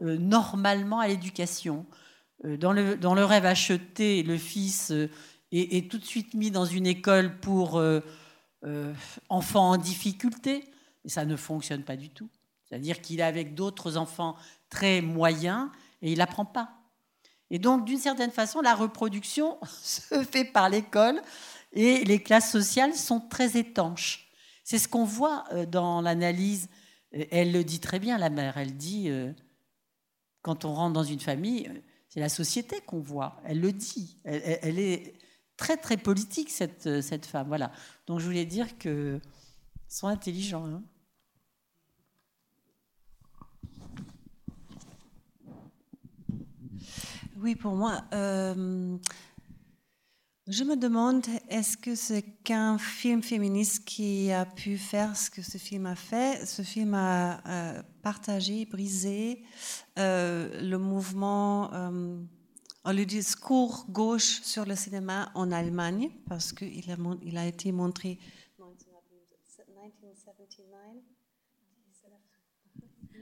euh, 0.00 0.16
normalement 0.16 0.98
à 0.98 1.08
l'éducation. 1.08 1.84
Euh, 2.46 2.56
dans, 2.56 2.72
le, 2.72 2.96
dans 2.96 3.14
le 3.14 3.22
rêve 3.22 3.44
acheté, 3.44 4.22
le 4.22 4.38
fils 4.38 4.92
euh, 4.92 5.10
est, 5.52 5.90
tout 5.90 5.98
de 5.98 6.06
suite 6.06 6.32
mis 6.32 6.50
dans 6.50 6.64
une 6.64 6.86
école 6.86 7.38
pour 7.38 7.78
enfants 9.28 9.72
en 9.72 9.76
difficulté, 9.76 10.64
et 11.04 11.10
ça 11.10 11.26
ne 11.26 11.36
fonctionne 11.36 11.82
pas 11.82 11.96
du 11.96 12.08
tout. 12.08 12.30
C'est-à-dire 12.64 13.02
qu'il 13.02 13.20
est 13.20 13.24
avec 13.24 13.54
d'autres 13.54 13.98
enfants 13.98 14.34
très 14.70 15.02
moyens 15.02 15.68
et 16.00 16.12
il 16.12 16.16
n'apprend 16.16 16.46
pas. 16.46 16.78
Et 17.50 17.58
donc, 17.58 17.84
d'une 17.84 17.98
certaine 17.98 18.30
façon, 18.30 18.62
la 18.62 18.74
reproduction 18.74 19.58
se 19.82 20.24
fait 20.24 20.46
par 20.46 20.70
l'école 20.70 21.20
et 21.74 22.04
les 22.04 22.22
classes 22.22 22.50
sociales 22.50 22.94
sont 22.94 23.20
très 23.20 23.58
étanches. 23.58 24.30
C'est 24.64 24.78
ce 24.78 24.88
qu'on 24.88 25.04
voit 25.04 25.44
dans 25.68 26.00
l'analyse. 26.00 26.70
Elle 27.30 27.52
le 27.52 27.64
dit 27.64 27.80
très 27.80 27.98
bien, 27.98 28.18
la 28.18 28.30
mère. 28.30 28.56
Elle 28.56 28.76
dit, 28.76 29.10
quand 30.42 30.64
on 30.64 30.74
rentre 30.74 30.92
dans 30.92 31.04
une 31.04 31.20
famille, 31.20 31.70
c'est 32.08 32.20
la 32.20 32.28
société 32.28 32.80
qu'on 32.80 33.00
voit. 33.00 33.40
Elle 33.44 33.60
le 33.60 33.72
dit. 33.72 34.18
Elle, 34.24 34.78
est 34.78 35.14
très 35.56 35.76
très 35.76 35.96
politique 35.96 36.50
cette, 36.50 37.00
cette 37.00 37.26
femme. 37.26 37.48
Voilà. 37.48 37.72
Donc 38.06 38.20
je 38.20 38.26
voulais 38.26 38.44
dire 38.44 38.78
que 38.78 39.20
sont 39.88 40.08
intelligents. 40.08 40.66
Hein. 40.66 40.82
Oui, 47.38 47.54
pour 47.54 47.74
moi, 47.74 48.02
euh, 48.14 48.96
je 50.48 50.62
me 50.62 50.76
demande, 50.76 51.26
est-ce 51.48 51.76
que 51.76 51.96
c'est 51.96 52.22
qu'un 52.22 52.78
film 52.78 53.20
féministe 53.22 53.84
qui 53.84 54.30
a 54.30 54.46
pu 54.46 54.78
faire 54.78 55.16
ce 55.16 55.28
que 55.28 55.42
ce 55.42 55.58
film 55.58 55.86
a 55.86 55.96
fait 55.96 56.46
Ce 56.46 56.62
film 56.62 56.94
a 56.94 57.40
euh, 57.48 57.82
partagé, 58.02 58.64
brisé 58.64 59.42
euh, 59.98 60.60
le 60.62 60.78
mouvement, 60.78 61.72
euh, 61.74 62.22
le 62.86 63.04
discours 63.04 63.86
gauche 63.88 64.40
sur 64.42 64.64
le 64.64 64.76
cinéma 64.76 65.32
en 65.34 65.50
Allemagne, 65.50 66.10
parce 66.28 66.52
qu'il 66.52 66.90
a, 66.92 66.96
il 67.22 67.38
a 67.38 67.46
été 67.46 67.72
montré 67.72 68.18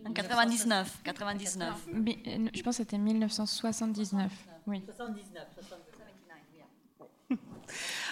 en 0.06 0.12
99, 0.12 1.00
99. 1.02 1.88
Je 2.54 2.62
pense 2.62 2.76
que 2.76 2.82
c'était 2.82 2.98
1979. 2.98 4.30
Oui. 4.66 4.82
79, 4.84 5.48
79 5.54 5.83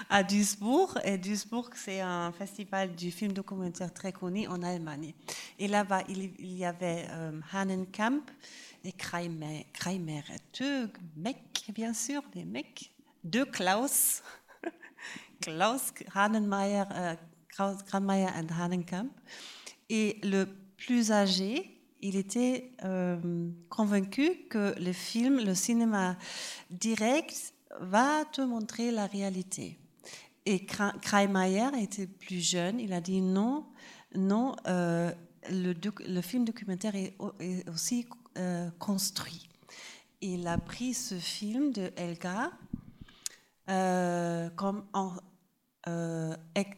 à 0.09 0.23
Duisbourg. 0.23 0.99
Et 1.05 1.19
Duisbourg, 1.19 1.71
c'est 1.75 2.01
un 2.01 2.33
festival 2.33 2.95
du 2.95 3.11
film 3.11 3.33
documentaire 3.33 3.93
très 3.93 4.13
connu 4.13 4.47
en 4.49 4.63
Allemagne. 4.63 5.15
Et 5.59 5.69
là-bas, 5.69 6.03
il, 6.09 6.57
y 6.57 6.65
avait 6.65 7.07
euh, 7.11 7.33
et 8.85 8.93
Kreimer, 8.93 9.67
Kreimer, 9.73 10.23
deux 10.59 10.91
mecs, 11.17 11.71
bien 11.73 11.95
sûr, 11.95 12.23
des 12.35 12.45
mecs, 12.45 12.93
deux 13.23 13.45
Klaus, 13.45 14.23
Klaus 15.41 15.93
Hannenmeier, 16.15 16.85
euh, 16.93 17.15
Klaus 17.49 17.77
et 17.93 18.53
Hannenkamp. 18.61 19.11
Et 19.89 20.19
le 20.23 20.47
plus 20.77 21.13
âgé, 21.13 21.83
il 22.01 22.17
était 22.17 22.73
euh, 22.85 23.49
convaincu 23.69 24.47
que 24.51 24.75
le 24.79 24.93
film, 24.93 25.39
le 25.39 25.55
cinéma 25.55 26.17
direct, 26.71 27.55
va 27.81 28.25
te 28.25 28.41
montrer 28.41 28.91
la 28.91 29.07
réalité. 29.07 29.79
Et 30.45 30.67
Kreimeier 30.67 31.69
était 31.81 32.07
plus 32.07 32.41
jeune, 32.41 32.81
il 32.81 32.93
a 32.93 33.01
dit 33.01 33.21
non, 33.21 33.67
non, 34.15 34.57
euh, 34.67 35.13
le, 35.51 35.75
le, 36.07 36.21
film 36.21 36.45
documentaire 36.45 36.95
est, 36.97 37.15
aussi 37.69 38.07
euh, 38.39 38.69
construit. 38.79 39.49
Il 40.21 40.47
a 40.49 40.59
pris 40.59 40.95
ce 40.95 41.15
film 41.15 41.73
de 41.73 41.93
Elga 41.97 42.51
euh, 43.69 44.51
comme 44.51 44.85
en, 44.93 45.13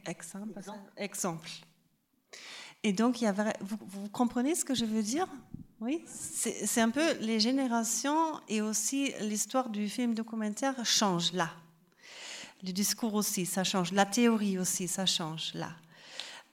exemple, 0.06 0.60
exemple. 0.96 1.50
Et 2.82 2.92
donc, 2.92 3.22
il 3.22 3.24
y 3.24 3.26
avait, 3.26 3.52
vous, 3.60 3.78
vous, 3.80 4.08
comprenez 4.10 4.54
ce 4.54 4.64
que 4.64 4.74
je 4.74 4.84
veux 4.84 5.02
dire? 5.02 5.26
Oui, 5.80 6.02
c'est 6.06 6.80
un 6.80 6.90
peu 6.90 7.14
les 7.20 7.40
générations 7.40 8.40
et 8.48 8.60
aussi 8.62 9.12
l'histoire 9.20 9.68
du 9.68 9.88
film 9.88 10.14
documentaire 10.14 10.84
change 10.84 11.32
là. 11.32 11.50
Le 12.62 12.72
discours 12.72 13.14
aussi, 13.14 13.44
ça 13.44 13.64
change. 13.64 13.92
La 13.92 14.06
théorie 14.06 14.58
aussi, 14.58 14.88
ça 14.88 15.04
change 15.04 15.52
là. 15.54 15.70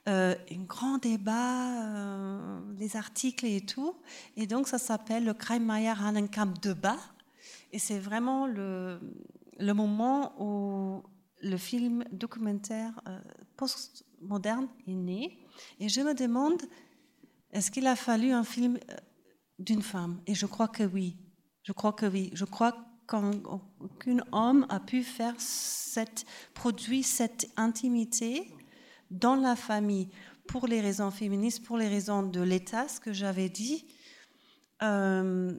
Euh, 0.08 0.34
un 0.50 0.62
grand 0.64 0.98
débat, 0.98 1.84
euh, 1.84 2.60
les 2.76 2.96
articles 2.96 3.46
et 3.46 3.60
tout. 3.60 3.94
Et 4.36 4.46
donc, 4.46 4.66
ça 4.66 4.78
s'appelle 4.78 5.24
le 5.24 5.32
Kreimeier-Hannenkamp 5.32 6.60
débat. 6.60 6.98
Et 7.70 7.78
c'est 7.78 8.00
vraiment 8.00 8.46
le, 8.46 9.00
le, 9.58 9.72
moment 9.72 10.34
où 10.38 11.02
le 11.40 11.56
film 11.56 12.04
documentaire 12.10 13.00
euh, 13.06 13.18
post-moderne 13.56 14.68
est 14.86 14.92
né. 14.92 15.38
Et 15.78 15.88
je 15.88 16.00
me 16.00 16.14
demande, 16.14 16.60
est-ce 17.52 17.70
qu'il 17.70 17.86
a 17.86 17.96
fallu 17.96 18.32
un 18.32 18.44
film 18.44 18.78
euh, 18.90 18.96
d'une 19.62 19.82
femme 19.82 20.20
Et 20.26 20.34
je 20.34 20.46
crois 20.46 20.68
que 20.68 20.82
oui. 20.82 21.16
Je 21.62 21.72
crois 21.72 21.92
que 21.92 22.06
oui. 22.06 22.30
Je 22.34 22.44
crois 22.44 22.74
qu'aucun 23.06 24.18
homme 24.32 24.66
a 24.68 24.80
pu 24.80 25.02
faire 25.02 25.34
cette, 25.38 26.24
produire 26.54 27.04
cette 27.04 27.50
intimité 27.56 28.50
dans 29.10 29.36
la 29.36 29.56
famille 29.56 30.08
pour 30.46 30.66
les 30.66 30.80
raisons 30.80 31.10
féministes, 31.10 31.62
pour 31.62 31.76
les 31.76 31.88
raisons 31.88 32.22
de 32.22 32.40
l'État, 32.40 32.88
ce 32.88 33.00
que 33.00 33.12
j'avais 33.12 33.48
dit. 33.48 33.86
Euh, 34.82 35.52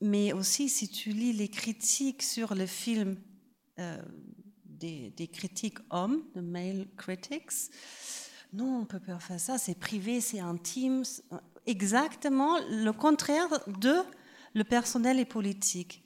mais 0.00 0.32
aussi, 0.32 0.68
si 0.68 0.88
tu 0.88 1.10
lis 1.10 1.32
les 1.32 1.48
critiques 1.48 2.22
sur 2.22 2.54
le 2.54 2.66
film 2.66 3.16
euh, 3.78 4.00
des, 4.64 5.28
critiques 5.32 5.78
hommes, 5.90 6.22
de 6.34 6.40
male 6.40 6.86
critics, 6.96 7.70
non, 8.52 8.80
on 8.80 8.84
peut 8.84 9.00
pas 9.00 9.18
faire 9.18 9.38
ça, 9.38 9.58
c'est 9.58 9.78
privé, 9.78 10.20
c'est 10.20 10.40
intime. 10.40 11.02
Exactement 11.66 12.58
le 12.68 12.90
contraire 12.92 13.48
de 13.66 13.96
le 14.54 14.64
personnel 14.64 15.20
et 15.20 15.24
politique. 15.24 16.02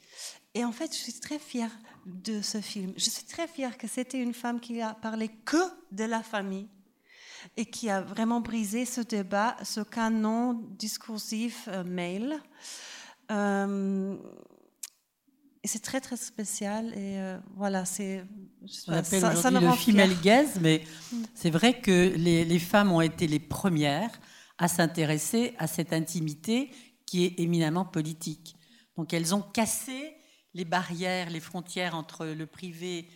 Et 0.55 0.64
en 0.64 0.72
fait, 0.72 0.92
je 0.92 0.98
suis 0.98 1.14
très 1.14 1.38
fière 1.38 1.70
de 2.07 2.42
ce 2.42 2.61
film. 2.61 2.92
Je 2.96 3.11
suis 3.11 3.24
très 3.24 3.48
fière 3.48 3.76
que 3.78 3.88
c'était 3.88 4.20
une 4.20 4.34
femme 4.34 4.61
qui 4.61 4.80
a 4.80 4.94
parlé 4.94 5.28
que 5.44 5.57
de 5.90 6.05
la 6.05 6.22
famille 6.22 6.68
et 7.57 7.66
qui 7.66 7.90
a 7.90 8.00
vraiment 8.00 8.40
brisé 8.40 8.84
ce 8.84 9.00
débat, 9.00 9.57
ce 9.64 9.80
canon 9.80 10.61
discursif 10.78 11.68
euh, 11.68 11.84
mail. 11.84 12.40
Euh, 13.30 14.16
et 15.62 15.68
c'est 15.68 15.82
très 15.82 16.00
très 16.00 16.18
spécial 16.18 16.88
et 16.88 17.18
euh, 17.18 17.38
voilà 17.57 17.86
c'est 17.86 18.22
on 18.86 18.92
appelle 18.92 19.20
ça, 19.22 19.34
ça 19.34 19.50
le 19.50 19.61
female 19.72 20.14
gaze 20.22 20.61
mais 20.61 20.84
mm. 21.11 21.22
c'est 21.34 21.48
vrai 21.48 21.80
que 21.80 22.14
les, 22.16 22.44
les, 22.44 22.59
femmes 22.59 22.92
ont 22.92 23.00
été 23.00 23.26
les 23.26 23.38
premières 23.38 24.11
à 24.59 24.68
s'intéresser 24.68 25.55
à 25.59 25.66
cette 25.66 25.92
intimité 25.92 26.70
qui 27.07 27.24
est 27.24 27.40
éminemment 27.40 27.84
politique 27.84 28.57
donc 28.96 29.12
elles 29.12 29.34
ont 29.34 29.42
cassé 29.42 30.16
les 30.55 30.64
barrières, 30.64 31.30
les 31.30 31.40
frontières 31.40 31.94
entre 31.94 32.26
le 32.26 32.46
privé 32.46 33.09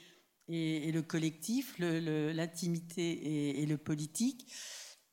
et, 0.49 0.91
le 0.93 1.03
collectif, 1.03 1.77
l'intimité 1.79 3.63
et, 3.63 3.67
le 3.67 3.77
politique. 3.77 4.51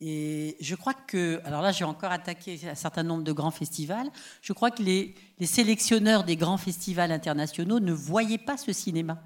Et 0.01 0.57
je 0.59 0.75
crois 0.75 0.93
que, 0.93 1.39
alors 1.45 1.61
là 1.61 1.71
j'ai 1.71 1.85
encore 1.85 2.11
attaqué 2.11 2.59
un 2.67 2.75
certain 2.75 3.03
nombre 3.03 3.23
de 3.23 3.31
grands 3.31 3.51
festivals, 3.51 4.09
je 4.41 4.53
crois 4.53 4.71
que 4.71 4.83
les, 4.83 5.15
sélectionneurs 5.45 6.23
des 6.23 6.35
grands 6.35 6.57
festivals 6.57 7.11
internationaux 7.11 7.79
ne 7.79 7.93
voyaient 7.93 8.37
pas 8.37 8.57
ce 8.57 8.73
cinéma. 8.73 9.23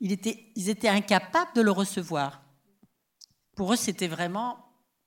Ils 0.00 0.12
étaient, 0.12 0.46
ils 0.56 0.68
étaient 0.68 0.88
incapables 0.88 1.52
de 1.54 1.60
le 1.60 1.70
recevoir. 1.70 2.42
Pour 3.54 3.72
eux, 3.72 3.76
c'était 3.76 4.08
vraiment 4.08 4.58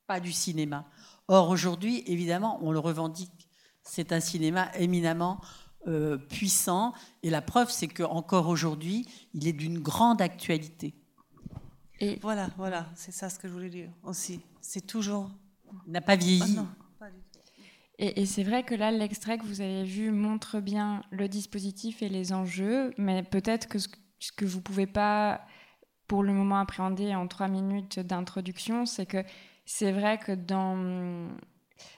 pas 0.08 0.20
du 0.20 0.32
cinéma. 0.32 0.88
Or, 1.28 1.50
aujourd'hui, 1.50 2.04
évidemment, 2.08 2.60
on 2.62 2.72
le 2.72 2.80
revendique. 2.80 3.50
C'est 3.84 4.12
un 4.12 4.20
cinéma 4.20 4.70
éminemment 4.78 5.40
euh, 5.88 6.18
puissant. 6.18 6.94
Et 7.24 7.30
la 7.30 7.42
preuve, 7.42 7.70
c'est 7.70 7.88
qu'encore 7.88 8.48
aujourd'hui, 8.48 9.08
il 9.34 9.48
est 9.48 9.54
d'une 9.54 9.80
grande 9.80 10.22
actualité. 10.22 10.94
Et 12.00 12.20
voilà, 12.22 12.50
voilà, 12.58 12.88
c'est 12.96 13.12
ça 13.12 13.30
ce 13.30 13.40
que 13.40 13.48
je 13.48 13.54
voulais 13.54 13.70
dire 13.70 13.90
aussi. 14.04 14.42
C'est 14.62 14.86
toujours. 14.86 15.30
N'a 15.88 16.02
pas 16.02 16.16
vieilli. 16.16 16.58
Ah 16.60 17.08
et, 18.00 18.22
et 18.22 18.26
c'est 18.26 18.44
vrai 18.44 18.64
que 18.64 18.76
là, 18.76 18.92
l'extrait 18.92 19.38
que 19.38 19.46
vous 19.46 19.62
avez 19.62 19.84
vu 19.84 20.12
montre 20.12 20.60
bien 20.60 21.04
le 21.12 21.28
dispositif 21.28 22.02
et 22.02 22.10
les 22.10 22.34
enjeux, 22.34 22.94
mais 22.98 23.24
peut-être 23.24 23.68
que 23.68 23.80
ce, 23.80 23.88
que 24.36 24.46
vous 24.46 24.58
ne 24.58 24.64
pouvez 24.64 24.88
pas, 24.88 25.42
pour 26.08 26.24
le 26.24 26.34
moment, 26.34 26.60
appréhender 26.60 27.14
en 27.16 27.28
trois 27.28 27.48
minutes 27.48 28.00
d'introduction, 28.00 28.86
c'est 28.86 29.06
que 29.06 29.24
c'est 29.66 29.92
vrai 29.92 30.18
que 30.18 30.32
dans, 30.32 31.30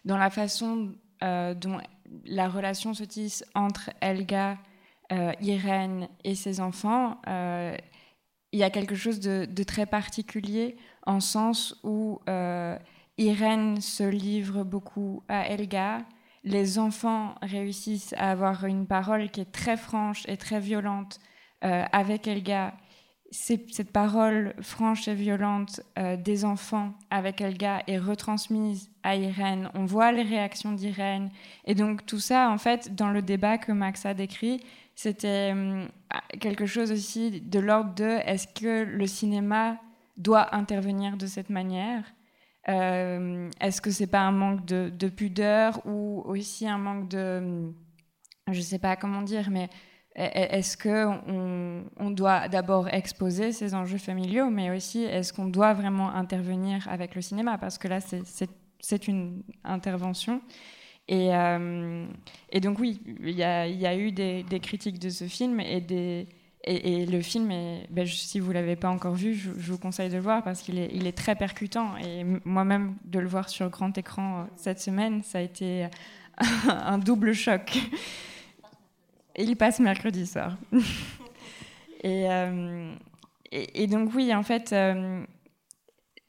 dans 0.05 0.17
la 0.17 0.29
façon 0.29 0.93
euh, 1.23 1.53
dont 1.53 1.79
la 2.25 2.49
relation 2.49 2.93
se 2.93 3.03
tisse 3.03 3.43
entre 3.55 3.89
Elga, 4.01 4.57
euh, 5.11 5.31
Irène 5.41 6.07
et 6.23 6.35
ses 6.35 6.59
enfants, 6.59 7.19
euh, 7.27 7.75
il 8.51 8.59
y 8.59 8.63
a 8.63 8.69
quelque 8.69 8.95
chose 8.95 9.19
de, 9.19 9.63
très 9.63 9.85
particulier 9.85 10.77
en 11.05 11.19
sens 11.19 11.79
où 11.83 12.19
Irène 13.17 13.81
se 13.81 14.03
livre 14.03 14.63
beaucoup 14.63 15.23
à 15.27 15.47
Elga, 15.49 16.05
les 16.43 16.79
enfants 16.79 17.35
réussissent 17.41 18.13
à 18.17 18.31
avoir 18.31 18.65
une 18.65 18.87
parole 18.87 19.29
qui 19.29 19.41
est 19.41 19.51
très 19.51 19.77
franche 19.77 20.23
et 20.27 20.37
très 20.37 20.61
violente 20.61 21.19
avec 21.61 22.27
Elga, 22.27 22.73
cette 23.31 23.91
parole 23.91 24.53
franche 24.61 25.07
et 25.07 25.15
violente 25.15 25.81
des 26.23 26.45
enfants 26.45 26.93
avec 27.09 27.41
Elga 27.41 27.83
est 27.87 27.97
retransmise 27.97 28.89
à 29.03 29.15
Irène. 29.15 29.69
On 29.73 29.85
voit 29.85 30.11
les 30.11 30.21
réactions 30.21 30.71
d'Irène. 30.71 31.29
Et 31.65 31.75
donc 31.75 32.05
tout 32.05 32.19
ça, 32.19 32.49
en 32.49 32.57
fait, 32.57 32.95
dans 32.95 33.09
le 33.09 33.21
débat 33.21 33.57
que 33.57 33.71
Max 33.71 34.05
a 34.05 34.13
décrit, 34.13 34.61
c'était 34.95 35.51
hum, 35.51 35.89
quelque 36.39 36.65
chose 36.65 36.91
aussi 36.91 37.41
de 37.41 37.59
l'ordre 37.59 37.93
de 37.95 38.19
est-ce 38.25 38.47
que 38.47 38.83
le 38.83 39.07
cinéma 39.07 39.77
doit 40.17 40.55
intervenir 40.55 41.17
de 41.17 41.27
cette 41.27 41.49
manière? 41.49 42.03
Euh, 42.69 43.49
Est-ce 43.59 43.81
que 43.81 43.91
c'est 43.91 44.07
pas 44.07 44.21
un 44.21 44.31
manque 44.31 44.65
de, 44.65 45.09
pudeur 45.09 45.85
ou 45.85 46.23
aussi 46.25 46.67
un 46.67 46.77
manque 46.77 47.09
de, 47.09 47.71
je 48.51 48.61
sais 48.61 48.79
pas 48.79 48.95
comment 48.95 49.21
dire, 49.21 49.49
mais 49.51 49.69
est-ce 50.15 50.77
que 50.77 51.07
on, 51.97 52.09
doit 52.11 52.47
d'abord 52.47 52.87
exposer 52.87 53.51
ces 53.51 53.75
enjeux 53.75 53.97
familiaux, 53.97 54.49
mais 54.49 54.69
aussi 54.69 55.03
est-ce 55.03 55.33
qu'on 55.33 55.47
doit 55.47 55.73
vraiment 55.73 56.09
intervenir 56.09 56.87
avec 56.89 57.15
le 57.15 57.21
cinéma? 57.21 57.57
Parce 57.57 57.77
que 57.77 57.89
là, 57.89 57.99
c'est 58.79 59.07
une 59.07 59.43
intervention. 59.65 60.41
Euh, 61.11 62.07
et, 62.49 62.59
donc 62.61 62.79
oui, 62.79 62.99
il 63.05 63.29
y 63.31 63.43
a, 63.43 63.97
eu 63.97 64.11
des, 64.11 64.59
critiques 64.61 64.99
de 64.99 65.09
ce 65.09 65.25
film 65.25 65.59
et, 65.59 66.27
le 66.67 67.21
film, 67.21 67.49
ben, 67.89 68.07
si 68.07 68.39
vous 68.39 68.49
ne 68.49 68.53
l'avez 68.53 68.75
pas 68.75 68.89
encore 68.89 69.15
vu, 69.15 69.35
je, 69.35 69.51
vous 69.51 69.77
conseille 69.77 70.09
de 70.09 70.15
le 70.15 70.21
voir 70.21 70.43
parce 70.43 70.61
qu'il 70.61 70.79
est, 70.79 70.89
il 70.93 71.07
est 71.07 71.17
très 71.17 71.35
percutant. 71.35 71.97
Et 71.97 72.23
moi-même, 72.45 72.95
de 73.03 73.19
le 73.19 73.27
voir 73.27 73.49
sur 73.49 73.69
grand 73.69 73.95
écran 73.97 74.39
euh, 74.39 74.43
cette 74.55 74.79
semaine, 74.79 75.21
ça 75.23 75.39
a 75.39 75.41
été 75.41 75.87
un 76.67 76.97
double 76.99 77.33
choc. 77.33 77.77
Il 79.37 79.55
passe 79.55 79.79
mercredi 79.79 80.25
soir. 80.25 80.57
Euh, 82.03 82.93
et, 83.51 83.87
donc 83.87 84.13
oui, 84.13 84.31
en 84.35 84.43
fait, 84.43 84.75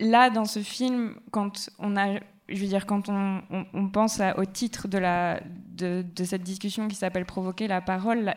là, 0.01 0.31
dans 0.31 0.47
ce 0.47 0.61
film, 0.61 1.21
quand 1.31 1.69
on 1.79 1.99
a 1.99 2.19
je 2.49 2.61
veux 2.61 2.69
dire, 2.69 2.87
quand 2.87 3.09
on, 3.09 3.89
pense 3.89 4.21
au 4.37 4.45
titre 4.45 4.87
de, 4.89 6.25
cette 6.25 6.43
discussion 6.43 6.87
qui 6.89 6.95
s'appelle 6.95 7.25
Provoquer 7.25 7.67
la 7.67 7.81
parole, 7.81 8.33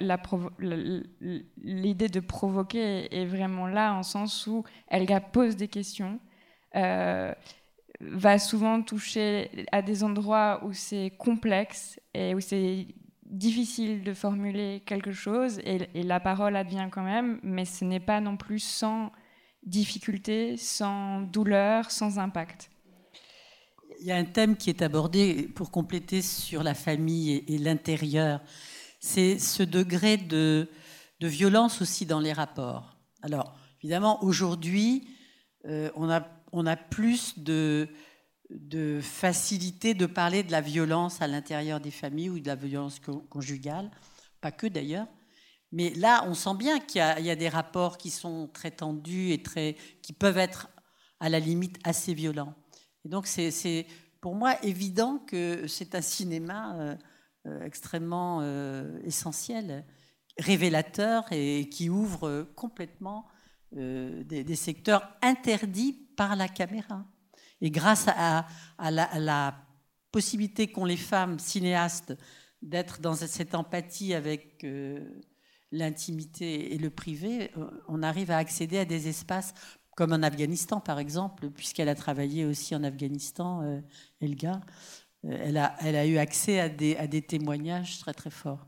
l'idée 1.61 2.09
de 2.09 2.19
provoquer 2.19 3.13
est 3.15 3.25
vraiment 3.25 3.67
là, 3.67 3.93
en 3.93 4.03
sens 4.03 4.47
où 4.47 4.63
Elga 4.89 5.19
pose 5.19 5.55
des 5.55 5.67
questions, 5.67 6.19
euh, 6.75 7.33
va 8.01 8.39
souvent 8.39 8.81
toucher 8.81 9.65
à 9.71 9.81
des 9.81 10.03
endroits 10.03 10.61
où 10.63 10.73
c'est 10.73 11.11
complexe 11.17 11.99
et 12.13 12.33
où 12.33 12.39
c'est 12.39 12.87
difficile 13.29 14.03
de 14.03 14.13
formuler 14.13 14.81
quelque 14.85 15.11
chose, 15.11 15.59
et, 15.59 16.03
la 16.03 16.19
parole 16.19 16.55
advient 16.55 16.89
quand 16.91 17.03
même, 17.03 17.39
mais 17.43 17.65
ce 17.65 17.85
n'est 17.85 17.99
pas 17.99 18.21
non 18.21 18.37
plus 18.37 18.59
sans 18.59 19.11
difficulté, 19.63 20.57
sans 20.57 21.21
douleur, 21.21 21.91
sans 21.91 22.19
impact 22.19 22.69
il 23.99 24.07
y 24.07 24.11
a 24.11 24.15
un 24.15 24.25
thème 24.25 24.55
qui 24.55 24.69
est 24.69 24.81
abordé 24.81 25.49
pour 25.55 25.71
compléter 25.71 26.21
sur 26.21 26.63
la 26.63 26.73
famille 26.73 27.43
et, 27.47 27.57
l'intérieur. 27.57 28.41
C'est 28.99 29.39
ce 29.39 29.63
degré 29.63 30.17
de, 30.17 30.67
violence 31.21 31.81
aussi 31.81 32.05
dans 32.05 32.19
les 32.19 32.33
rapports. 32.33 32.95
Alors, 33.21 33.57
évidemment, 33.81 34.23
aujourd'hui, 34.23 35.07
euh, 35.65 35.89
on, 35.95 36.09
a, 36.09 36.25
on 36.53 36.65
a 36.65 36.77
plus 36.77 37.37
de, 37.39 37.89
de 38.49 38.99
facilité 39.01 39.93
de 39.93 40.05
parler 40.05 40.43
de 40.43 40.51
la 40.51 40.61
violence 40.61 41.21
à 41.21 41.27
l'intérieur 41.27 41.79
des 41.79 41.91
familles 41.91 42.29
ou 42.29 42.39
de 42.39 42.47
la 42.47 42.55
violence 42.55 42.99
conjugale, 43.29 43.91
pas 44.41 44.51
que 44.51 44.67
d'ailleurs. 44.67 45.07
Mais 45.71 45.91
là, 45.91 46.25
on 46.27 46.33
sent 46.33 46.55
bien 46.57 46.79
qu'il 46.79 46.99
y, 46.99 47.29
a 47.29 47.35
des 47.35 47.49
rapports 47.49 47.97
qui 47.97 48.09
sont 48.09 48.49
très 48.51 48.71
tendus 48.71 49.31
et 49.31 49.43
très, 49.43 49.75
qui 50.01 50.13
peuvent 50.13 50.37
être 50.39 50.67
à 51.19 51.29
la 51.29 51.39
limite 51.39 51.77
assez 51.83 52.13
violents. 52.13 52.55
Et 53.05 53.09
donc, 53.09 53.27
c'est 53.27 53.85
pour 54.21 54.35
moi 54.35 54.61
évident 54.63 55.19
que 55.19 55.67
c'est 55.67 55.95
un 55.95 56.01
cinéma 56.01 56.75
euh, 56.75 56.95
euh, 57.47 57.63
extrêmement 57.63 58.39
euh, 58.41 58.99
essentiel, 59.03 59.85
révélateur 60.37 61.25
et 61.31 61.69
qui 61.69 61.89
ouvre 61.89 62.47
complètement 62.55 63.25
des, 63.71 64.55
secteurs 64.55 65.07
interdits 65.21 65.93
par 66.17 66.35
la 66.35 66.47
caméra. 66.47 67.05
Et 67.61 67.71
grâce 67.71 68.07
à, 68.07 68.47
la, 68.79 69.65
possibilité 70.11 70.65
qu'ont 70.65 70.85
les 70.85 70.97
femmes 70.97 71.37
cinéastes 71.37 72.17
d'être 72.63 72.99
dans 72.99 73.13
cette 73.13 73.53
empathie 73.53 74.15
avec 74.15 74.65
l'intimité 75.71 76.73
et 76.73 76.79
le 76.79 76.89
privé, 76.89 77.51
on 77.87 78.01
arrive 78.01 78.31
à 78.31 78.37
accéder 78.37 78.79
à 78.79 78.85
des 78.85 79.07
espaces 79.07 79.53
comme 79.99 80.13
en 80.13 80.23
Afghanistan 80.23 80.79
par 80.79 80.97
exemple, 80.97 81.49
puisqu'elle 81.49 81.89
a 81.89 81.95
travaillé 81.95 82.45
aussi 82.45 82.73
en 82.73 82.85
Afghanistan, 82.85 83.61
euh, 83.63 83.81
Elga. 84.21 84.61
Euh, 85.25 85.37
elle, 85.41 85.57
a, 85.57 86.05
eu 86.05 86.17
accès 86.17 86.61
à 86.61 86.69
des, 86.69 87.21
témoignages 87.21 87.99
très 87.99 88.13
très 88.13 88.29
forts. 88.29 88.65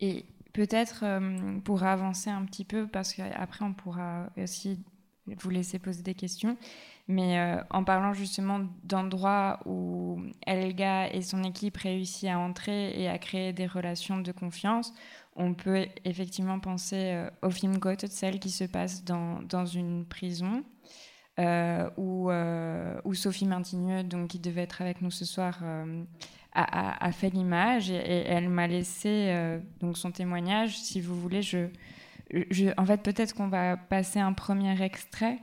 Et 0.00 0.24
peut-être 0.54 1.00
euh, 1.02 1.58
pour 1.60 1.82
avancer 1.82 2.30
un 2.30 2.46
petit 2.46 2.64
peu, 2.64 2.86
parce 2.86 3.12
qu'après 3.12 3.62
on 3.66 3.74
pourra 3.74 4.30
aussi 4.38 4.78
vous 5.26 5.50
laisser 5.50 5.78
poser 5.78 6.02
des 6.02 6.14
questions, 6.14 6.56
mais 7.08 7.58
en 7.70 7.84
parlant 7.84 8.12
justement 8.12 8.60
d'endroits 8.82 9.60
où 9.64 10.20
Elga 10.44 11.08
et 11.12 11.22
son 11.22 11.44
équipe 11.44 11.76
réussissent 11.76 12.28
à 12.28 12.38
entrer 12.38 13.00
et 13.00 13.08
à 13.08 13.16
créer 13.18 13.52
des 13.52 13.66
relations 13.66 14.18
de 14.18 14.32
confiance, 14.32 14.92
on 15.36 15.54
peut 15.54 15.86
effectivement 16.04 16.58
penser 16.58 17.12
euh, 17.12 17.30
au 17.42 17.50
film 17.50 17.78
Goethe, 17.78 18.06
celle 18.08 18.40
qui 18.40 18.50
se 18.50 18.64
passe 18.64 19.04
dans, 19.04 19.42
dans 19.42 19.66
une 19.66 20.06
prison, 20.06 20.64
euh, 21.38 21.88
où, 21.96 22.30
euh, 22.30 22.98
où, 23.04 23.14
Sophie 23.14 23.46
Martigneux, 23.46 24.02
donc, 24.02 24.28
qui 24.28 24.38
devait 24.38 24.62
être 24.62 24.80
avec 24.80 25.02
nous 25.02 25.10
ce 25.10 25.24
soir, 25.26 25.62
a, 26.52 27.12
fait 27.12 27.28
l'image 27.28 27.90
et, 27.90 28.24
elle 28.26 28.48
m'a 28.48 28.66
laissé 28.66 29.58
donc 29.80 29.98
son 29.98 30.10
témoignage. 30.10 30.78
Si 30.78 31.02
vous 31.02 31.20
voulez, 31.20 31.42
je 31.42 31.66
en 32.78 32.86
fait, 32.86 33.02
peut-être 33.02 33.34
qu'on 33.34 33.48
va 33.48 33.76
passer 33.76 34.18
un 34.18 34.32
premier 34.32 34.82
extrait 34.82 35.38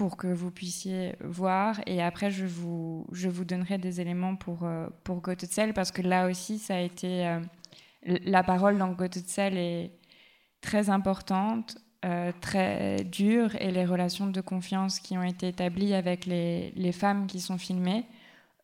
pour 0.00 0.16
que 0.16 0.26
vous 0.26 0.50
puissiez 0.50 1.14
voir 1.20 1.80
et 1.86 2.02
après 2.02 2.30
je 2.30 2.46
vous, 2.46 3.06
je 3.12 3.28
vous 3.28 3.44
donnerai 3.44 3.76
des 3.76 4.00
éléments 4.00 4.34
pour, 4.34 4.66
pour 5.04 5.20
Goethe 5.20 5.72
parce 5.74 5.90
que 5.92 6.00
là 6.00 6.26
aussi 6.26 6.58
ça 6.58 6.76
a 6.76 6.80
été 6.80 7.38
la 8.02 8.42
parole 8.42 8.78
dans 8.78 8.92
Goethe 8.92 9.38
est 9.38 9.90
très 10.60 10.90
importante, 10.90 11.78
euh, 12.04 12.32
très 12.40 13.04
dure, 13.04 13.54
et 13.56 13.70
les 13.70 13.84
relations 13.84 14.26
de 14.26 14.40
confiance 14.40 15.00
qui 15.00 15.16
ont 15.16 15.22
été 15.22 15.48
établies 15.48 15.94
avec 15.94 16.26
les, 16.26 16.92
femmes 16.92 17.26
qui 17.26 17.40
sont 17.40 17.58
filmées 17.58 18.06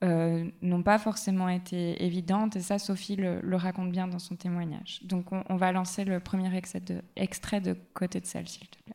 euh, 0.05 0.49
n'ont 0.62 0.82
pas 0.82 0.99
forcément 0.99 1.49
été 1.49 2.05
évidentes, 2.05 2.57
et 2.57 2.61
ça, 2.61 2.78
Sophie 2.78 3.16
le, 3.16 3.57
raconte 3.57 3.91
bien 3.91 4.09
dans 4.09 4.18
son 4.18 4.37
témoignage. 4.37 5.01
Donc, 5.05 5.26
on, 5.32 5.57
va 5.57 5.72
lancer 5.72 6.05
le 6.05 6.20
premier 6.20 6.55
extrait 6.55 6.80
de, 6.80 7.03
extrait 7.16 7.61
de 7.61 7.76
Côté 7.95 8.20
de 8.20 8.26
s'il 8.26 8.45
te 8.45 8.82
plaît. 8.82 8.95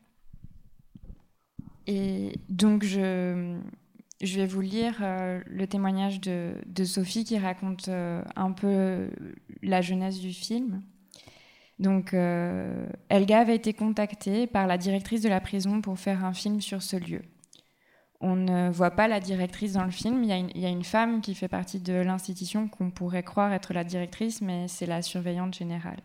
Et 1.88 2.34
donc, 2.49 2.84
je, 2.84 3.57
vais 4.21 4.45
vous 4.45 4.61
lire 4.61 4.99
euh, 5.01 5.41
le 5.47 5.67
témoignage 5.67 6.21
de, 6.21 6.84
Sophie 6.84 7.23
qui 7.23 7.38
raconte 7.38 7.88
euh, 7.88 8.21
un 8.36 8.51
peu 8.51 9.09
la 9.61 9.82
jeunesse 9.82 10.19
du 10.19 10.32
film. 10.32 10.82
Donc, 11.79 12.13
euh, 12.13 12.86
Elga 13.09 13.39
avait 13.39 13.55
été 13.55 13.73
contactée 13.73 14.45
par 14.45 14.67
la 14.67 14.77
directrice 14.77 15.21
de 15.21 15.29
la 15.29 15.41
prison 15.41 15.82
pour 15.82 15.97
faire 15.97 16.23
un 16.23 16.34
film 16.34 16.61
sur 16.61 16.84
ce 16.84 16.95
lieu. 16.95 17.21
On 18.19 18.36
ne 18.36 18.69
voit 18.69 18.91
pas 18.91 19.07
la 19.07 19.19
directrice 19.19 19.73
dans 19.73 19.84
le 19.84 19.89
film. 19.89 20.23
Il 20.23 20.59
y 20.59 20.65
a 20.65 20.69
une 20.69 20.84
femme 20.84 21.21
qui 21.21 21.34
fait 21.34 21.47
partie 21.47 21.79
de 21.79 21.93
l'institution 21.93 22.67
qu'on 22.67 22.91
pourrait 22.91 23.23
croire 23.23 23.51
être 23.51 23.73
la 23.73 23.84
directrice, 23.84 24.41
mais 24.41 24.67
c'est 24.67 24.86
la 24.86 25.01
surveillante 25.01 25.55
générale. 25.55 26.03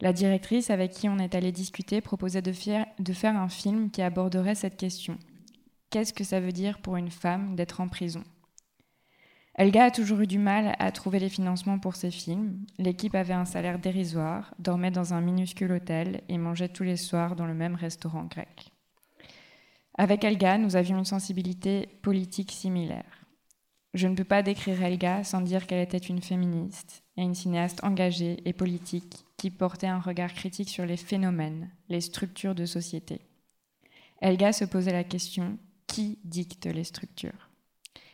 La 0.00 0.12
directrice 0.12 0.70
avec 0.70 0.92
qui 0.92 1.08
on 1.08 1.18
est 1.18 1.34
allé 1.34 1.50
discuter 1.50 2.00
proposait 2.00 2.42
de 2.42 2.52
faire, 2.52 2.86
un 3.24 3.48
film 3.48 3.90
qui 3.90 4.00
aborderait 4.00 4.54
cette 4.54 4.76
question 4.76 5.18
Qu'est-ce 5.90 6.12
que 6.12 6.22
ça 6.22 6.38
veut 6.38 6.52
dire 6.52 6.78
pour 6.78 6.96
une 6.96 7.10
femme 7.10 7.56
d'être 7.56 7.80
en 7.80 7.88
prison? 7.88 8.22
Elga 9.56 9.86
a 9.86 9.90
toujours 9.90 10.20
eu 10.20 10.28
du 10.28 10.38
mal 10.38 10.76
à 10.78 10.92
trouver 10.92 11.18
les 11.18 11.28
financements 11.28 11.80
pour 11.80 11.96
ses 11.96 12.12
films. 12.12 12.64
L'équipe 12.78 13.16
avait 13.16 13.34
un 13.34 13.44
salaire 13.44 13.80
dérisoire, 13.80 14.54
dormait 14.60 14.92
dans 14.92 15.14
un 15.14 15.20
minuscule 15.20 15.72
hôtel 15.72 16.20
et 16.28 16.38
mangeait 16.38 16.68
tous 16.68 16.84
les 16.84 16.96
soirs 16.96 17.34
dans 17.34 17.46
le 17.46 17.54
même 17.54 17.74
restaurant 17.74 18.22
grec. 18.22 18.70
Avec 19.96 20.22
Elga, 20.22 20.58
nous 20.58 20.76
avions 20.76 20.98
une 20.98 21.04
sensibilité 21.04 21.88
politique 22.02 22.52
similaire. 22.52 23.26
Je 23.94 24.06
ne 24.06 24.14
peux 24.14 24.22
pas 24.22 24.44
décrire 24.44 24.80
Elga 24.80 25.24
sans 25.24 25.40
dire 25.40 25.66
qu'elle 25.66 25.82
était 25.82 25.98
une 25.98 26.22
féministe 26.22 27.02
et 27.16 27.22
une 27.22 27.34
cinéaste 27.34 27.82
engagée 27.82 28.36
et 28.44 28.52
politique 28.52 29.24
qui 29.38 29.50
portait 29.50 29.86
un 29.86 30.00
regard 30.00 30.34
critique 30.34 30.68
sur 30.68 30.84
les 30.84 30.98
phénomènes, 30.98 31.70
les 31.88 32.02
structures 32.02 32.54
de 32.54 32.66
société. 32.66 33.22
Elga 34.20 34.52
se 34.52 34.66
posait 34.66 34.92
la 34.92 35.04
question 35.04 35.58
qui 35.86 36.18
dicte 36.24 36.66
les 36.66 36.84
structures? 36.84 37.48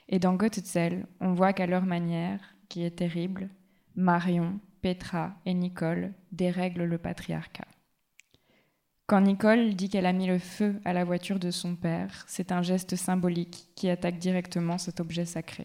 Et 0.08 0.18
dans 0.18 0.34
Goetzel, 0.34 1.06
on 1.20 1.32
voit 1.32 1.54
qu'à 1.54 1.66
leur 1.66 1.86
manière, 1.86 2.54
qui 2.68 2.84
est 2.84 2.98
terrible, 2.98 3.48
Marion, 3.96 4.60
Petra 4.82 5.34
et 5.46 5.54
Nicole 5.54 6.12
dérèglent 6.30 6.84
le 6.84 6.98
patriarcat. 6.98 7.66
Quand 9.06 9.22
Nicole 9.22 9.74
dit 9.74 9.88
qu'elle 9.88 10.06
a 10.06 10.12
mis 10.12 10.26
le 10.26 10.38
feu 10.38 10.80
à 10.84 10.92
la 10.92 11.04
voiture 11.04 11.38
de 11.38 11.50
son 11.50 11.74
père, 11.74 12.24
c'est 12.26 12.52
un 12.52 12.62
geste 12.62 12.96
symbolique 12.96 13.68
qui 13.74 13.88
attaque 13.88 14.18
directement 14.18 14.76
cet 14.76 15.00
objet 15.00 15.24
sacré. 15.24 15.62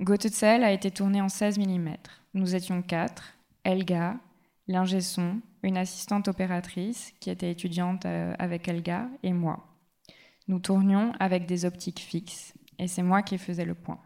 Goethe 0.00 0.42
a 0.42 0.72
été 0.72 0.90
tourné 0.90 1.20
en 1.20 1.28
16 1.28 1.58
mm. 1.58 1.96
Nous 2.34 2.54
étions 2.54 2.82
quatre, 2.82 3.37
Elga, 3.64 4.16
l'ingé 4.66 5.00
son, 5.00 5.40
une 5.62 5.76
assistante 5.76 6.28
opératrice 6.28 7.12
qui 7.20 7.30
était 7.30 7.50
étudiante 7.50 8.06
euh, 8.06 8.34
avec 8.38 8.68
Elga 8.68 9.08
et 9.22 9.32
moi. 9.32 9.66
Nous 10.46 10.58
tournions 10.58 11.12
avec 11.20 11.46
des 11.46 11.64
optiques 11.64 12.00
fixes 12.00 12.54
et 12.78 12.86
c'est 12.86 13.02
moi 13.02 13.22
qui 13.22 13.38
faisais 13.38 13.64
le 13.64 13.74
point. 13.74 14.00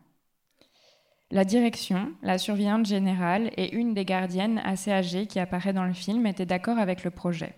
La 1.30 1.44
direction, 1.44 2.12
la 2.22 2.36
surveillante 2.36 2.84
générale 2.84 3.50
et 3.57 3.74
une 3.74 3.94
des 3.94 4.05
gardiennes 4.05 4.61
assez 4.64 4.92
âgées 4.92 5.26
qui 5.26 5.38
apparaît 5.38 5.72
dans 5.72 5.84
le 5.84 5.94
film 5.94 6.26
étaient 6.26 6.46
d'accord 6.46 6.78
avec 6.78 7.05
le 7.05 7.11
projet. 7.11 7.55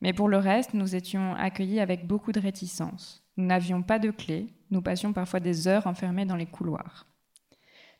Mais 0.00 0.12
pour 0.12 0.28
le 0.28 0.36
reste, 0.36 0.74
nous 0.74 0.94
étions 0.94 1.34
accueillis 1.34 1.80
avec 1.80 2.06
beaucoup 2.06 2.32
de 2.32 2.40
réticence. 2.40 3.24
Nous 3.36 3.46
n'avions 3.46 3.82
pas 3.82 3.98
de 3.98 4.10
clé, 4.10 4.48
nous 4.70 4.82
passions 4.82 5.12
parfois 5.12 5.40
des 5.40 5.68
heures 5.68 5.86
enfermés 5.86 6.26
dans 6.26 6.36
les 6.36 6.46
couloirs. 6.46 7.06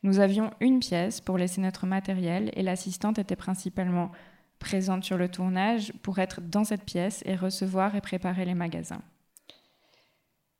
Nous 0.03 0.21
avions 0.21 0.51
une 0.61 0.79
pièce 0.79 1.21
pour 1.21 1.39
laisser 1.39 1.61
notre 1.61 1.87
matériel 1.87 2.51
et 2.55 2.63
l'assistante 2.63 3.19
était 3.19 3.37
principalement 3.37 4.13
présente 4.59 5.05
sur 5.05 5.17
le 5.17 5.29
tournage 5.29 5.93
pour 6.03 6.19
être 6.19 6.41
dans 6.41 6.65
cette 6.65 6.85
pièce 6.85 7.23
et 7.27 7.35
recevoir 7.35 7.95
et 7.95 8.01
préparer 8.01 8.45
les 8.45 8.55
magasins. 8.55 9.03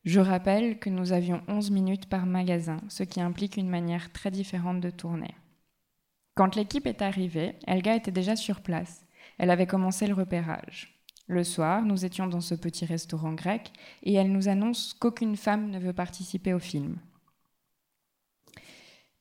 Je 0.05 0.21
rappelle 0.21 0.79
que 0.79 0.91
nous 0.91 1.13
avions 1.13 1.43
11 1.49 1.71
minutes 1.71 2.07
par 2.09 2.27
magasin, 2.27 2.79
ce 2.89 3.03
qui 3.03 3.21
implique 3.21 3.57
une 3.57 3.69
manière 3.69 4.13
très 4.13 4.31
différente 4.31 4.81
de 4.81 4.91
tourner. 4.91 5.35
Quand 6.35 6.57
l'équipe 6.57 6.87
est 6.87 7.03
arrivée, 7.03 7.57
Elga 7.67 7.95
était 7.95 8.13
déjà 8.13 8.37
sur 8.37 8.61
place. 8.61 9.05
Elle 9.39 9.51
avait 9.51 9.67
commencé 9.67 10.07
le 10.07 10.15
repérage. 10.15 10.99
Le 11.27 11.45
soir, 11.45 11.83
nous 11.83 12.05
étions 12.05 12.27
dans 12.27 12.41
ce 12.41 12.55
petit 12.55 12.87
restaurant 12.87 13.35
grec 13.35 13.73
et 14.03 14.15
elle 14.15 14.33
nous 14.33 14.49
annonce 14.49 14.95
qu'aucune 14.95 15.37
femme 15.37 15.71
ne 15.71 15.79
veut 15.79 15.93
participer 15.93 16.55
au 16.55 16.59
film. 16.59 16.97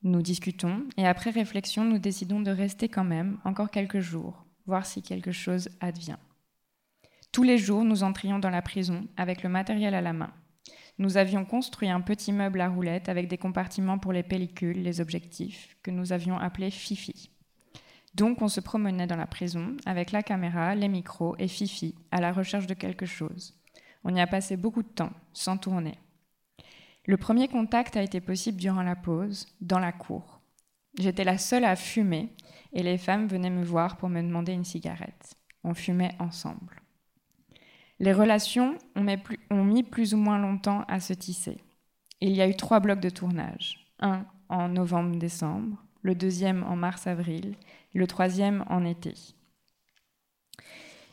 Nous 0.08 0.22
discutons 0.22 0.86
et 0.96 1.06
après 1.06 1.32
réflexion, 1.32 1.84
nous 1.84 1.98
décidons 1.98 2.40
de 2.40 2.50
rester 2.50 2.88
quand 2.88 3.04
même 3.04 3.40
encore 3.44 3.70
quelques 3.70 4.00
jours, 4.00 4.46
voir 4.66 4.86
si 4.86 5.02
quelque 5.02 5.34
chose 5.34 5.68
advient. 5.82 6.16
Tous 7.34 7.44
les 7.44 7.58
jours, 7.58 7.84
nous 7.84 8.04
entrions 8.04 8.40
dans 8.40 8.50
la 8.50 8.62
prison 8.62 9.06
avec 9.18 9.44
le 9.44 9.50
matériel 9.50 9.94
à 9.94 10.00
la 10.00 10.14
main. 10.14 10.32
Nous 10.98 11.18
avions 11.18 11.44
construit 11.44 11.90
un 11.90 12.00
petit 12.00 12.32
meuble 12.32 12.62
à 12.62 12.70
roulettes 12.70 13.10
avec 13.10 13.28
des 13.28 13.38
compartiments 13.38 14.00
pour 14.00 14.14
les 14.14 14.24
pellicules, 14.24 14.82
les 14.82 15.02
objectifs, 15.02 15.76
que 15.84 15.92
nous 15.92 16.14
avions 16.14 16.38
appelés 16.38 16.72
Fifi. 16.72 17.30
Donc 18.16 18.42
on 18.42 18.48
se 18.48 18.62
promenait 18.62 19.08
dans 19.08 19.18
la 19.18 19.28
prison 19.28 19.76
avec 19.86 20.14
la 20.14 20.24
caméra, 20.24 20.74
les 20.74 20.88
micros 20.88 21.36
et 21.38 21.50
Fifi 21.50 21.96
à 22.12 22.22
la 22.22 22.32
recherche 22.32 22.68
de 22.68 22.76
quelque 22.76 23.06
chose. 23.06 23.60
On 24.06 24.16
y 24.16 24.22
a 24.22 24.28
passé 24.28 24.56
beaucoup 24.56 24.84
de 24.84 24.88
temps, 24.88 25.12
sans 25.34 25.58
tourner. 25.58 26.00
Le 27.08 27.18
premier 27.18 27.48
contact 27.48 27.98
a 27.98 28.04
été 28.04 28.22
possible 28.22 28.60
durant 28.60 28.84
la 28.84 28.96
pause, 28.96 29.48
dans 29.62 29.80
la 29.80 29.92
cour. 29.92 30.42
J'étais 31.00 31.24
la 31.24 31.38
seule 31.38 31.66
à 31.66 31.76
fumer 31.76 32.32
et 32.74 32.84
les 32.84 32.98
femmes 32.98 33.28
venaient 33.28 33.50
me 33.50 33.64
voir 33.64 33.98
pour 33.98 34.10
me 34.10 34.22
demander 34.22 34.54
une 34.54 34.66
cigarette. 34.66 35.36
On 35.64 35.74
fumait 35.74 36.16
ensemble. 36.20 36.82
Les 38.00 38.14
relations 38.14 38.78
ont 38.96 39.64
mis 39.64 39.84
plus 39.84 40.14
ou 40.14 40.18
moins 40.18 40.38
longtemps 40.38 40.84
à 40.88 41.00
se 41.00 41.14
tisser. 41.14 41.58
Il 42.22 42.36
y 42.36 42.42
a 42.42 42.48
eu 42.48 42.56
trois 42.56 42.80
blocs 42.80 43.00
de 43.00 43.10
tournage. 43.10 43.88
Un 44.00 44.26
en 44.50 44.70
novembre-décembre, 44.70 45.84
le 46.04 46.14
deuxième 46.14 46.64
en 46.64 46.76
mars-avril 46.76 47.56
le 47.98 48.08
troisième 48.08 48.64
en 48.70 48.86
été. 48.86 49.14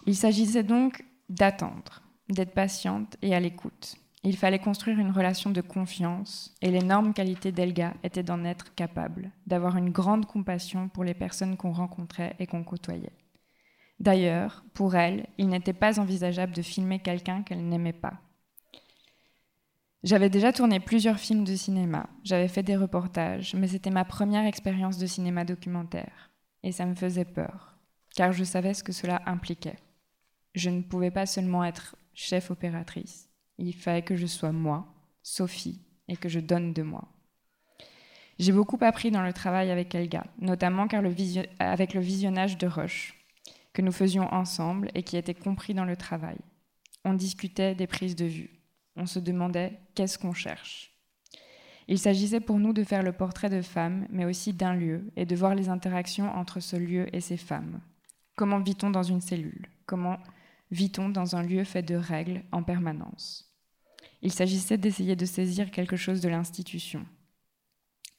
Il 0.07 0.15
s'agissait 0.15 0.63
donc 0.63 1.05
d'attendre, 1.29 2.03
d'être 2.29 2.53
patiente 2.53 3.17
et 3.23 3.35
à 3.35 3.41
l'écoute. 3.41 3.97
Il 4.27 4.39
fallait 4.39 4.59
construire 4.59 4.99
une 4.99 5.11
relation 5.11 5.51
de 5.51 5.61
confiance 5.61 6.55
et 6.63 6.71
l'énorme 6.71 7.13
qualité 7.13 7.53
d'Elga 7.53 7.93
était 8.03 8.23
d'en 8.23 8.43
être 8.45 8.75
capable, 8.75 9.31
d'avoir 9.47 9.77
une 9.77 9.91
grande 9.91 10.25
compassion 10.25 10.89
pour 10.89 11.05
les 11.05 11.13
personnes 11.13 11.59
qu'on 11.59 11.73
rencontrait 11.73 12.35
et 12.39 12.47
qu'on 12.47 12.65
côtoyait. 12.65 13.13
D'ailleurs, 14.01 14.65
pour 14.73 14.97
elle, 14.97 15.27
il 15.37 15.49
n'était 15.49 15.75
pas 15.75 16.01
envisageable 16.01 16.55
de 16.55 16.63
filmer 16.63 17.01
quelqu'un 17.01 17.43
qu'elle 17.43 17.69
n'aimait 17.69 17.93
pas. 17.93 18.15
J'avais 20.03 20.31
déjà 20.31 20.53
tourné 20.53 20.81
plusieurs 20.81 21.19
films 21.19 21.45
de 21.45 21.55
cinéma, 21.55 22.09
j'avais 22.23 22.49
fait 22.49 22.63
des 22.63 22.77
reportages, 22.77 23.55
mais 23.55 23.69
c'était 23.69 23.91
ma 23.91 24.05
première 24.07 24.47
expérience 24.47 24.97
de 24.99 25.07
cinéma 25.07 25.45
documentaire, 25.45 26.31
et 26.63 26.73
ça 26.73 26.87
me 26.87 26.95
faisait 26.95 27.25
peur, 27.25 27.77
car 28.15 28.33
je 28.33 28.45
savais 28.45 28.75
ce 28.75 28.85
que 28.85 28.93
cela 28.93 29.23
impliquait. 29.27 29.79
Je 30.55 30.71
ne 30.71 30.83
pouvais 30.83 31.11
pas 31.11 31.25
seulement 31.25 31.65
être 31.65 31.97
chef 32.13 32.51
opératrice, 32.51 33.31
il 33.59 33.75
fallait 33.75 34.03
que 34.03 34.17
je 34.17 34.27
sois 34.27 34.53
moi, 34.53 34.87
Sophie, 35.23 35.81
et 36.09 36.17
que 36.17 36.29
je 36.29 36.41
donne 36.41 36.73
de 36.73 36.83
moi. 36.83 37.09
J'ai 38.39 38.53
beaucoup 38.53 38.79
appris 38.81 39.11
dans 39.11 39.23
le 39.23 39.33
travail 39.33 39.71
avec 39.71 39.95
Elga, 39.95 40.25
notamment 40.41 40.89
car 40.89 41.03
avec 41.61 41.95
le 41.95 42.01
visionnage 42.01 42.59
de 42.59 42.67
Rush, 42.67 43.15
que 43.73 43.83
nous 43.83 43.93
faisions 43.93 44.33
ensemble 44.33 44.91
et 44.95 45.03
qui 45.03 45.17
était 45.17 45.35
compris 45.35 45.75
dans 45.75 45.85
le 45.85 45.97
travail. 45.97 46.39
On 47.05 47.15
discutait 47.15 47.75
des 47.75 47.87
prises 47.87 48.17
de 48.17 48.25
vue. 48.25 48.51
On 48.97 49.07
se 49.07 49.19
demandait 49.19 49.79
qu'est-ce 49.95 50.19
qu'on 50.19 50.33
cherche. 50.33 50.91
Il 51.87 51.99
s'agissait 51.99 52.41
pour 52.41 52.59
nous 52.59 52.73
de 52.73 52.83
faire 52.83 53.03
le 53.03 53.13
portrait 53.13 53.51
de 53.51 53.61
femmes, 53.61 54.07
mais 54.11 54.25
aussi 54.25 54.53
d'un 54.53 54.75
lieu, 54.75 55.13
et 55.17 55.27
de 55.27 55.37
voir 55.37 55.55
les 55.55 55.69
interactions 55.69 56.31
entre 56.35 56.61
ce 56.61 56.77
lieu 56.77 57.15
et 57.15 57.21
ces 57.21 57.37
femmes. 57.37 57.81
Comment 58.37 58.61
vit-on 58.61 58.91
dans 58.91 59.03
une 59.03 59.21
cellule? 59.21 59.69
Comment 59.87 60.19
vit-on 60.75 61.09
dans 61.09 61.37
un 61.37 61.43
lieu 61.43 61.65
fait 61.65 61.83
de 61.83 61.95
règles 61.95 62.43
en 62.53 62.63
permanence? 62.63 63.51
Il 64.23 64.33
s'agissait 64.33 64.79
d'essayer 64.79 65.17
de 65.17 65.25
saisir 65.25 65.71
quelque 65.71 65.97
chose 65.97 66.21
de 66.21 66.29
l'institution. 66.29 67.07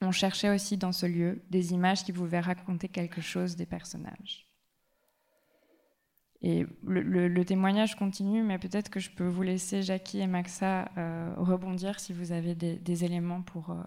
On 0.00 0.12
cherchait 0.12 0.50
aussi 0.50 0.76
dans 0.76 0.92
ce 0.92 1.06
lieu 1.06 1.42
des 1.50 1.72
images 1.72 2.04
qui 2.04 2.12
pouvaient 2.12 2.40
raconter 2.40 2.88
quelque 2.88 3.20
chose 3.20 3.56
des 3.56 3.66
personnages. 3.66 4.46
Et 6.42 6.66
le, 6.86 7.44
témoignage 7.44 7.96
continue, 7.96 8.42
mais 8.42 8.58
peut-être 8.58 8.90
que 8.90 9.00
je 9.00 9.10
peux 9.10 9.26
vous 9.26 9.42
laisser, 9.42 9.82
Jackie 9.82 10.20
et 10.20 10.26
Maxa, 10.26 10.90
euh, 10.96 11.34
rebondir 11.38 11.98
si 11.98 12.12
vous 12.12 12.30
avez 12.30 12.54
des, 12.54 13.04
éléments 13.04 13.42
pour, 13.42 13.70
euh, 13.70 13.82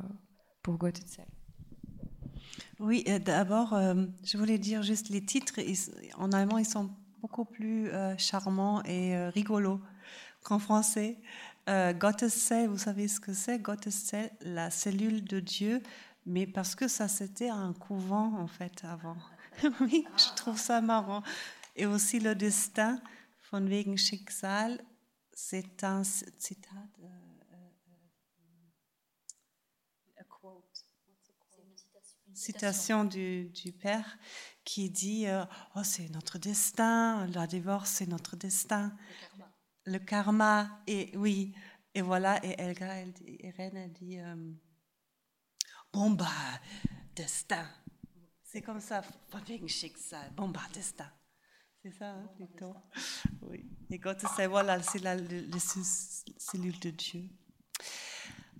pour 0.63 0.78
Oui, 2.80 3.05
d'abord, 3.24 3.74
euh, 3.74 4.05
je 4.24 4.38
voulais 4.38 4.57
dire 4.57 4.82
juste 4.84 5.09
les 5.09 5.24
titres. 5.24 5.59
en 6.17 6.32
allemand, 6.32 6.57
ils 6.57 6.65
sont 6.65 6.89
beaucoup 7.22 7.45
plus 7.45 7.89
euh, 7.89 8.17
charmant 8.17 8.84
et 8.84 9.15
euh, 9.15 9.30
rigolo 9.30 9.82
qu'en 10.43 10.59
français. 10.59 11.17
Euh, 11.70 11.93
Gotteszell, 11.93 12.67
vous 12.67 12.78
savez 12.78 13.07
ce 13.07 13.20
que 13.20 13.34
c'est? 13.34 13.59
Gotteszell, 13.59 14.32
la 14.41 14.72
cellule 14.72 15.24
de 15.24 15.39
Dieu, 15.39 15.82
mais 16.26 16.47
parce 16.47 16.76
que 16.76 16.88
ça 16.88 17.07
c'était 17.07 17.49
un 17.49 17.74
couvent 17.74 18.34
en 18.39 18.47
fait 18.47 18.84
avant. 18.84 19.17
oui, 19.82 20.05
je 20.17 20.36
trouve 20.36 20.57
ça 20.57 20.82
marrant. 20.82 21.24
Et 21.76 21.86
aussi 21.86 22.20
le 22.20 22.36
destin, 22.36 22.99
von 23.51 23.65
wegen 23.65 23.97
Schicksal, 23.97 24.82
c'est 25.34 25.84
un 25.84 26.03
citat. 26.03 26.70
citation 32.39 33.03
du, 33.03 33.49
du 33.49 33.74
Père 33.74 34.17
qui 34.70 34.91
dit 34.91 35.26
euh, 35.26 35.43
Oh, 35.76 35.84
c'est 35.84 36.09
notre 36.09 36.38
destin, 36.38 37.26
la 37.34 37.47
divorce, 37.47 37.89
c'est 37.89 38.05
notre 38.05 38.36
destin. 38.36 38.95
Le 39.86 39.97
karma. 39.97 40.82
et 40.86 41.11
oui. 41.17 41.55
Et 41.95 42.03
voilà, 42.03 42.39
et 42.45 42.53
Elga, 42.61 42.93
elle 42.93 43.13
Irène, 43.39 43.78
elle 43.78 43.93
dit 43.93 44.20
euh, 44.20 44.53
Bon, 45.91 46.11
bah, 46.11 46.28
destin. 47.15 47.65
C'est 48.43 48.61
comme 48.61 48.80
ça. 48.80 49.01
Bon, 50.38 50.49
bah, 50.49 50.61
destin. 50.72 51.11
C'est 51.82 51.91
ça, 51.91 52.11
hein, 52.11 52.30
plutôt. 52.36 52.76
Oui. 53.41 53.65
Et 53.89 53.99
quand 53.99 54.17
c'est, 54.36 54.45
voilà, 54.45 54.84
c'est 54.84 54.99
la, 54.99 55.17
cellule 56.38 56.80
de 56.80 56.91
Dieu. 56.91 57.24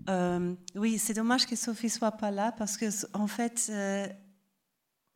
Euh, 0.07 0.55
oui, 0.74 0.97
c'est 0.97 1.14
dommage 1.14 1.45
que 1.45 1.55
Sophie 1.55 1.89
soit 1.89 2.14
pas 2.14 2.32
là 2.32 2.51
parce 2.53 2.78
que 2.78 2.88
en 3.16 3.28
fait, 3.28 3.70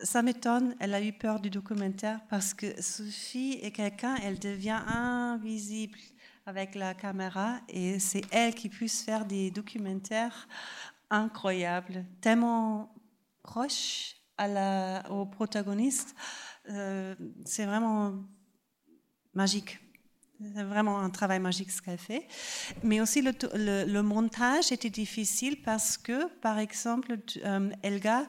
ça 0.03 0.21
m'étonne, 0.21 0.75
elle 0.79 0.93
a 0.93 1.01
eu 1.01 1.13
peur 1.13 1.39
du 1.39 1.49
documentaire 1.49 2.19
parce 2.29 2.53
que 2.53 2.81
Sophie 2.81 3.59
est 3.61 3.71
quelqu'un, 3.71 4.15
elle 4.23 4.37
devient 4.37 4.81
invisible 4.85 5.97
avec 6.45 6.75
la 6.75 6.93
caméra 6.93 7.59
et 7.69 7.99
c'est 7.99 8.23
elle 8.31 8.53
qui 8.53 8.69
puisse 8.69 9.01
faire 9.01 9.25
des 9.25 9.49
documentaires 9.49 10.47
incroyables, 11.09 12.05
tellement 12.21 12.93
proches 13.43 14.15
à 14.37 14.47
la, 14.47 15.11
au 15.11 15.25
protagoniste. 15.25 16.15
Euh, 16.69 17.15
c'est 17.45 17.65
vraiment 17.65 18.13
magique. 19.33 19.79
C'est 20.55 20.63
vraiment 20.63 20.99
un 20.99 21.09
travail 21.09 21.39
magique 21.39 21.71
ce 21.71 21.81
qu'elle 21.81 21.97
fait. 21.97 22.27
Mais 22.83 22.99
aussi 22.99 23.21
le, 23.21 23.31
le, 23.85 24.01
montage 24.01 24.71
était 24.73 24.89
difficile 24.89 25.61
parce 25.61 25.97
que, 25.97 26.27
par 26.39 26.59
exemple, 26.59 27.17
euh, 27.45 27.69
Elga, 27.81 28.27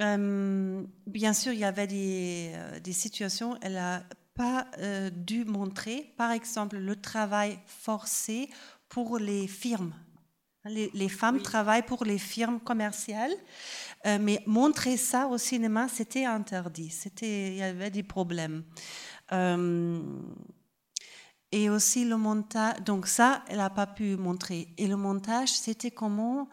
euh, 0.00 0.82
bien 1.06 1.32
sûr, 1.32 1.52
il 1.52 1.58
y 1.58 1.64
avait 1.64 1.86
des, 1.86 2.52
euh, 2.54 2.80
des, 2.80 2.92
situations, 2.92 3.58
elle 3.62 3.76
a 3.76 4.02
pas 4.34 4.66
euh, 4.78 5.10
dû 5.10 5.44
montrer, 5.44 6.12
par 6.16 6.30
exemple, 6.30 6.78
le 6.78 6.96
travail 6.96 7.58
forcé 7.66 8.48
pour 8.88 9.18
les 9.18 9.48
firmes. 9.48 9.92
Les, 10.64 10.90
les 10.92 11.08
femmes 11.08 11.40
travaillent 11.40 11.86
pour 11.86 12.04
les 12.04 12.18
firmes 12.18 12.60
commerciales, 12.60 13.32
euh, 14.06 14.18
mais 14.20 14.42
montrer 14.46 14.96
ça 14.96 15.26
au 15.26 15.38
cinéma, 15.38 15.88
c'était 15.88 16.26
interdit. 16.26 16.90
C'était, 16.90 17.48
il 17.48 17.56
y 17.56 17.62
avait 17.62 17.90
des 17.90 18.02
problèmes. 18.02 18.64
Et 21.50 21.70
aussi 21.70 22.04
le 22.04 22.16
montage. 22.18 22.80
Donc 22.84 23.06
ça, 23.06 23.42
elle 23.48 23.56
n'a 23.56 23.70
pas 23.70 23.86
pu 23.86 24.16
montrer. 24.16 24.68
Et 24.76 24.86
le 24.86 24.96
montage, 24.96 25.48
c'était 25.48 25.90
comment 25.90 26.48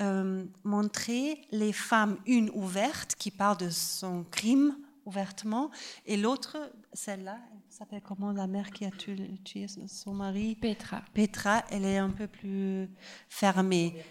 euh, 0.00 0.44
montrer 0.64 1.46
les 1.50 1.72
femmes, 1.72 2.18
une 2.26 2.50
ouverte 2.50 3.14
qui 3.14 3.30
parle 3.30 3.58
de 3.58 3.70
son 3.70 4.24
crime 4.24 4.76
ouvertement, 5.04 5.70
et 6.06 6.16
l'autre, 6.16 6.56
celle-là, 6.92 7.38
elle 7.52 7.72
s'appelle 7.72 8.00
comment 8.02 8.32
la 8.32 8.46
mère 8.46 8.70
qui 8.70 8.84
a 8.86 8.90
tué, 8.90 9.38
tué 9.44 9.66
son 9.68 10.14
mari? 10.14 10.56
Petra. 10.56 11.02
Petra, 11.12 11.64
elle 11.70 11.84
est 11.84 11.98
un 11.98 12.10
peu 12.10 12.26
plus 12.26 12.88
fermée, 13.28 14.02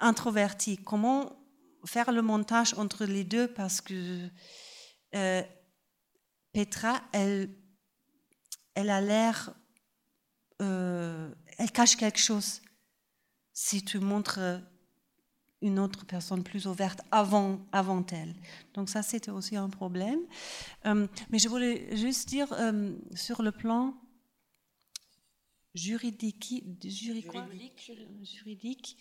introvertie. 0.00 0.78
Comment 0.78 1.32
faire 1.84 2.12
le 2.12 2.22
montage 2.22 2.74
entre 2.74 3.04
les 3.04 3.24
deux? 3.24 3.48
Parce 3.48 3.80
que 3.80 4.28
euh, 5.14 5.42
Petra, 6.52 7.02
elle, 7.12 7.50
elle 8.74 8.90
a 8.90 9.00
l'air, 9.00 9.52
euh, 10.62 11.34
elle 11.58 11.72
cache 11.72 11.96
quelque 11.96 12.20
chose. 12.20 12.62
Si 13.52 13.84
tu 13.84 13.98
montres 13.98 14.38
une 15.66 15.78
autre 15.78 16.06
personne 16.06 16.42
plus 16.42 16.66
ouverte 16.66 17.00
avant, 17.10 17.60
avant 17.72 18.04
elle. 18.12 18.34
Donc 18.74 18.88
ça, 18.88 19.02
c'était 19.02 19.30
aussi 19.30 19.56
un 19.56 19.68
problème. 19.68 20.20
Euh, 20.86 21.06
mais 21.30 21.38
je 21.38 21.48
voulais 21.48 21.94
juste 21.96 22.28
dire, 22.28 22.52
euh, 22.52 22.96
sur 23.14 23.42
le 23.42 23.52
plan 23.52 23.94
juridique, 25.74 26.64
juridique, 26.82 27.92
juridique 28.22 28.96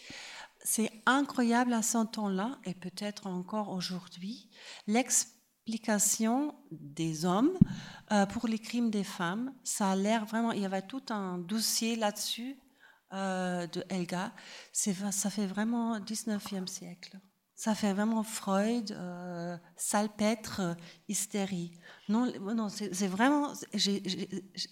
c'est 0.65 0.91
incroyable 1.05 1.73
à 1.73 1.83
ce 1.83 2.03
temps-là, 2.05 2.57
et 2.65 2.73
peut-être 2.73 3.27
encore 3.27 3.69
aujourd'hui, 3.69 4.49
l'explication 4.87 6.55
des 6.71 7.23
hommes 7.23 7.57
euh, 8.11 8.25
pour 8.25 8.47
les 8.47 8.59
crimes 8.59 8.89
des 8.89 9.03
femmes. 9.03 9.53
Ça 9.63 9.91
a 9.91 9.95
l'air 9.95 10.25
vraiment, 10.25 10.51
il 10.51 10.61
y 10.61 10.65
avait 10.65 10.81
tout 10.81 11.03
un 11.09 11.37
dossier 11.37 11.95
là-dessus 11.95 12.57
euh, 13.13 13.67
de 13.67 13.83
Helga, 13.89 14.33
ça 14.73 15.29
fait 15.29 15.45
vraiment 15.45 15.99
19e 15.99 16.67
siècle. 16.67 17.19
Ça 17.53 17.73
fait 17.73 17.93
vraiment 17.93 18.23
Freud, 18.23 18.91
euh, 18.91 19.55
salpêtre, 19.77 20.59
euh, 20.59 20.73
hystérie. 21.07 21.71
Non, 22.09 22.29
non 22.53 22.67
c'est 22.67 23.07
vraiment. 23.07 23.53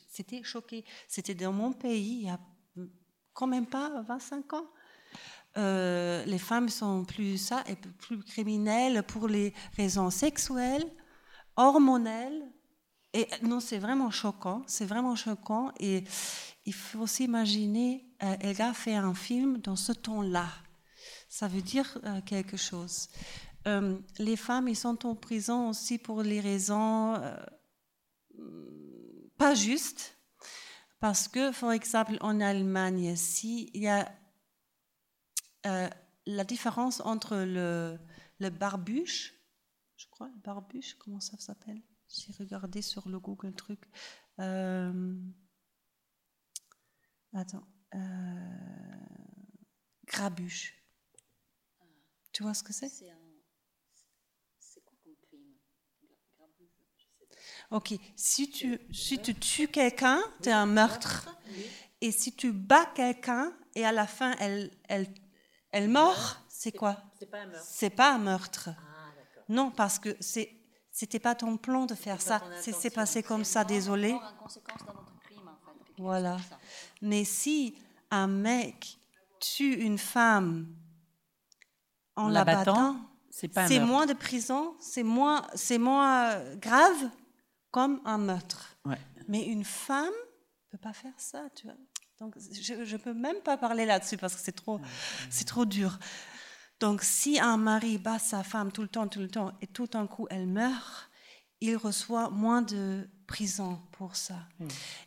C'était 0.10 0.44
choqué. 0.44 0.84
C'était 1.08 1.36
dans 1.36 1.54
mon 1.54 1.72
pays, 1.72 2.22
il 2.22 2.26
y 2.26 2.30
a 2.30 2.40
quand 3.34 3.48
même 3.48 3.68
pas 3.68 4.02
25 4.02 4.54
ans. 4.54 4.68
Les 5.56 6.40
femmes 6.40 6.70
sont 6.70 7.06
plus 7.06 7.38
ça 7.38 7.64
et 7.70 7.76
plus 7.76 8.24
criminelles 8.24 9.04
pour 9.04 9.28
les 9.28 9.54
raisons 9.78 10.10
sexuelles, 10.10 10.86
hormonelles. 11.56 12.52
Et 13.14 13.28
non, 13.44 13.60
c'est 13.60 13.78
vraiment 13.78 14.10
choquant. 14.10 14.64
C'est 14.66 14.86
vraiment 14.86 15.16
choquant. 15.16 15.72
Et 15.80 16.04
il 16.66 16.74
faut 16.74 17.08
s'imaginer, 17.08 18.06
euh, 18.24 18.36
Elga 18.40 18.74
fait 18.74 18.96
un 18.96 19.14
film 19.14 19.58
dans 19.58 19.76
ce 19.76 19.92
ton-là. 19.92 20.48
Ça 21.28 21.48
veut 21.48 21.62
dire 21.62 21.98
euh, 22.06 22.22
quelque 22.22 22.58
chose. 22.58 23.10
Euh, 23.68 23.98
les 24.20 24.38
femmes, 24.38 24.68
ils 24.68 24.76
sont 24.76 25.06
en 25.06 25.16
prison 25.16 25.70
aussi 25.70 25.98
pour 25.98 26.22
les 26.24 26.40
raisons 26.40 27.22
pas 29.38 29.56
justes. 29.56 30.18
Parce 31.00 31.28
que, 31.28 31.58
par 31.60 31.72
exemple, 31.72 32.18
en 32.22 32.40
Allemagne, 32.40 33.04
ici, 33.04 33.70
il 33.74 33.84
y 33.84 33.88
a 33.90 34.10
la 36.26 36.44
différence 36.44 37.02
entre 37.02 37.38
le, 37.38 38.00
barbuche, 38.50 39.34
je 39.98 40.08
crois, 40.10 40.28
le 40.28 40.40
barbuche, 40.44 40.96
comment 40.96 41.20
ça 41.20 41.38
s'appelle? 41.38 41.82
J'ai 42.10 42.32
regardé 42.38 42.82
sur 42.82 43.10
le 43.10 43.20
Google 43.20 43.54
truc. 43.54 43.82
Attends. 47.34 47.64
Euh, 47.96 48.00
grabuche. 50.06 50.76
Tu 52.32 52.44
vois 52.44 52.54
ce 52.54 52.64
que 52.64 52.74
c'est? 52.74 52.90
C'est 52.90 54.84
quoi 54.84 54.98
comme 55.04 55.16
crime? 55.28 55.56
Ok, 57.72 57.94
si 58.16 58.50
tu, 58.50 58.80
si 58.92 59.20
tu 59.20 59.36
tues 59.36 59.68
quelqu'un, 59.68 60.22
tu 60.42 60.50
un 60.50 60.66
meurtre. 60.66 61.30
Et 62.02 62.12
si 62.12 62.36
tu 62.36 62.52
bats 62.52 62.86
quelqu'un 62.94 63.56
et 63.76 63.86
à 63.86 63.92
la 63.92 64.08
fin 64.08 64.36
elle, 64.40 64.72
elle, 64.90 65.08
elle 65.72 65.90
meurt, 65.90 66.44
c'est 66.50 66.72
quoi? 66.72 67.04
C'est 67.18 67.28
pas 67.28 67.42
un 67.42 67.48
meurtre. 67.48 67.68
C'est 67.68 67.90
pas 67.90 68.14
un 68.14 68.18
meurtre. 68.20 68.70
Ah, 68.78 69.14
non, 69.50 69.72
parce 69.72 70.00
que 70.00 70.16
c'est 70.20 70.60
c'était 70.92 71.20
pas 71.20 71.34
ton 71.34 71.58
plan 71.58 71.88
de 71.88 71.96
faire 71.96 72.22
ça. 72.22 72.44
C'est 72.62 72.94
passé 72.94 73.24
comme 73.24 73.44
ça, 73.44 73.64
désolé. 73.64 74.16
Voilà. 75.98 76.38
Mais 77.02 77.24
si 77.24 77.76
un 78.12 78.28
mec 78.28 78.98
tue 79.40 79.76
une 79.76 79.98
femme 79.98 80.68
en, 82.16 82.30
la, 82.30 82.44
battant, 82.44 82.98
c'est 83.30 83.80
moins 83.80 84.06
de 84.06 84.14
prison, 84.14 84.76
c'est 84.80 85.04
moins, 85.04 85.46
c'est 85.56 85.78
moins 85.78 86.40
grave 86.56 87.10
comme 87.72 88.02
un 88.06 88.18
meurtre. 88.18 88.78
Mais 89.28 89.46
une 89.46 89.64
femme 89.64 90.06
ne 90.06 90.78
peut 90.78 90.82
pas 90.82 90.94
faire 90.94 91.14
ça, 91.18 91.50
tu 91.56 91.66
vois. 91.66 91.76
Donc 92.20 92.36
je 92.40 92.74
ne 92.74 92.98
peux 92.98 93.14
même 93.14 93.42
pas 93.44 93.58
parler 93.58 93.86
là-dessus 93.86 94.18
parce 94.18 94.36
que 94.36 94.42
c'est 94.42 94.54
trop, 94.54 94.80
c'est 95.30 95.46
trop 95.46 95.66
dur. 95.66 95.98
Donc 96.80 97.02
si 97.02 97.40
un 97.40 97.58
mari 97.58 97.98
bat 97.98 98.20
sa 98.20 98.44
femme 98.44 98.72
tout 98.72 98.82
le 98.82 98.88
temps, 98.88 99.08
tout 99.08 99.20
le 99.20 99.30
temps, 99.30 99.52
et 99.62 99.68
tout 99.68 99.88
d'un 99.88 100.08
coup 100.08 100.28
elle 100.30 100.48
meurt, 100.48 101.10
il 101.64 101.78
reçoit 101.78 102.30
moins 102.30 102.62
de 102.62 103.08
prison 103.26 103.80
pour 103.94 104.18
ça. 104.18 104.40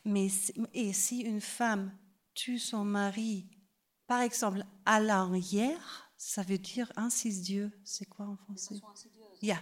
Mais 0.07 0.29
et 0.73 0.95
si 0.95 1.21
une 1.21 1.43
femme 1.43 1.93
tue 2.35 2.59
son 2.59 2.83
mari, 2.83 3.47
par 4.07 4.23
exemple, 4.23 4.65
à 4.87 4.99
l'arrière, 4.99 6.11
ça 6.17 6.43
veut 6.43 6.57
dire 6.57 6.91
incise 6.97 7.43
Dieu. 7.43 7.71
C'est 7.85 8.07
quoi 8.07 8.27
en 8.27 8.37
français? 8.37 8.77
Yeah. 9.43 9.61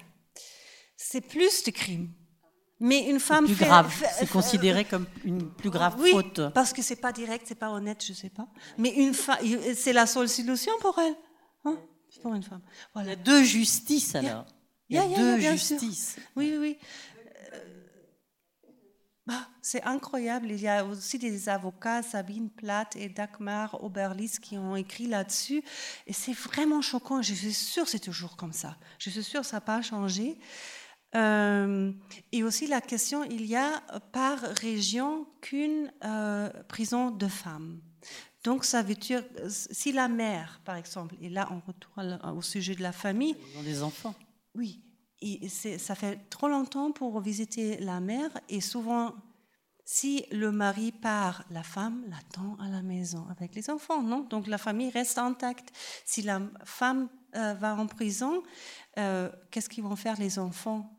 C'est 0.97 1.21
plus 1.21 1.65
de 1.65 1.73
crime. 1.73 2.13
Mais 2.79 3.11
une 3.11 3.19
femme 3.19 3.47
plus 3.47 3.57
grave, 3.57 3.93
c'est 4.19 4.29
considéré 4.29 4.85
comme 4.85 5.07
une 5.25 5.51
plus 5.51 5.71
grave 5.71 5.97
oui, 5.99 6.11
faute. 6.13 6.53
parce 6.53 6.73
que 6.73 6.83
c'est 6.83 6.97
pas 6.97 7.13
direct, 7.13 7.47
c'est 7.49 7.55
pas 7.55 7.71
honnête, 7.71 8.05
je 8.05 8.13
sais 8.13 8.31
pas. 8.31 8.47
Mais 8.79 8.91
une 8.91 9.15
femme, 9.15 9.39
c'est 9.75 9.93
la 9.93 10.07
seule 10.07 10.29
solution 10.29 10.73
pour 10.81 10.99
elle, 10.99 11.15
hein? 11.65 11.77
Pour 12.23 12.35
une 12.35 12.43
femme. 12.43 12.63
Voilà. 12.93 13.17
Deux 13.17 13.43
justices 13.43 14.15
alors. 14.15 14.47
Il 14.89 14.97
y 14.97 14.99
a, 14.99 15.07
deux 15.07 15.39
justices. 15.39 16.17
Oui, 16.37 16.51
oui, 16.53 16.59
oui. 16.59 16.79
Bah, 19.27 19.49
c'est 19.63 19.83
incroyable. 19.85 20.51
Il 20.51 20.61
y 20.61 20.69
a 20.69 20.85
aussi 20.85 21.19
des 21.19 21.49
avocats, 21.49 22.03
Sabine 22.03 22.51
Platt 22.51 22.95
et 22.97 23.09
Dagmar 23.09 23.83
Oberlis, 23.83 24.37
qui 24.41 24.59
ont 24.59 24.77
écrit 24.77 25.07
là-dessus. 25.07 25.63
Et 26.07 26.13
c'est 26.13 26.35
vraiment 26.35 26.83
choquant. 26.83 27.23
Je 27.23 27.33
suis 27.33 27.55
sûre 27.55 27.85
que 27.85 27.91
c'est 27.91 27.99
toujours 27.99 28.37
comme 28.37 28.53
ça. 28.53 28.77
Je 28.99 29.09
suis 29.09 29.23
sûre 29.23 29.41
que 29.41 29.47
ça 29.47 29.57
n'a 29.57 29.61
pas 29.63 29.81
changé. 29.81 30.39
Euh, 31.15 31.93
et 32.33 32.43
aussi 32.43 32.67
la 32.67 32.83
question, 32.83 33.25
il 33.25 33.47
y 33.47 33.57
a 33.57 33.81
par 34.13 34.39
région 34.41 35.27
qu'une 35.41 35.91
euh, 36.05 36.51
prison 36.69 37.11
de 37.11 37.29
femmes. 37.29 37.81
Donc 38.43 38.67
ça 38.67 38.83
veut 38.83 38.95
dire, 38.95 39.25
si 39.49 39.93
la 39.93 40.09
mère, 40.09 40.61
par 40.67 40.77
exemple, 40.77 41.15
et 41.23 41.31
là 41.31 41.49
on 41.51 41.61
retourne 41.67 42.21
au 42.37 42.43
sujet 42.43 42.75
de 42.75 42.83
la 42.83 42.93
famille. 42.93 43.37
Des 43.63 43.83
enfants. 43.83 44.15
Oui, 44.55 44.83
ça 45.49 45.95
fait 45.95 46.29
trop 46.31 46.49
longtemps 46.49 46.93
pour 46.93 47.21
visiter 47.21 47.79
la 47.79 48.01
mère 48.01 48.31
et 48.49 48.61
souvent, 48.61 49.15
si 49.85 50.25
le 50.31 50.53
mari 50.53 50.93
part, 50.93 51.45
la 51.51 51.63
femme 51.63 52.05
l'attend 52.09 52.57
à 52.61 52.69
la 52.69 52.83
maison 52.83 53.27
avec 53.31 53.55
les 53.55 53.69
enfants, 53.71 54.03
non? 54.03 54.21
Donc 54.21 54.47
la 54.47 54.59
famille 54.59 54.91
reste 54.91 55.19
intacte. 55.19 55.71
Si 56.05 56.23
la 56.23 56.41
femme 56.65 57.09
euh, 57.37 57.55
va 57.55 57.75
en 57.75 57.87
prison, 57.87 58.43
euh, 58.99 59.31
qu'est-ce 59.51 59.69
qu'ils 59.69 59.85
vont 59.85 59.97
faire 59.97 60.19
les 60.19 60.39
enfants? 60.39 60.99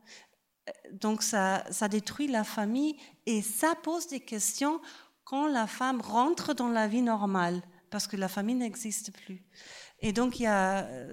Donc 0.92 1.22
ça, 1.22 1.64
ça 1.70 1.88
détruit 1.88 2.26
la 2.26 2.44
famille 2.44 2.96
et 3.24 3.42
ça 3.42 3.74
pose 3.82 4.08
des 4.08 4.20
questions 4.20 4.80
quand 5.24 5.48
la 5.48 5.66
femme 5.66 6.00
rentre 6.00 6.54
dans 6.54 6.68
la 6.68 6.86
vie 6.86 7.02
normale, 7.02 7.60
parce 7.90 8.06
que 8.06 8.16
la 8.16 8.28
famille 8.28 8.54
n'existe 8.54 9.12
plus. 9.12 9.44
Et 10.00 10.12
donc, 10.12 10.42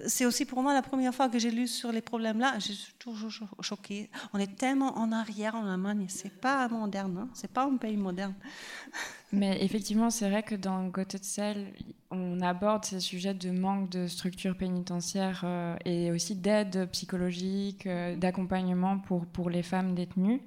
c'est 0.07 0.25
aussi 0.25 0.45
pour 0.45 0.61
moi 0.61 0.73
la 0.73 0.81
première 0.81 1.15
fois 1.15 1.29
que 1.29 1.39
j'ai 1.39 1.51
lu 1.51 1.67
sur 1.67 1.91
les 1.91 2.01
problèmes-là. 2.01 2.59
Je 2.59 2.73
suis 2.73 2.93
toujours 2.99 3.31
choquée. 3.61 4.09
On 4.33 4.39
est 4.39 4.57
tellement 4.57 4.97
en 4.97 5.11
arrière 5.11 5.55
en 5.55 5.65
Allemagne. 5.65 6.05
C'est 6.09 6.41
pas 6.41 6.67
moderne. 6.67 7.17
Hein 7.17 7.29
c'est 7.33 7.51
pas 7.51 7.65
un 7.65 7.77
pays 7.77 7.97
moderne. 7.97 8.35
Mais 9.31 9.63
effectivement, 9.63 10.11
c'est 10.11 10.29
vrai 10.29 10.43
que 10.43 10.53
dans 10.53 10.91
Cell, 11.21 11.73
on 12.11 12.39
aborde 12.41 12.85
ces 12.85 12.99
sujets 12.99 13.33
de 13.33 13.49
manque 13.49 13.89
de 13.89 14.05
structure 14.05 14.55
pénitentiaire 14.55 15.41
euh, 15.43 15.75
et 15.85 16.11
aussi 16.11 16.35
d'aide 16.35 16.87
psychologique, 16.91 17.87
euh, 17.87 18.15
d'accompagnement 18.15 18.99
pour, 18.99 19.25
pour 19.25 19.49
les 19.49 19.63
femmes 19.63 19.95
détenues. 19.95 20.41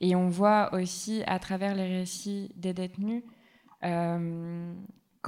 Et 0.00 0.14
on 0.14 0.28
voit 0.28 0.72
aussi 0.72 1.24
à 1.26 1.40
travers 1.40 1.74
les 1.74 1.98
récits 1.98 2.52
des 2.54 2.72
détenus 2.72 3.24
euh, 3.82 4.72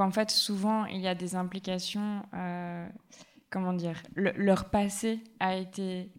qu'en 0.01 0.11
fait, 0.11 0.31
souvent, 0.31 0.87
il 0.87 1.03
y 1.03 1.09
a 1.09 1.15
des 1.15 1.37
implications, 1.37 2.23
comment 3.51 3.75
dire, 3.75 4.03
leur 4.15 4.71
passé 4.71 5.23
a 5.41 5.57
été 5.57 6.11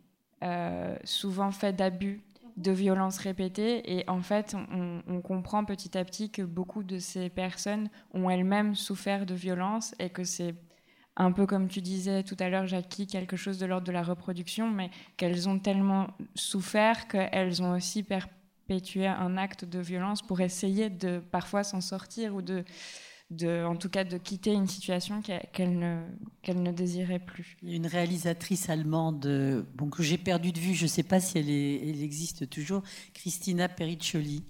souvent 1.04 1.50
fait 1.50 1.74
d'abus 1.74 2.22
de 2.58 2.72
violences 2.72 3.18
répétées. 3.18 3.98
Et 3.98 4.08
en 4.08 4.22
fait, 4.22 4.56
on, 5.08 5.22
comprend 5.22 5.66
petit 5.66 5.98
à 5.98 6.06
petit 6.06 6.30
que 6.30 6.44
beaucoup 6.44 6.84
de 6.84 7.00
ces 7.00 7.30
personnes 7.30 7.90
ont 8.14 8.30
elles-mêmes 8.30 8.76
souffert 8.76 9.26
de 9.26 9.34
violences 9.34 9.96
et 9.98 10.12
que 10.12 10.24
c'est 10.24 10.54
un 11.16 11.32
peu 11.32 11.48
comme 11.48 11.68
tu 11.68 11.82
disais 11.82 12.22
tout 12.22 12.38
à 12.40 12.50
l'heure, 12.50 12.68
Jackie, 12.68 13.08
quelque 13.08 13.36
chose 13.36 13.58
de 13.58 13.66
l'ordre 13.66 13.88
de 13.88 13.92
la 13.92 14.04
reproduction, 14.04 14.70
mais 14.70 14.92
qu'elles 15.18 15.50
ont 15.50 15.58
tellement 15.58 16.08
souffert 16.36 17.08
qu'elles 17.08 17.64
ont 17.64 17.72
aussi 17.72 18.04
perpétué 18.04 19.08
un 19.08 19.38
acte 19.38 19.66
de 19.66 19.80
violence 19.80 20.22
pour 20.22 20.40
essayer 20.40 20.92
de 20.92 21.18
parfois 21.32 21.64
s'en 21.64 21.82
sortir 21.82 22.36
ou 22.36 22.44
de 22.44 22.64
en 23.32 23.76
tout 23.76 23.90
cas 23.90 24.04
de 24.04 24.18
quitter 24.18 24.52
une 24.54 24.68
situation 24.68 25.22
qu'elle 25.22 25.80
ne, 25.80 26.72
désirait 26.72 27.20
plus. 27.20 27.58
Une 27.64 27.88
réalisatrice 27.88 28.70
allemande 28.70 29.66
bon, 29.76 29.90
que 29.90 30.04
j'ai 30.04 30.18
perdue 30.18 30.52
de 30.52 30.60
vue, 30.60 30.74
je 30.74 30.84
ne 30.84 30.90
sais 30.90 31.04
pas 31.04 31.20
si 31.20 31.38
elle, 31.38 31.50
elle, 31.50 32.04
existe 32.04 32.50
toujours, 32.50 32.84
Christina 33.14 33.70
Periccioli. 33.70 34.44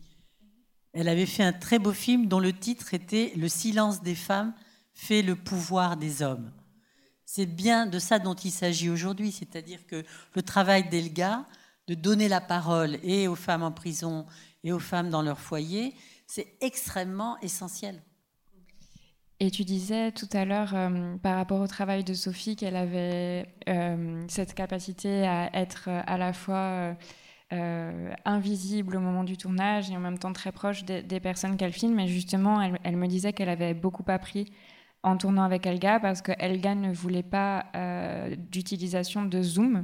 Elle 0.94 1.08
avait 1.08 1.26
fait 1.26 1.44
un 1.44 1.54
très 1.54 1.80
beau 1.80 1.94
film 1.94 2.28
dont 2.28 2.40
le 2.40 2.54
titre 2.54 2.94
était 2.94 3.32
Le 3.36 3.48
silence 3.48 4.02
des 4.02 4.16
femmes 4.16 4.54
fait 4.94 5.22
le 5.22 5.36
pouvoir 5.36 5.98
des 5.98 6.22
hommes. 6.22 6.52
C'est 7.26 7.46
bien 7.46 7.86
de 7.86 7.98
ça 7.98 8.20
dont 8.20 8.34
il 8.34 8.52
s'agit 8.52 8.90
aujourd'hui, 8.90 9.32
c'est-à-dire 9.32 9.86
que 9.88 10.04
le 10.36 10.42
travail 10.42 10.90
d'Elga, 10.90 11.46
de 11.88 11.94
donner 11.94 12.28
la 12.28 12.42
parole 12.42 12.98
et 13.04 13.28
aux 13.28 13.36
femmes 13.36 13.64
en 13.64 13.72
prison 13.72 14.26
et 14.64 14.72
aux 14.74 14.80
femmes 14.80 15.10
dans 15.10 15.22
leur 15.22 15.40
foyer, 15.40 15.96
c'est 16.28 16.56
extrêmement 16.62 17.40
essentiel. 17.40 18.02
Et 19.44 19.50
tu 19.50 19.64
disais 19.64 20.12
tout 20.12 20.30
à 20.34 20.46
l'heure, 20.46 20.76
euh, 20.76 21.16
par 21.18 21.36
rapport 21.36 21.60
au 21.62 21.66
travail 21.66 22.04
de 22.04 22.14
Sophie, 22.14 22.56
qu'elle 22.56 22.76
avait 22.76 23.48
euh, 23.68 24.24
cette 24.28 24.54
capacité 24.54 25.26
à 25.26 25.50
être 25.60 25.90
à 25.90 26.20
la 26.20 26.32
fois 26.32 26.96
euh, 27.52 28.14
invisible 28.24 28.98
au 28.98 29.00
moment 29.00 29.24
du 29.24 29.38
tournage 29.38 29.90
et 29.90 29.98
en 29.98 30.00
même 30.00 30.20
temps 30.20 30.32
très 30.32 30.52
proche 30.52 30.86
des, 30.86 31.20
personnes 31.20 31.58
qu'elle 31.58 31.74
filme. 31.74 32.00
Et 32.00 32.08
justement, 32.08 32.62
elle, 32.84 32.98
me 32.98 33.08
disait 33.08 33.34
qu'elle 33.34 33.50
avait 33.50 33.74
beaucoup 33.74 34.04
appris 34.10 34.54
en 35.02 35.18
tournant 35.18 35.42
avec 35.42 35.66
Elga 35.66 36.00
parce 36.00 36.22
que 36.22 36.34
Elga 36.38 36.76
ne 36.76 36.94
voulait 36.94 37.24
pas 37.24 37.66
d'utilisation 38.52 39.26
de 39.26 39.42
zoom. 39.42 39.82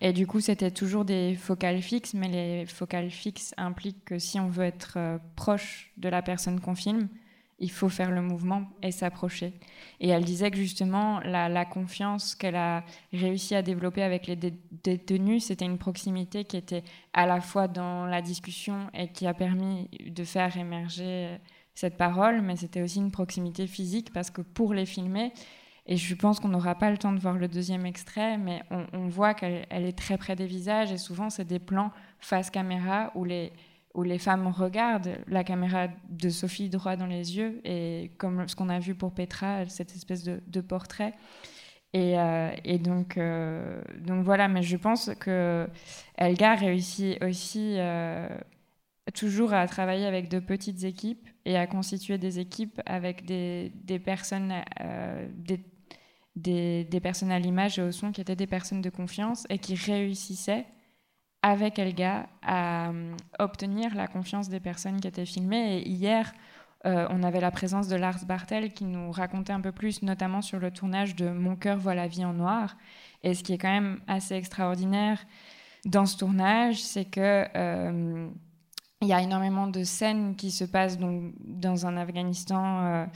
Et 0.00 0.14
du 0.14 0.26
coup, 0.26 0.40
c'était 0.40 0.70
toujours 0.70 1.04
des 1.04 1.34
focales 1.34 1.82
fixes, 1.82 2.14
mais 2.14 2.28
les 2.28 2.64
focales 2.64 3.10
fixes 3.10 3.52
impliquent 3.58 4.06
que 4.06 4.18
si 4.18 4.40
on 4.40 4.48
veut 4.48 4.64
être 4.64 5.20
proche 5.36 5.92
de 5.98 6.08
la 6.08 6.22
personne 6.22 6.58
qu'on 6.58 6.74
filme, 6.74 7.08
il 7.58 7.70
faut 7.70 7.88
faire 7.88 8.10
le 8.10 8.20
mouvement 8.20 8.64
et 8.82 8.90
s'approcher. 8.90 9.52
Et 10.00 10.08
elle 10.08 10.24
disait 10.24 10.50
que 10.50 10.56
justement, 10.56 11.20
la, 11.20 11.64
confiance 11.64 12.34
qu'elle 12.34 12.56
a 12.56 12.84
réussi 13.12 13.54
à 13.54 13.62
développer 13.62 14.02
avec 14.02 14.26
les 14.26 14.36
détenus, 14.36 15.44
c'était 15.44 15.64
une 15.64 15.78
proximité 15.78 16.44
qui 16.44 16.56
était 16.56 16.82
à 17.12 17.26
la 17.26 17.40
fois 17.40 17.68
dans 17.68 18.06
la 18.06 18.22
discussion 18.22 18.88
et 18.92 19.08
qui 19.08 19.26
a 19.26 19.34
permis 19.34 19.88
de 20.04 20.24
faire 20.24 20.56
émerger 20.56 21.38
cette 21.74 21.96
parole, 21.96 22.42
mais 22.42 22.56
c'était 22.56 22.82
aussi 22.82 22.98
une 22.98 23.10
proximité 23.10 23.66
physique 23.66 24.12
parce 24.12 24.30
que 24.30 24.42
pour 24.42 24.74
les 24.74 24.86
filmer, 24.86 25.32
et 25.86 25.96
je 25.96 26.14
pense 26.14 26.40
qu'on 26.40 26.48
n'aura 26.48 26.76
pas 26.76 26.90
le 26.90 26.96
temps 26.96 27.12
de 27.12 27.18
voir 27.18 27.34
le 27.34 27.46
deuxième 27.46 27.84
extrait, 27.84 28.38
mais 28.38 28.62
on, 28.70 28.86
on 28.92 29.08
voit 29.08 29.34
qu'elle 29.34 29.66
est 29.70 29.98
très 29.98 30.16
près 30.16 30.34
des 30.34 30.46
visages 30.46 30.92
et 30.92 30.98
souvent 30.98 31.30
c'est 31.30 31.44
des 31.44 31.58
plans 31.58 31.90
face 32.20 32.50
caméra 32.50 33.12
où 33.14 33.24
les 33.24 33.52
où 33.94 34.02
les 34.02 34.18
femmes 34.18 34.48
regardent 34.48 35.18
la 35.28 35.44
caméra 35.44 35.86
de 36.08 36.28
Sophie 36.28 36.68
droit 36.68 36.96
dans 36.96 37.06
les 37.06 37.36
yeux, 37.36 37.60
et 37.64 38.10
comme 38.18 38.48
ce 38.48 38.56
qu'on 38.56 38.68
a 38.68 38.80
vu 38.80 38.94
pour 38.94 39.12
Petra, 39.12 39.66
cette 39.66 39.94
espèce 39.94 40.24
de, 40.24 40.60
portrait. 40.60 41.14
Et, 41.92 42.18
euh, 42.18 42.50
donc, 42.80 43.16
euh, 43.16 43.80
donc 44.00 44.24
voilà, 44.24 44.48
mais 44.48 44.62
je 44.62 44.76
pense 44.76 45.10
que 45.20 45.68
Elga 46.18 46.56
réussit 46.56 47.22
aussi 47.22 47.76
euh, 47.78 48.28
toujours 49.14 49.54
à 49.54 49.64
travailler 49.68 50.06
avec 50.06 50.28
de 50.28 50.40
petites 50.40 50.82
équipes 50.82 51.28
et 51.44 51.56
à 51.56 51.68
constituer 51.68 52.18
des 52.18 52.40
équipes 52.40 52.80
avec 52.86 53.24
des, 53.24 53.70
personnes, 54.04 54.54
des, 56.34 56.84
des 56.84 57.00
personnes 57.00 57.30
à 57.30 57.38
l'image 57.38 57.78
et 57.78 57.82
au 57.82 57.92
son 57.92 58.10
qui 58.10 58.20
étaient 58.20 58.34
des 58.34 58.48
personnes 58.48 58.82
de 58.82 58.90
confiance 58.90 59.46
et 59.48 59.58
qui 59.58 59.76
réussissaient 59.76 60.66
avec 61.44 61.78
Elga 61.78 62.26
à 62.40 62.88
euh, 62.88 63.14
obtenir 63.38 63.94
la 63.94 64.06
confiance 64.06 64.48
des 64.48 64.60
personnes 64.60 64.98
qui 64.98 65.06
étaient 65.06 65.26
filmées. 65.26 65.82
Hier, 65.82 66.32
euh, 66.86 67.06
on 67.10 67.22
avait 67.22 67.40
la 67.40 67.50
présence 67.50 67.86
de 67.86 67.96
Lars 67.96 68.24
Bartel 68.24 68.72
qui 68.72 68.84
nous 68.84 69.12
racontait 69.12 69.52
un 69.52 69.60
peu 69.60 69.70
plus, 69.70 70.00
notamment 70.00 70.40
sur 70.40 70.58
le 70.58 70.70
tournage 70.70 71.14
de 71.14 71.28
Mon 71.28 71.54
cœur 71.54 71.76
voit 71.76 71.94
la 71.94 72.06
vie 72.06 72.24
en 72.24 72.32
noir. 72.32 72.78
Et 73.22 73.34
ce 73.34 73.42
qui 73.42 73.52
est 73.52 73.58
quand 73.58 73.70
même 73.70 74.00
assez 74.06 74.34
extraordinaire 74.34 75.22
dans 75.84 76.06
ce 76.06 76.16
tournage, 76.16 76.82
c'est 76.82 77.04
que 77.04 77.44
euh, 77.54 78.26
y 79.02 79.12
a 79.12 79.20
énormément 79.20 79.66
de 79.66 79.84
scènes 79.84 80.36
qui 80.36 80.50
se 80.50 80.64
passent 80.64 80.96
donc, 80.96 81.34
dans 81.40 81.84
un 81.84 81.98
Afghanistan 81.98 83.06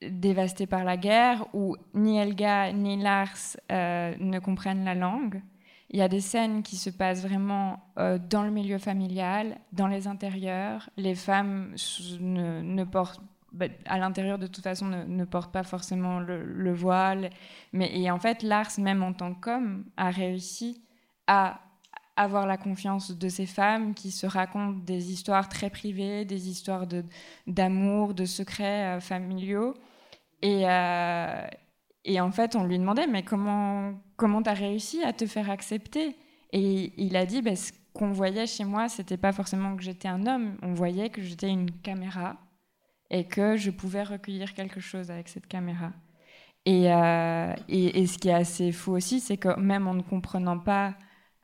dévasté 0.00 0.68
par 0.68 0.84
la 0.84 0.96
guerre, 0.96 1.44
où 1.54 1.74
ni 1.92 2.18
Elga 2.18 2.72
ni 2.72 3.02
Lars 3.02 3.56
ne 3.68 4.38
comprennent 4.38 4.84
la 4.84 4.94
langue. 4.94 5.42
Il 5.90 5.98
y 5.98 6.02
a 6.02 6.08
des 6.08 6.20
scènes 6.20 6.62
qui 6.62 6.76
se 6.76 6.90
passent 6.90 7.22
vraiment 7.22 7.84
euh, 7.98 8.18
dans 8.18 8.42
le 8.42 8.50
milieu 8.50 8.78
familial, 8.78 9.58
dans 9.72 9.86
les 9.86 10.06
intérieurs. 10.06 10.88
Les 10.96 11.14
femmes 11.14 11.74
ne, 12.20 12.84
portent, 12.84 13.20
bah, 13.52 13.66
à 13.86 13.98
l'intérieur 13.98 14.38
de 14.38 14.46
toute 14.46 14.64
façon, 14.64 14.86
ne, 14.86 15.24
portent 15.24 15.52
pas 15.52 15.62
forcément 15.62 16.20
le, 16.20 16.72
voile. 16.72 17.30
Mais 17.72 17.96
et 17.96 18.10
en 18.10 18.18
fait, 18.18 18.42
Lars, 18.42 18.70
même 18.78 19.02
en 19.02 19.12
tant 19.12 19.34
qu'homme, 19.34 19.84
a 19.96 20.10
réussi 20.10 20.82
à 21.26 21.60
avoir 22.16 22.46
la 22.46 22.56
confiance 22.56 23.10
de 23.10 23.28
ces 23.28 23.46
femmes 23.46 23.92
qui 23.92 24.10
se 24.10 24.26
racontent 24.26 24.78
des 24.84 25.12
histoires 25.12 25.48
très 25.48 25.68
privées, 25.68 26.24
des 26.24 26.48
histoires 26.48 26.86
d'amour, 27.46 28.14
de, 28.14 28.24
secrets 28.24 28.96
euh, 28.96 29.00
familiaux. 29.00 29.74
Et, 30.40 30.62
euh, 30.68 31.46
et 32.04 32.20
en 32.20 32.30
fait, 32.30 32.56
on 32.56 32.64
lui 32.64 32.78
demandait, 32.78 33.06
mais 33.06 33.22
comment 33.22 33.94
comment 34.16 34.42
tu 34.42 34.50
as 34.50 34.54
réussi 34.54 35.02
à 35.02 35.12
te 35.12 35.26
faire 35.26 35.50
accepter? 35.50 36.16
Et 36.52 36.92
il 36.96 37.16
a 37.16 37.26
dit, 37.26 37.42
bah, 37.42 37.56
ce 37.56 37.72
qu'on 37.92 38.12
voyait 38.12 38.46
chez 38.46 38.64
moi, 38.64 38.88
c'était 38.88 39.16
pas 39.16 39.32
forcément 39.32 39.76
que 39.76 39.82
j'étais 39.82 40.08
un 40.08 40.26
homme, 40.26 40.56
on 40.62 40.74
voyait 40.74 41.10
que 41.10 41.22
j'étais 41.22 41.48
une 41.48 41.70
caméra 41.70 42.36
et 43.10 43.24
que 43.24 43.56
je 43.56 43.70
pouvais 43.70 44.02
recueillir 44.02 44.54
quelque 44.54 44.80
chose 44.80 45.10
avec 45.10 45.28
cette 45.28 45.46
caméra. 45.46 45.92
Et, 46.66 46.92
euh, 46.92 47.54
et, 47.68 48.06
ce 48.06 48.18
qui 48.18 48.28
est 48.28 48.34
assez 48.34 48.72
fou 48.72 48.92
aussi, 48.92 49.20
c'est 49.20 49.36
que 49.36 49.58
même 49.60 49.86
en 49.86 49.94
ne 49.94 50.02
comprenant 50.02 50.58
pas 50.58 50.94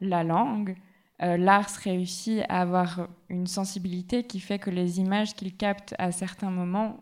la 0.01 0.25
langue, 0.25 0.77
euh, 1.23 1.37
Lars 1.37 1.69
réussit 1.85 2.43
à 2.49 2.63
avoir 2.63 3.09
une 3.29 3.47
sensibilité 3.47 4.25
qui 4.25 4.41
fait 4.41 4.59
que 4.59 4.71
les 4.71 4.99
images 4.99 5.35
qu'il 5.35 5.55
capte 5.57 5.95
à 5.99 6.11
certains 6.11 6.51
moments 6.51 6.97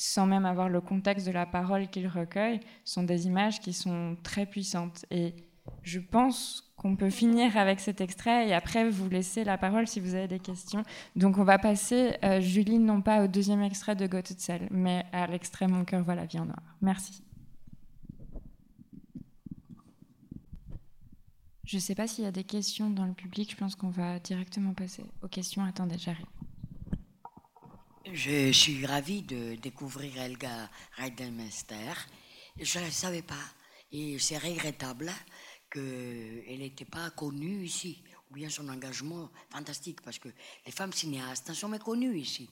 sans 0.00 0.24
même 0.24 0.46
avoir 0.46 0.70
le 0.70 0.80
contexte 0.80 1.26
de 1.26 1.30
la 1.30 1.44
parole 1.44 1.88
qu'il 1.88 2.08
recueille, 2.08 2.60
sont 2.84 3.02
des 3.02 3.26
images 3.26 3.60
qui 3.60 3.74
sont 3.74 4.16
très 4.22 4.46
puissantes. 4.46 5.04
Et 5.10 5.34
je 5.82 6.00
pense 6.00 6.72
qu'on 6.76 6.96
peut 6.96 7.10
finir 7.10 7.58
avec 7.58 7.80
cet 7.80 8.00
extrait 8.00 8.48
et 8.48 8.54
après 8.54 8.88
vous 8.88 9.10
laisser 9.10 9.44
la 9.44 9.58
parole 9.58 9.86
si 9.86 10.00
vous 10.00 10.14
avez 10.14 10.26
des 10.26 10.38
questions. 10.38 10.84
Donc 11.16 11.36
on 11.36 11.44
va 11.44 11.58
passer, 11.58 12.16
euh, 12.24 12.40
Julie, 12.40 12.78
non 12.78 13.02
pas 13.02 13.22
au 13.22 13.26
deuxième 13.26 13.60
extrait 13.62 13.94
de 13.94 14.06
Gottesel, 14.06 14.68
mais 14.70 15.04
à 15.12 15.26
l'extrait 15.26 15.68
Mon 15.68 15.84
cœur 15.84 16.02
voit 16.02 16.14
la 16.14 16.24
vie 16.24 16.38
en 16.38 16.46
noir. 16.46 16.62
Merci. 16.80 17.22
Je 21.64 21.76
ne 21.76 21.80
sais 21.80 21.94
pas 21.94 22.06
s'il 22.06 22.24
y 22.24 22.26
a 22.26 22.32
des 22.32 22.44
questions 22.44 22.88
dans 22.88 23.04
le 23.04 23.12
public, 23.12 23.50
je 23.50 23.56
pense 23.56 23.76
qu'on 23.76 23.90
va 23.90 24.18
directement 24.18 24.72
passer 24.72 25.04
aux 25.22 25.28
questions. 25.28 25.62
Attendez, 25.62 25.98
j'arrive. 25.98 26.24
Je 28.06 28.50
suis 28.50 28.86
ravie 28.86 29.20
de 29.20 29.56
découvrir 29.56 30.16
Elga 30.22 30.70
Reidenmeister. 30.96 31.92
Je 32.58 32.78
ne 32.78 32.84
la 32.84 32.90
savais 32.90 33.20
pas. 33.20 33.34
Et 33.92 34.18
c'est 34.18 34.38
regrettable 34.38 35.12
qu'elle 35.70 36.58
n'était 36.58 36.86
pas 36.86 37.10
connue 37.10 37.62
ici, 37.64 38.02
ou 38.30 38.34
bien 38.34 38.48
son 38.48 38.70
engagement 38.70 39.30
fantastique, 39.50 40.00
parce 40.00 40.18
que 40.18 40.30
les 40.64 40.72
femmes 40.72 40.94
cinéastes 40.94 41.52
sont 41.52 41.68
méconnues 41.68 42.18
ici. 42.18 42.48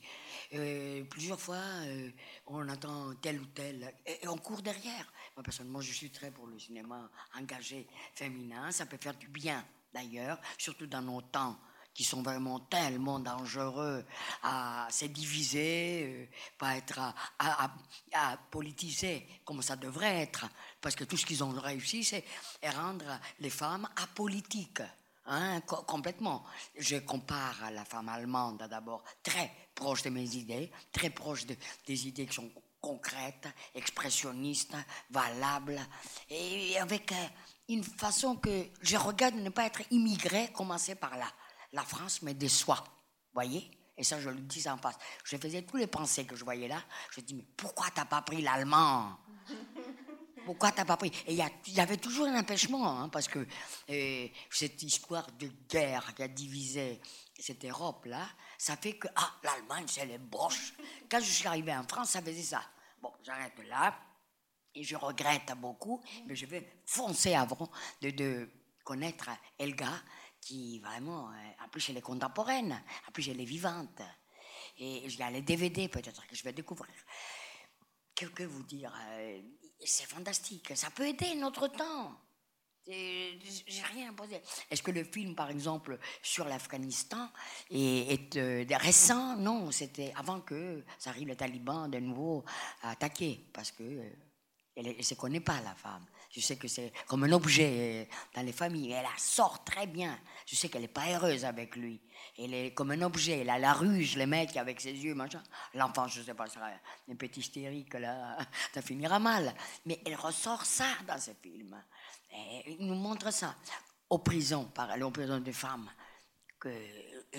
Euh, 0.53 1.03
plusieurs 1.05 1.39
fois, 1.39 1.55
euh, 1.55 2.11
on 2.45 2.69
entend 2.69 3.15
tel 3.15 3.41
ou 3.41 3.45
tel, 3.47 3.91
et, 4.05 4.27
on 4.27 4.37
court 4.37 4.61
derrière. 4.61 5.11
Moi, 5.35 5.43
personnellement, 5.43 5.81
je 5.81 5.91
suis 5.91 6.11
très 6.11 6.29
pour 6.29 6.45
le 6.45 6.59
cinéma 6.59 7.09
engagé 7.35 7.87
féminin. 8.13 8.71
Ça 8.71 8.85
peut 8.85 8.99
faire 9.01 9.15
du 9.15 9.27
bien, 9.27 9.65
d'ailleurs, 9.93 10.39
surtout 10.59 10.85
dans 10.85 11.01
nos 11.01 11.21
temps 11.21 11.57
qui 11.99 12.05
sont 12.05 12.21
vraiment 12.21 12.61
tellement 12.61 13.19
dangereux 13.19 14.05
à 14.41 14.87
se 14.89 15.03
diviser, 15.03 16.05
euh, 16.05 16.25
pas 16.57 16.77
être 16.77 16.97
à, 17.37 18.37
politiser 18.49 19.27
comme 19.43 19.61
ça 19.61 19.75
devrait 19.75 20.21
être. 20.21 20.45
Parce 20.79 20.95
que 20.95 21.03
tout 21.03 21.17
ce 21.17 21.25
qu'ils 21.25 21.43
ont 21.43 21.49
réussi, 21.49 22.05
c'est 22.05 22.23
rendre 22.63 23.19
les 23.41 23.49
femmes 23.49 23.85
apolitiques. 23.97 24.81
Hein, 25.25 25.59
complètement. 25.59 26.45
Je 26.77 26.95
compare 26.99 27.69
la 27.73 27.83
femme 27.83 28.07
allemande 28.07 28.65
d'abord, 28.69 29.03
très 29.21 29.51
proche 29.75 30.01
de 30.03 30.09
mes 30.09 30.37
idées, 30.37 30.71
très 30.93 31.09
proche 31.09 31.45
de, 31.45 31.57
des 31.85 32.07
idées 32.07 32.27
qui 32.27 32.35
sont 32.35 32.49
concrète, 32.79 33.49
expressionniste, 33.75 34.73
valable, 35.09 35.77
et 36.29 36.79
avec 36.79 37.11
euh, 37.11 37.27
une 37.67 37.83
façon 37.83 38.37
que 38.37 38.67
je 38.81 38.95
regarde 38.95 39.35
ne 39.35 39.49
pas 39.49 39.65
être 39.65 39.81
immigré, 39.91 40.49
commencer 40.53 40.95
par 40.95 41.17
là. 41.17 41.27
La 41.71 41.83
France 41.83 42.21
me 42.21 42.33
déçoit, 42.33 42.83
voyez 43.33 43.69
Et 43.97 44.03
ça, 44.03 44.19
je 44.19 44.29
le 44.29 44.39
dis 44.39 44.67
en 44.67 44.77
face. 44.77 44.95
Je 45.23 45.37
faisais 45.37 45.61
tous 45.63 45.77
les 45.77 45.87
pensées 45.87 46.25
que 46.25 46.35
je 46.35 46.43
voyais 46.43 46.67
là. 46.67 46.83
Je 47.11 47.21
dis, 47.21 47.35
mais 47.35 47.45
pourquoi 47.55 47.87
t'as 47.93 48.05
pas 48.05 48.21
pris 48.21 48.41
l'allemand? 48.41 49.17
Pourquoi 50.45 50.71
t'as 50.71 50.85
pas 50.85 50.97
pris? 50.97 51.11
Et 51.27 51.33
il 51.33 51.73
y, 51.75 51.79
avait 51.79 51.97
toujours 51.97 52.25
un 52.25 52.39
empêchement, 52.39 53.01
hein, 53.01 53.09
parce 53.09 53.27
que 53.27 53.45
euh, 53.89 54.27
cette 54.49 54.81
histoire 54.81 55.29
de 55.33 55.47
guerre 55.69 56.15
qui 56.15 56.23
a 56.23 56.27
divisé 56.27 56.99
cette 57.37 57.63
Europe-là, 57.65 58.27
ça 58.57 58.75
fait 58.75 58.93
que, 58.93 59.07
ah, 59.15 59.31
l'Allemagne, 59.43 59.85
c'est 59.87 60.05
les 60.05 60.17
boches. 60.17 60.73
Quand 61.09 61.19
je 61.19 61.29
suis 61.29 61.47
arrivé 61.47 61.75
en 61.75 61.83
France, 61.83 62.11
ça 62.11 62.21
faisait 62.21 62.41
ça. 62.41 62.63
Bon, 63.01 63.11
j'arrête 63.23 63.59
là, 63.67 63.95
et 64.73 64.83
je 64.83 64.95
regrette 64.95 65.51
beaucoup, 65.57 66.01
mais 66.25 66.35
je 66.35 66.45
vais 66.45 66.81
foncer 66.85 67.35
avant 67.35 67.69
de, 68.01 68.09
de 68.09 68.49
connaître 68.83 69.29
Elga, 69.57 69.91
qui 70.49 70.79
vraiment, 70.79 71.29
euh, 71.29 71.63
en 71.63 71.69
plus 71.69 71.89
elle 71.89 71.97
est 71.97 72.01
contemporaine, 72.01 72.81
en 73.07 73.11
plus 73.11 73.29
elle 73.29 73.39
est 73.39 73.45
vivante. 73.45 74.01
Et 74.79 75.05
il 75.05 75.15
y 75.15 75.21
a 75.21 75.29
les 75.29 75.43
DVD 75.43 75.87
peut-être 75.87 76.25
que 76.25 76.35
je 76.35 76.43
vais 76.43 76.53
découvrir. 76.53 76.95
Que, 78.15 78.25
que 78.25 78.43
vous 78.43 78.63
dire 78.63 78.91
euh, 79.11 79.41
C'est 79.85 80.07
fantastique, 80.07 80.75
ça 80.75 80.89
peut 80.89 81.07
aider 81.07 81.35
notre 81.35 81.67
temps. 81.67 82.19
J'ai 82.87 83.83
rien 83.93 84.11
posé. 84.13 84.41
Est-ce 84.71 84.81
que 84.81 84.89
le 84.89 85.03
film, 85.03 85.35
par 85.35 85.51
exemple, 85.51 85.99
sur 86.23 86.45
l'Afghanistan 86.45 87.29
est, 87.69 88.35
euh, 88.37 88.65
récent? 88.71 89.37
Non, 89.37 89.69
c'était 89.69 90.11
avant 90.15 90.41
que 90.41 90.83
ça 90.97 91.11
arrive, 91.11 91.27
les 91.27 91.35
talibans 91.35 91.91
de 91.91 91.99
nouveau 91.99 92.43
à 92.81 92.91
attaquer, 92.91 93.45
parce 93.53 93.71
que 93.71 93.83
elle 94.75 94.97
ne 94.97 95.01
se 95.03 95.13
connaît 95.13 95.41
pas, 95.41 95.61
la 95.61 95.75
femme. 95.75 96.05
Je 96.31 96.41
sais 96.41 96.57
que 96.57 96.67
c'est 96.67 96.93
comme 97.07 97.23
un 97.23 97.31
objet 97.31 98.07
dans 98.35 98.43
les 98.43 98.53
familles. 98.53 98.91
Elle 98.91 99.03
la 99.03 99.17
sort 99.17 99.63
très 99.63 99.87
bien. 99.87 100.19
Je 100.49 100.55
sais 100.55 100.67
qu'elle 100.67 100.81
n'est 100.81 100.87
pas 100.87 101.07
heureuse 101.11 101.45
avec 101.45 101.75
lui. 101.75 102.01
Elle 102.35 102.55
est 102.55 102.73
comme 102.73 102.89
un 102.89 103.03
objet. 103.03 103.41
Elle 103.41 103.51
a 103.51 103.59
la 103.59 103.71
ruge, 103.71 104.17
le 104.17 104.25
mec 104.25 104.57
avec 104.57 104.81
ses 104.81 104.93
yeux, 104.93 105.13
machin. 105.13 105.43
L'enfant, 105.75 106.07
je 106.07 106.21
ne 106.21 106.25
sais 106.25 106.33
pas, 106.33 106.47
sera 106.47 106.71
un 107.07 107.15
petit 107.15 107.41
hystérique, 107.41 107.93
là, 107.93 108.35
ça 108.73 108.81
finira 108.81 109.19
mal. 109.19 109.53
Mais 109.85 110.01
elle 110.03 110.15
ressort 110.15 110.65
ça 110.65 110.87
dans 111.07 111.19
ce 111.19 111.31
film. 111.39 111.79
Et 112.31 112.77
il 112.79 112.87
nous 112.87 112.95
montre 112.95 113.31
ça. 113.31 113.55
Aux 114.09 114.17
prisons, 114.17 114.65
par 114.65 114.99
aux 114.99 115.11
prisons 115.11 115.39
des 115.39 115.53
femmes, 115.53 115.87
que 116.59 116.73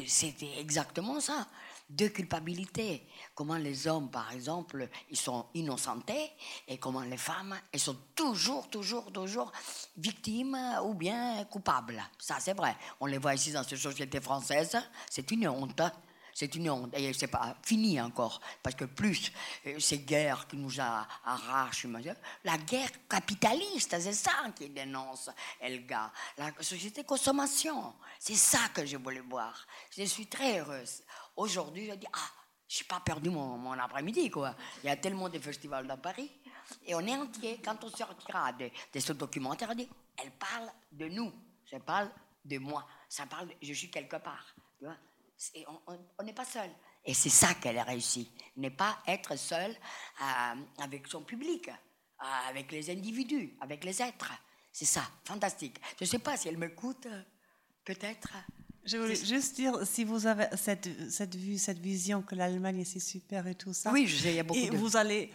c'était 0.06 0.60
exactement 0.60 1.18
ça. 1.18 1.48
Deux 1.90 2.08
culpabilités. 2.10 3.04
Comment 3.34 3.56
les 3.56 3.88
hommes, 3.88 4.10
par 4.10 4.30
exemple, 4.32 4.88
ils 5.10 5.16
sont 5.16 5.46
innocentés 5.54 6.30
et 6.68 6.78
comment 6.78 7.00
les 7.02 7.16
femmes, 7.16 7.58
elles 7.72 7.80
sont 7.80 7.96
toujours, 8.14 8.70
toujours, 8.70 9.10
toujours 9.10 9.50
victimes 9.96 10.56
ou 10.84 10.94
bien 10.94 11.44
coupables. 11.46 12.00
Ça, 12.16 12.36
c'est 12.38 12.54
vrai. 12.54 12.76
On 13.00 13.06
les 13.06 13.18
voit 13.18 13.34
ici 13.34 13.50
dans 13.50 13.64
cette 13.64 13.78
société 13.78 14.20
française. 14.20 14.76
C'est 15.10 15.28
une 15.32 15.48
honte. 15.48 15.82
C'est 16.32 16.54
une 16.54 16.70
honte. 16.70 16.94
Et 16.96 17.12
c'est 17.12 17.26
pas 17.26 17.56
fini 17.62 18.00
encore. 18.00 18.40
Parce 18.62 18.76
que 18.76 18.84
plus 18.84 19.32
euh, 19.66 19.78
ces 19.78 19.98
guerres 19.98 20.46
qui 20.46 20.56
nous 20.56 20.80
arrachent, 20.80 21.86
la 22.44 22.56
guerre 22.58 22.90
capitaliste, 23.08 23.96
c'est 24.00 24.12
ça 24.12 24.46
qui 24.56 24.68
dénonce 24.68 25.28
Elga. 25.60 26.12
La 26.38 26.52
société 26.60 27.04
consommation. 27.04 27.94
C'est 28.18 28.36
ça 28.36 28.68
que 28.72 28.86
je 28.86 28.96
voulais 28.96 29.20
voir. 29.20 29.66
Je 29.96 30.04
suis 30.04 30.26
très 30.26 30.60
heureuse. 30.60 31.02
Aujourd'hui, 31.40 31.86
je 31.86 31.94
dis, 31.94 32.06
ah, 32.12 32.30
je 32.68 32.82
n'ai 32.82 32.86
pas 32.86 33.00
perdu 33.00 33.30
mon, 33.30 33.72
après-midi, 33.72 34.30
quoi. 34.30 34.54
Il 34.84 34.88
y 34.88 34.90
a 34.90 34.96
tellement 34.96 35.30
de 35.30 35.38
festivals 35.38 35.86
dans 35.86 35.96
Paris. 35.96 36.30
Et 36.86 36.94
on 36.94 37.00
est 37.00 37.16
entier. 37.16 37.58
Quand 37.64 37.82
on 37.82 37.88
sortira 37.88 38.52
de, 38.52 38.70
de 38.92 39.00
ce 39.00 39.14
documentaire, 39.14 39.72
elle 39.72 40.30
parle 40.32 40.70
de 40.92 41.08
nous. 41.08 41.32
Je 41.64 41.78
parle 41.78 42.10
de 42.44 42.58
moi. 42.58 42.86
Ça 43.08 43.24
parle 43.24 43.48
je 43.62 43.72
suis 43.72 43.90
quelque 43.90 44.16
part. 44.16 44.54
Tu 44.78 44.84
vois 44.84 44.96
on 46.18 46.22
n'est 46.22 46.34
pas 46.34 46.44
seul. 46.44 46.70
Et 47.06 47.14
c'est 47.14 47.30
ça 47.30 47.54
qu'elle 47.54 47.78
a 47.78 47.84
réussi. 47.84 48.30
Ne 48.58 48.68
pas 48.68 48.98
être 49.06 49.36
seule 49.36 49.74
euh, 50.20 50.54
avec 50.82 51.08
son 51.08 51.22
public, 51.22 51.68
euh, 51.68 52.48
avec 52.50 52.70
les 52.70 52.90
individus, 52.90 53.56
avec 53.62 53.82
les 53.84 54.02
êtres. 54.02 54.32
C'est 54.70 54.84
ça, 54.84 55.08
fantastique. 55.24 55.80
Je 55.98 56.04
ne 56.04 56.08
sais 56.10 56.18
pas 56.18 56.36
si 56.36 56.48
elle 56.48 56.58
m'écoute, 56.58 57.06
euh, 57.06 57.22
peut-être. 57.82 58.28
Je 58.84 58.96
voulais 58.96 59.14
juste 59.14 59.56
dire, 59.56 59.78
si 59.84 60.04
vous 60.04 60.26
avez 60.26 60.46
cette, 60.56 60.88
cette 61.10 61.36
vue, 61.36 61.58
cette 61.58 61.78
vision 61.78 62.22
que 62.22 62.34
l'Allemagne 62.34 62.84
c'est 62.84 63.00
super 63.00 63.46
et 63.46 63.54
tout 63.54 63.72
ça. 63.72 63.92
Oui, 63.92 64.06
je 64.06 64.16
sais, 64.16 64.30
il 64.30 64.36
y 64.36 64.40
a 64.40 64.42
beaucoup 64.42 64.58
et 64.58 64.70
vous 64.70 64.96
allez 64.96 65.30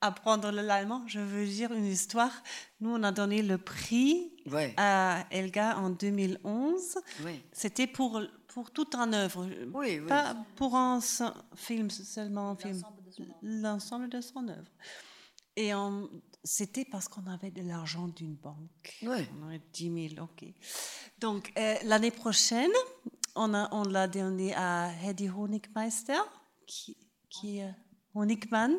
apprendre 0.00 0.50
l'allemand, 0.50 1.02
je 1.06 1.20
veux 1.20 1.46
dire 1.46 1.72
une 1.72 1.86
histoire. 1.86 2.42
Nous, 2.80 2.90
on 2.90 3.02
a 3.02 3.12
donné 3.12 3.42
le 3.42 3.58
prix 3.58 4.32
à 4.76 5.26
Elga 5.30 5.78
en 5.78 5.90
2011. 5.90 6.98
C'était 7.52 7.86
pour, 7.86 8.20
pour 8.48 8.70
toute 8.70 8.94
un 8.94 9.12
œuvre, 9.12 9.46
pas 10.08 10.36
pour 10.56 10.74
un 10.74 11.00
film 11.54 11.90
seulement, 11.90 12.56
l'ensemble 13.42 14.08
de 14.08 14.20
son 14.20 14.48
œuvre. 14.48 14.70
Et 15.56 15.74
c'était 16.42 16.84
parce 16.84 17.08
qu'on 17.08 17.26
avait 17.26 17.50
de 17.50 17.62
l'argent 17.62 18.08
d'une 18.08 18.34
banque. 18.34 18.98
On 19.02 19.46
avait 19.46 19.60
10 19.72 20.10
000, 20.14 20.24
ok. 20.24 20.44
Donc, 21.18 21.52
euh, 21.58 21.74
l'année 21.84 22.10
prochaine, 22.10 22.70
on, 23.34 23.54
a, 23.54 23.68
on 23.72 23.82
l'a 23.84 24.08
donné 24.08 24.54
à 24.54 24.90
Hedy 25.04 25.28
Honigmeister, 25.28 26.20
qui, 26.66 26.96
qui 27.28 27.58
est 27.58 27.74
Honigmann, 28.14 28.74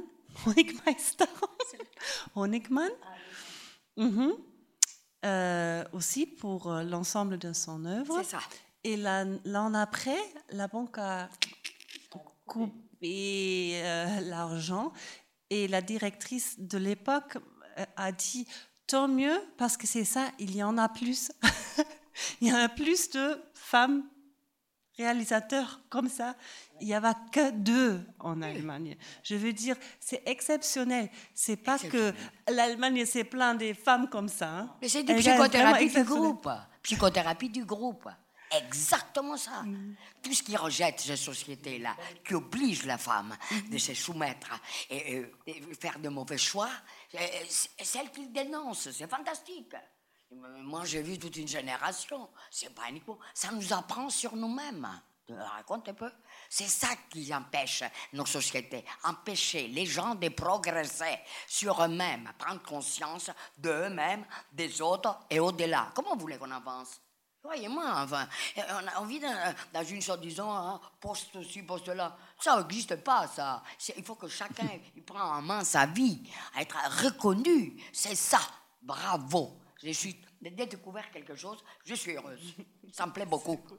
Honigmeister, 0.45 1.25
Honigmann? 2.35 2.91
Mhm. 3.97 4.33
Euh, 5.23 5.83
aussi 5.93 6.25
pour 6.25 6.71
euh, 6.71 6.83
l'ensemble 6.83 7.37
de 7.37 7.53
son 7.53 7.85
œuvre. 7.85 8.17
C'est 8.23 8.31
ça. 8.31 8.39
Et 8.83 8.97
l'an 8.97 9.73
après, 9.75 10.17
la 10.49 10.67
banque 10.67 10.97
a 10.97 11.29
coupé 12.47 13.73
euh, 13.83 14.19
l'argent 14.21 14.91
et 15.51 15.67
la 15.67 15.81
directrice 15.81 16.59
de 16.59 16.79
l'époque 16.79 17.37
a 17.95 18.11
dit 18.11 18.47
tant 18.87 19.07
mieux 19.07 19.39
parce 19.57 19.77
que 19.77 19.87
c'est 19.87 20.05
ça, 20.05 20.31
il 20.39 20.55
y 20.55 20.63
en 20.63 20.77
a 20.77 20.89
plus. 20.89 21.31
il 22.41 22.49
y 22.49 22.53
en 22.53 22.57
a 22.57 22.69
plus 22.69 23.09
de 23.11 23.41
femmes 23.53 24.03
réalisateurs 24.97 25.79
comme 25.89 26.09
ça. 26.09 26.35
Il 26.79 26.87
n'y 26.87 26.93
avait 26.93 27.13
que 27.31 27.51
deux 27.51 28.01
en 28.19 28.41
Allemagne. 28.41 28.97
Je 29.23 29.35
veux 29.35 29.53
dire, 29.53 29.75
c'est 29.99 30.21
exceptionnel. 30.25 31.09
C'est 31.33 31.57
pas 31.57 31.79
que 31.79 32.13
l'Allemagne 32.49 33.05
c'est 33.05 33.23
plein 33.23 33.55
de 33.55 33.73
femmes 33.73 34.09
comme 34.09 34.27
ça. 34.27 34.49
Hein. 34.49 34.75
Mais 34.81 34.89
c'est 34.89 35.03
du 35.03 35.15
psychothérapie 35.15 35.89
du 35.89 36.03
groupe. 36.03 36.49
Psychothérapie 36.83 37.49
du 37.49 37.65
groupe. 37.65 38.09
Exactement 38.51 39.37
ça. 39.37 39.63
Mm. 39.63 39.95
Tout 40.21 40.33
ce 40.33 40.43
qui 40.43 40.55
rejette 40.57 40.99
cette 40.99 41.15
société-là, 41.15 41.95
qui 42.25 42.33
oblige 42.33 42.85
la 42.85 42.97
femme 42.97 43.35
de 43.71 43.77
se 43.77 43.93
soumettre 43.93 44.59
et, 44.89 45.23
faire 45.79 45.99
de 45.99 46.09
mauvais 46.09 46.37
choix, 46.37 46.69
celle 47.83 48.11
qu'il 48.11 48.31
dénonce. 48.31 48.91
C'est 48.91 49.09
fantastique. 49.09 49.75
Moi, 50.31 50.85
j'ai 50.85 51.01
vu 51.01 51.19
toute 51.19 51.35
une 51.35 51.47
génération. 51.47 52.29
C'est 52.49 52.73
pas 52.73 52.89
uniquement. 52.89 53.19
Ça 53.33 53.51
nous 53.51 53.73
apprend 53.73 54.09
sur 54.09 54.35
nous-mêmes. 54.35 54.87
Raconte 55.29 55.89
un 55.89 55.93
peu. 55.93 56.11
C'est 56.49 56.67
ça 56.67 56.89
qui 57.09 57.33
empêche 57.33 57.83
nos 58.13 58.25
sociétés. 58.25 58.83
Empêcher 59.03 59.67
les 59.67 59.85
gens 59.85 60.15
de 60.15 60.29
progresser 60.29 61.19
sur 61.47 61.81
eux-mêmes, 61.81 62.31
prendre 62.37 62.61
conscience 62.63 63.29
d'eux-mêmes, 63.57 64.25
des 64.51 64.81
autres 64.81 65.19
et 65.29 65.39
au-delà. 65.39 65.91
Comment 65.95 66.15
vous 66.15 66.21
voulez 66.21 66.37
qu'on 66.37 66.51
avance? 66.51 66.99
Voyez-moi, 67.43 68.03
enfin, 68.03 68.27
on, 68.99 69.05
vit 69.05 69.19
dans, 69.19 69.83
une 69.83 70.01
sorte, 70.01 70.21
disons, 70.21 70.51
hein, 70.51 70.79
poste-ci, 70.99 71.63
poste-là. 71.63 72.15
Ça 72.39 72.61
n'existe 72.61 72.97
pas, 72.97 73.27
ça. 73.27 73.63
Il 73.97 74.03
faut 74.03 74.15
que 74.15 74.27
chacun 74.27 74.67
il 74.95 75.03
prenne 75.03 75.21
en 75.21 75.41
main 75.41 75.63
sa 75.63 75.87
vie, 75.87 76.21
être 76.59 76.77
reconnu. 77.03 77.81
C'est 77.91 78.15
ça. 78.15 78.39
Bravo. 78.81 79.57
Je 79.83 79.91
suis 79.91 80.15
découvert 80.41 81.09
quelque 81.11 81.35
chose, 81.35 81.57
je 81.83 81.95
suis 81.95 82.15
heureuse. 82.15 82.55
Ça 82.91 83.07
me 83.07 83.11
plaît 83.11 83.25
beaucoup. 83.25 83.59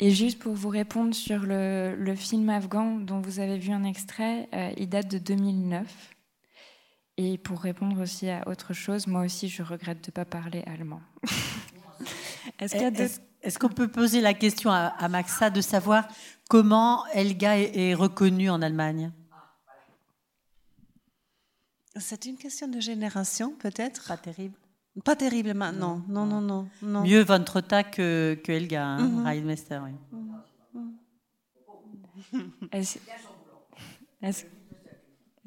Et, 0.00 0.10
juste 0.10 0.38
pour 0.38 0.54
vous 0.54 0.68
répondre 0.68 1.14
sur 1.14 1.40
le, 1.40 2.14
film 2.16 2.48
afghan 2.50 2.96
dont 2.96 3.20
vous 3.20 3.38
avez 3.38 3.58
vu 3.58 3.72
un 3.72 3.84
extrait, 3.84 4.48
euh, 4.52 4.72
il 4.76 4.88
date 4.88 5.08
de 5.08 5.18
2009. 5.18 6.14
Et 7.16 7.38
pour 7.38 7.60
répondre 7.60 8.00
aussi 8.00 8.28
à 8.28 8.46
autre 8.48 8.72
chose, 8.74 9.06
moi 9.06 9.22
aussi 9.22 9.48
je 9.48 9.62
regrette 9.62 10.04
de 10.04 10.10
ne 10.10 10.12
pas 10.12 10.24
parler 10.24 10.62
allemand. 10.66 11.00
Est-ce 12.60 13.58
qu'on 13.58 13.68
peut 13.68 13.88
poser 13.88 14.20
la 14.20 14.34
question 14.34 14.70
à, 14.70 15.08
Maxa 15.08 15.50
de 15.50 15.60
savoir 15.60 16.08
comment 16.48 17.06
Elga 17.08 17.58
est, 17.58 17.94
reconnue 17.94 18.50
en 18.50 18.62
Allemagne? 18.62 19.12
C'est 21.96 22.26
une 22.26 22.36
question 22.36 22.68
de 22.68 22.80
génération, 22.80 23.54
peut-être. 23.58 24.06
Pas 24.08 24.16
terrible. 24.16 24.54
Pas 25.04 25.16
terrible 25.16 25.54
maintenant, 25.54 26.02
non, 26.08 26.26
non, 26.26 26.40
non. 26.40 26.68
non, 26.82 27.02
Mieux 27.02 27.22
Von 27.22 27.44
Trotta 27.44 27.84
que, 27.84 28.40
que 28.42 28.50
Elga, 28.50 28.84
hein, 28.84 28.98
mm 28.98 29.54
oui. 29.84 29.92
Est-ce 32.72 32.98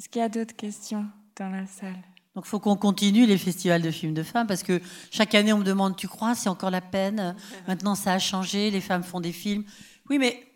qu'il 0.10 0.22
y 0.22 0.24
a 0.24 0.30
d'autres 0.30 0.56
questions 0.56 1.06
dans 1.36 1.50
la 1.50 1.68
salle? 1.68 2.02
Donc, 2.34 2.46
il 2.46 2.50
faut 2.50 2.60
qu'on 2.60 2.78
continue 2.78 3.26
les 3.26 3.38
festivals 3.38 3.82
de 3.82 3.92
films 3.92 4.14
de 4.14 4.24
femmes 4.24 4.48
parce 4.48 4.64
que 4.64 4.82
chaque 5.12 5.36
année, 5.36 5.52
on 5.52 5.58
me 5.58 5.66
demande 5.66 5.98
Tu 5.98 6.08
crois, 6.08 6.34
c'est 6.34 6.48
encore 6.48 6.72
la 6.72 6.80
peine? 6.80 7.36
Maintenant, 7.68 7.94
ça 7.96 8.14
a 8.14 8.20
changé, 8.20 8.72
les 8.72 8.80
femmes 8.80 9.04
font 9.04 9.20
des 9.20 9.34
films. 9.34 9.66
Oui, 10.10 10.18
mais 10.18 10.48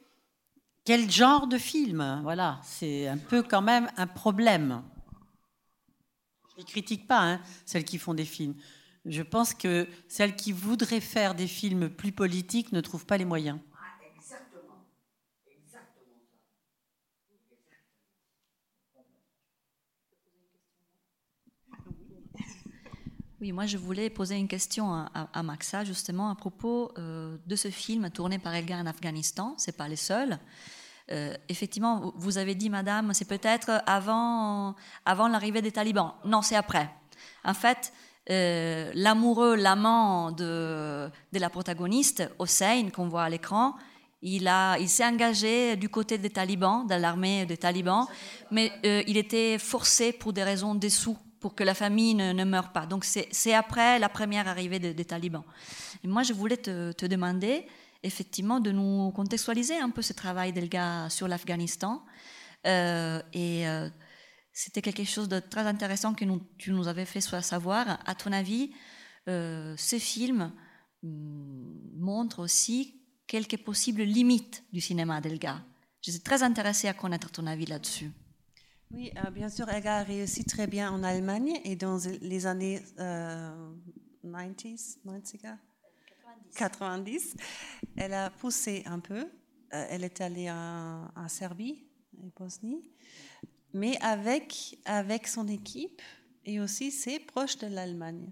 quel 0.85 1.11
genre 1.11 1.47
de 1.47 1.57
film? 1.57 2.21
Voilà, 2.23 2.61
c'est 2.63 3.07
un 3.07 3.17
peu 3.17 3.43
quand 3.43 3.61
même 3.61 3.89
un 3.97 4.07
problème. 4.07 4.83
Je 6.55 6.61
ne 6.61 6.65
critique 6.65 7.07
pas 7.07 7.19
hein, 7.19 7.41
celles 7.65 7.83
qui 7.83 7.97
font 7.97 8.13
des 8.13 8.23
films. 8.23 8.55
Je 9.05 9.21
pense 9.21 9.53
que 9.53 9.87
celles 10.07 10.35
qui 10.35 10.53
voudraient 10.53 11.01
faire 11.01 11.35
des 11.35 11.47
films 11.47 11.89
plus 11.89 12.13
politiques 12.13 12.71
ne 12.71 12.79
trouvent 12.79 13.05
pas 13.05 13.17
les 13.17 13.25
moyens. 13.25 13.59
Oui, 23.41 23.51
moi 23.51 23.65
je 23.65 23.77
voulais 23.77 24.09
poser 24.09 24.35
une 24.35 24.47
question 24.47 24.93
à, 24.93 25.43
Maxa 25.43 25.83
justement 25.83 26.29
à 26.29 26.35
propos 26.35 26.93
euh, 26.97 27.35
de 27.45 27.57
ce 27.57 27.69
film 27.69 28.09
tourné 28.09 28.39
par 28.39 28.55
Elgar 28.55 28.79
en 28.79 28.85
Afghanistan. 28.85 29.55
C'est 29.57 29.75
pas 29.75 29.89
les 29.89 29.97
seuls. 29.97 30.39
Euh, 31.11 31.35
effectivement, 31.49 32.13
vous 32.15 32.37
avez 32.37 32.55
dit, 32.55 32.69
Madame, 32.69 33.13
c'est 33.13 33.27
peut-être 33.27 33.83
avant, 33.85 34.73
l'arrivée 35.05 35.61
des 35.61 35.73
talibans. 35.73 36.13
Non, 36.23 36.41
c'est 36.41 36.55
après. 36.55 36.89
En 37.43 37.53
fait, 37.53 37.91
euh, 38.29 38.89
l'amoureux, 38.95 39.55
l'amant 39.55 40.31
de, 40.31 41.09
la 41.33 41.49
protagoniste, 41.49 42.23
Hossein, 42.39 42.89
qu'on 42.89 43.09
voit 43.09 43.23
à 43.23 43.29
l'écran, 43.29 43.75
il, 44.21 44.49
s'est 44.87 45.05
engagé 45.05 45.75
du 45.75 45.89
côté 45.89 46.17
des 46.17 46.29
talibans, 46.29 46.87
de 46.87 46.95
l'armée 46.95 47.45
des 47.45 47.57
talibans, 47.57 48.07
mais 48.49 48.71
il 48.83 49.17
était 49.17 49.59
forcé 49.59 50.13
pour 50.13 50.31
des 50.31 50.41
raisons 50.41 50.73
des 50.73 50.89
sous 50.89 51.17
pour 51.45 51.53
que 51.53 51.63
la 51.63 51.75
famille 51.75 52.15
ne, 52.15 52.43
meure 52.43 52.71
pas. 52.71 52.87
Donc 52.87 53.05
c'est 53.05 53.53
après 53.53 53.99
la 53.99 54.09
première 54.09 54.47
arrivée 54.47 54.79
des 54.79 55.05
talibans. 55.05 55.43
Et 56.03 56.07
moi, 56.07 56.23
je 56.23 56.33
voulais 56.33 56.57
te, 56.57 57.05
demander, 57.05 57.67
effectivement, 58.01 58.59
de 58.59 58.71
nous 58.71 59.11
contextualiser 59.11 59.77
un 59.77 59.91
peu 59.91 60.01
ce 60.01 60.13
travail 60.13 60.53
d'Elga 60.53 61.07
sur 61.11 61.27
l'Afghanistan. 61.27 62.03
Euh, 62.65 63.21
et 63.31 63.67
euh, 63.67 63.87
c'était 64.53 64.81
quelque 64.81 65.05
chose 65.05 65.29
de 65.29 65.39
très 65.39 65.67
intéressant 65.67 66.15
que 66.15 66.25
tu 66.57 66.71
nous 66.71 66.87
avais 66.87 67.05
fait 67.05 67.21
savoir. 67.21 67.99
À 68.07 68.15
ton 68.15 68.31
avis, 68.31 68.71
euh, 69.29 69.75
ce 69.77 69.99
film 69.99 70.51
mm, 71.03 71.99
montre 71.99 72.39
aussi 72.39 73.03
quelques 73.27 73.57
possibles 73.57 74.01
limites 74.01 74.63
du 74.73 74.81
cinéma 74.81 75.21
d'Elga. 75.21 75.61
Je 76.01 76.09
suis 76.09 76.21
très 76.21 76.41
intéressée 76.41 76.87
à 76.87 76.95
connaître 76.95 77.29
ton 77.29 77.45
avis 77.45 77.67
là-dessus. 77.67 78.09
Oui, 78.91 79.11
euh, 79.17 79.31
bien 79.31 79.49
sûr, 79.49 79.67
elle 79.69 79.87
a 79.87 80.03
réussi 80.03 80.45
très 80.45 80.67
bien 80.67 80.91
en 80.91 81.03
Allemagne 81.03 81.59
et 81.63 81.75
dans 81.75 81.97
les 82.21 82.45
années 82.45 82.81
90, 84.23 84.99
euh, 85.03 85.55
90. 86.55 87.35
elle 87.97 88.13
a 88.13 88.29
poussé 88.29 88.83
un 88.85 88.99
peu. 88.99 89.27
Euh, 89.73 89.87
elle 89.89 90.03
est 90.03 90.21
allée 90.21 90.51
en, 90.51 91.27
Serbie 91.27 91.87
et 92.23 92.31
Bosnie, 92.37 92.91
mais 93.73 93.97
avec, 94.01 94.77
avec 94.85 95.27
son 95.27 95.47
équipe 95.47 96.01
et 96.45 96.59
aussi 96.59 96.91
c'est 96.91 97.19
proche 97.19 97.57
de 97.57 97.67
l'Allemagne. 97.67 98.31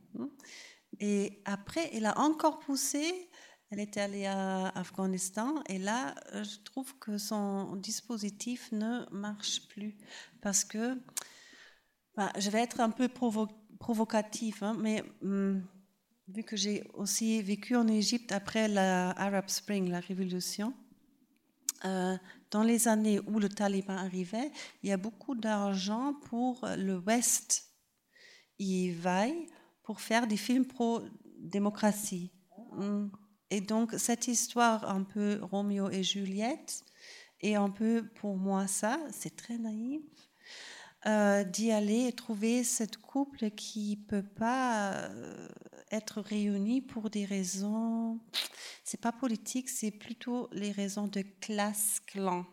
Et 0.99 1.41
après, 1.45 1.89
elle 1.93 2.05
a 2.05 2.19
encore 2.19 2.59
poussé 2.59 3.29
elle 3.73 3.79
était 3.79 4.01
allée 4.01 4.27
à 4.27 4.67
Afghanistan 4.75 5.63
et 5.67 5.79
là, 5.79 6.13
euh, 6.33 6.43
je 6.43 6.59
trouve 6.63 6.95
que 6.99 7.17
son 7.17 7.75
dispositif 7.75 8.71
ne 8.71 9.03
marche 9.11 9.67
plus 9.67 9.97
parce 10.41 10.63
que, 10.63 10.95
bah, 12.15 12.31
je 12.37 12.51
vais 12.51 12.59
être 12.59 12.81
un 12.81 12.91
peu 12.91 13.09
provocatif, 13.79 14.61
hein, 14.61 14.77
mais 14.79 15.03
hum, 15.23 15.65
vu 16.27 16.43
que 16.43 16.55
j'ai 16.55 16.83
aussi 16.93 17.41
vécu 17.41 17.75
en 17.75 17.87
Égypte 17.87 18.31
après 18.31 18.67
la 18.67 19.09
Arab 19.09 19.49
Spring, 19.49 19.89
la 19.89 20.01
révolution, 20.01 20.75
euh, 21.85 22.15
dans 22.51 22.61
les 22.61 22.87
années 22.87 23.19
où 23.21 23.39
le 23.39 23.49
Taliban 23.49 23.97
arrivait, 23.97 24.51
il 24.83 24.89
y 24.89 24.91
a 24.91 24.97
beaucoup 24.97 25.33
d'argent 25.33 26.13
pour 26.25 26.63
le 26.77 26.99
West. 26.99 27.71
y 28.59 28.91
vaille 28.91 29.47
pour 29.81 29.99
faire 29.99 30.27
des 30.27 30.37
films 30.37 30.67
pro-démocratie. 30.67 32.31
Hum. 32.77 33.09
Et 33.53 33.61
donc, 33.61 33.93
cette 33.99 34.27
histoire 34.27 34.89
un 34.89 35.03
peu 35.03 35.37
Roméo 35.43 35.87
et 35.91 36.01
Juliette, 36.01 36.83
et 37.39 37.55
un 37.55 37.69
peu 37.69 38.03
pour 38.15 38.35
moi 38.35 38.65
ça, 38.65 38.99
c'est 39.11 39.35
très 39.35 39.59
naïf, 39.59 40.01
euh, 41.05 41.43
d'y 41.43 41.71
aller 41.71 42.07
et 42.07 42.13
trouver 42.13 42.63
cette 42.63 42.97
couple 42.97 43.51
qui 43.51 43.95
peut 44.07 44.23
pas 44.23 44.93
euh, 44.93 45.47
être 45.91 46.19
réunie 46.19 46.81
pour 46.81 47.11
des 47.11 47.25
raisons, 47.25 48.19
c'est 48.83 48.99
pas 48.99 49.11
politique, 49.11 49.69
c'est 49.69 49.91
plutôt 49.91 50.49
les 50.51 50.71
raisons 50.71 51.05
de 51.05 51.21
classe 51.39 51.99
clan. 52.07 52.47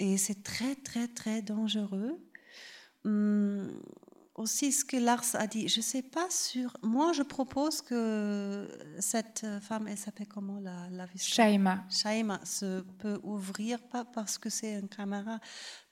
Et 0.00 0.16
c'est 0.16 0.42
très 0.42 0.74
très 0.74 1.06
très 1.06 1.40
dangereux. 1.40 2.18
Hum, 3.04 3.80
aussi 4.34 4.72
ce 4.72 4.84
que 4.84 4.96
Lars 4.96 5.34
a 5.34 5.46
dit. 5.46 5.68
Je 5.68 5.78
ne 5.78 5.82
sais 5.82 6.02
pas 6.02 6.28
sur. 6.30 6.76
Moi, 6.82 7.12
je 7.12 7.22
propose 7.22 7.82
que 7.82 8.68
cette 8.98 9.46
femme, 9.60 9.88
elle 9.88 9.98
s'appelle 9.98 10.28
comment 10.28 10.60
la, 10.60 10.88
la 10.90 11.06
Shaima. 11.16 11.84
Shaima 11.90 12.40
se 12.44 12.80
peut 12.98 13.18
ouvrir, 13.22 13.80
pas 13.88 14.04
parce 14.04 14.38
que 14.38 14.48
c'est 14.48 14.76
un 14.76 14.86
camarade, 14.86 15.40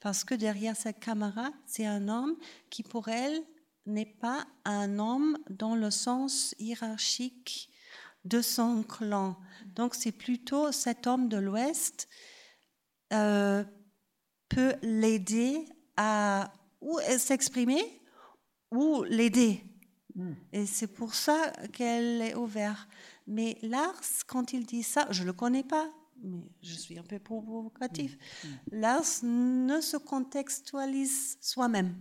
parce 0.01 0.25
que 0.25 0.35
derrière 0.35 0.77
cette 0.77 1.01
camarade, 1.01 1.53
c'est 1.67 1.87
un 1.87 2.09
homme 2.09 2.37
qui, 2.71 2.83
pour 2.83 3.09
elle, 3.09 3.43
n'est 3.87 4.07
pas 4.07 4.47
un 4.65 4.99
homme 4.99 5.39
dans 5.51 5.75
le 5.75 5.91
sens 5.91 6.55
hiérarchique 6.59 7.71
de 8.25 8.43
son 8.43 8.83
clan. 8.83 9.37
Donc, 9.75 9.95
c'est 9.95 10.13
plutôt 10.13 10.73
cet 10.73 11.07
homme 11.07 11.29
de 11.29 11.39
l'Ouest 11.39 12.09
euh, 13.13 13.65
peut 14.49 14.75
l'aider 14.83 15.65
à 15.97 16.53
ou 16.81 17.01
s'exprimer 17.19 17.98
ou 18.71 19.03
l'aider. 19.05 19.65
Hmm. 20.15 20.33
Et 20.53 20.67
c'est 20.67 20.87
pour 20.87 21.15
ça 21.15 21.53
qu'elle 21.73 22.23
est 22.23 22.35
ouverte. 22.35 22.89
Mais 23.27 23.59
Lars, 23.63 24.03
quand 24.27 24.53
il 24.53 24.67
dit 24.67 24.83
ça, 24.83 25.07
je 25.11 25.23
ne 25.23 25.27
le 25.27 25.33
connais 25.33 25.65
pas, 25.65 25.91
mais 26.23 26.51
je 26.63 26.75
suis 26.75 26.99
un 26.99 27.03
peu 27.03 27.19
provocatif. 27.19 28.17
Hmm. 28.17 28.49
Hmm. 28.49 28.81
Lars 28.81 29.23
ne 29.23 29.81
se 29.81 29.97
contextualise 29.97 31.39
soi-même. 31.41 31.95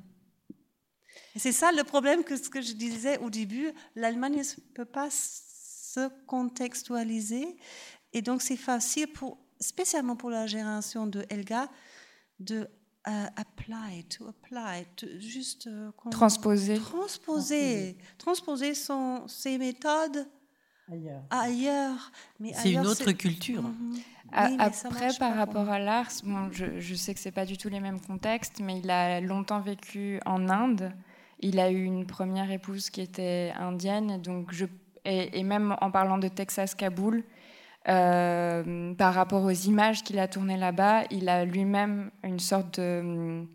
C'est 1.36 1.52
ça 1.52 1.72
le 1.72 1.84
problème 1.84 2.24
que 2.24 2.36
ce 2.36 2.50
que 2.50 2.62
je 2.62 2.74
disais 2.74 3.18
au 3.20 3.30
début, 3.30 3.72
l'Allemagne 3.96 4.38
ne 4.38 4.74
peut 4.74 4.86
pas 4.86 5.10
se 5.12 6.10
contextualiser. 6.26 7.58
Et 8.14 8.22
donc 8.22 8.42
c'est 8.42 8.58
facile, 8.58 9.08
pour, 9.08 9.38
spécialement 9.60 10.16
pour 10.16 10.30
la 10.30 10.48
génération 10.48 11.06
de 11.08 11.26
Helga, 11.30 11.70
de 12.40 12.68
apply, 13.36 14.04
to 14.06 14.28
apply, 14.28 14.86
juste 15.20 15.68
euh, 15.68 15.92
transposer, 16.12 16.78
transposer, 16.78 17.98
transposer 18.18 18.74
son, 18.74 19.28
ses 19.28 19.58
méthodes 19.58 20.28
ailleurs. 21.30 22.12
Mais 22.40 22.54
c'est 22.54 22.74
une 22.74 22.86
autre 22.86 23.12
culture. 23.12 23.64
Mhm. 23.64 23.98
Après, 24.32 25.10
par 25.18 25.36
rapport 25.36 25.70
à 25.70 25.80
l'art, 25.80 26.12
bon, 26.24 26.50
je, 26.52 26.80
je, 26.80 26.96
sais 26.96 27.14
que 27.14 27.20
c'est 27.20 27.32
pas 27.32 27.46
du 27.46 27.58
tout 27.58 27.70
les 27.70 27.80
mêmes 27.80 28.02
contextes, 28.02 28.60
mais 28.62 28.80
il 28.80 28.90
a 28.90 29.22
longtemps 29.22 29.62
vécu 29.62 30.20
en 30.26 30.50
Inde. 30.50 30.92
Il 31.40 31.60
a 31.60 31.72
eu 31.72 31.84
une 31.84 32.06
première 32.06 32.52
épouse 32.52 32.90
qui 32.90 33.02
était 33.02 33.54
indienne, 33.58 34.22
donc 34.22 34.52
je, 34.52 34.66
et, 35.06 35.40
et 35.40 35.44
même 35.44 35.76
en 35.80 35.92
parlant 35.92 36.18
de 36.18 36.28
Texas 36.28 36.76
Kaboul, 36.76 37.24
euh, 37.88 38.94
par 38.96 39.14
rapport 39.14 39.44
aux 39.44 39.52
images 39.52 40.04
qu'il 40.04 40.20
a 40.20 40.28
tournées 40.28 40.58
là-bas, 40.58 41.04
il 41.10 41.30
a 41.30 41.46
lui-même 41.46 42.12
une 42.24 42.40
sorte 42.40 42.80
de 42.80 43.00
hum, 43.00 43.48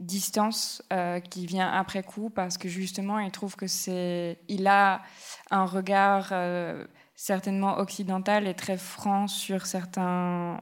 distance 0.00 0.82
euh, 0.92 1.20
qui 1.20 1.46
vient 1.46 1.70
après 1.70 2.02
coup 2.02 2.30
parce 2.30 2.56
que 2.58 2.68
justement 2.68 3.18
il 3.18 3.30
trouve 3.32 3.56
que 3.56 3.66
c'est 3.66 4.38
il 4.48 4.66
a 4.68 5.02
un 5.50 5.64
regard 5.64 6.28
euh, 6.30 6.84
certainement 7.16 7.78
occidental 7.78 8.46
et 8.46 8.54
très 8.54 8.76
franc 8.76 9.26
sur 9.26 9.66
certains 9.66 10.60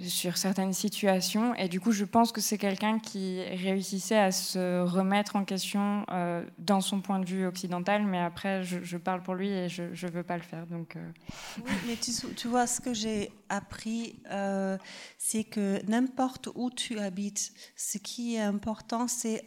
sur 0.00 0.36
certaines 0.36 0.72
situations. 0.72 1.54
Et 1.54 1.68
du 1.68 1.80
coup, 1.80 1.92
je 1.92 2.04
pense 2.04 2.32
que 2.32 2.40
c'est 2.40 2.58
quelqu'un 2.58 2.98
qui 2.98 3.42
réussissait 3.42 4.18
à 4.18 4.32
se 4.32 4.82
remettre 4.82 5.36
en 5.36 5.44
question 5.44 6.04
euh, 6.10 6.44
dans 6.58 6.80
son 6.80 7.00
point 7.00 7.18
de 7.18 7.26
vue 7.26 7.46
occidental. 7.46 8.04
Mais 8.04 8.18
après, 8.18 8.62
je, 8.62 8.96
parle 8.96 9.22
pour 9.22 9.34
lui 9.34 9.48
et 9.48 9.68
je 9.68 9.82
ne 9.82 10.10
veux 10.10 10.22
pas 10.22 10.36
le 10.36 10.42
faire. 10.42 10.66
Donc, 10.66 10.96
euh. 10.96 11.10
Oui, 11.58 11.72
mais 11.86 11.96
tu, 11.96 12.48
vois, 12.48 12.66
ce 12.66 12.80
que 12.80 12.94
j'ai 12.94 13.30
appris, 13.48 14.20
euh, 14.30 14.76
c'est 15.18 15.44
que 15.44 15.84
n'importe 15.86 16.48
où 16.54 16.70
tu 16.70 16.98
habites, 16.98 17.52
ce 17.76 17.98
qui 17.98 18.36
est 18.36 18.40
important, 18.40 19.08
c'est 19.08 19.44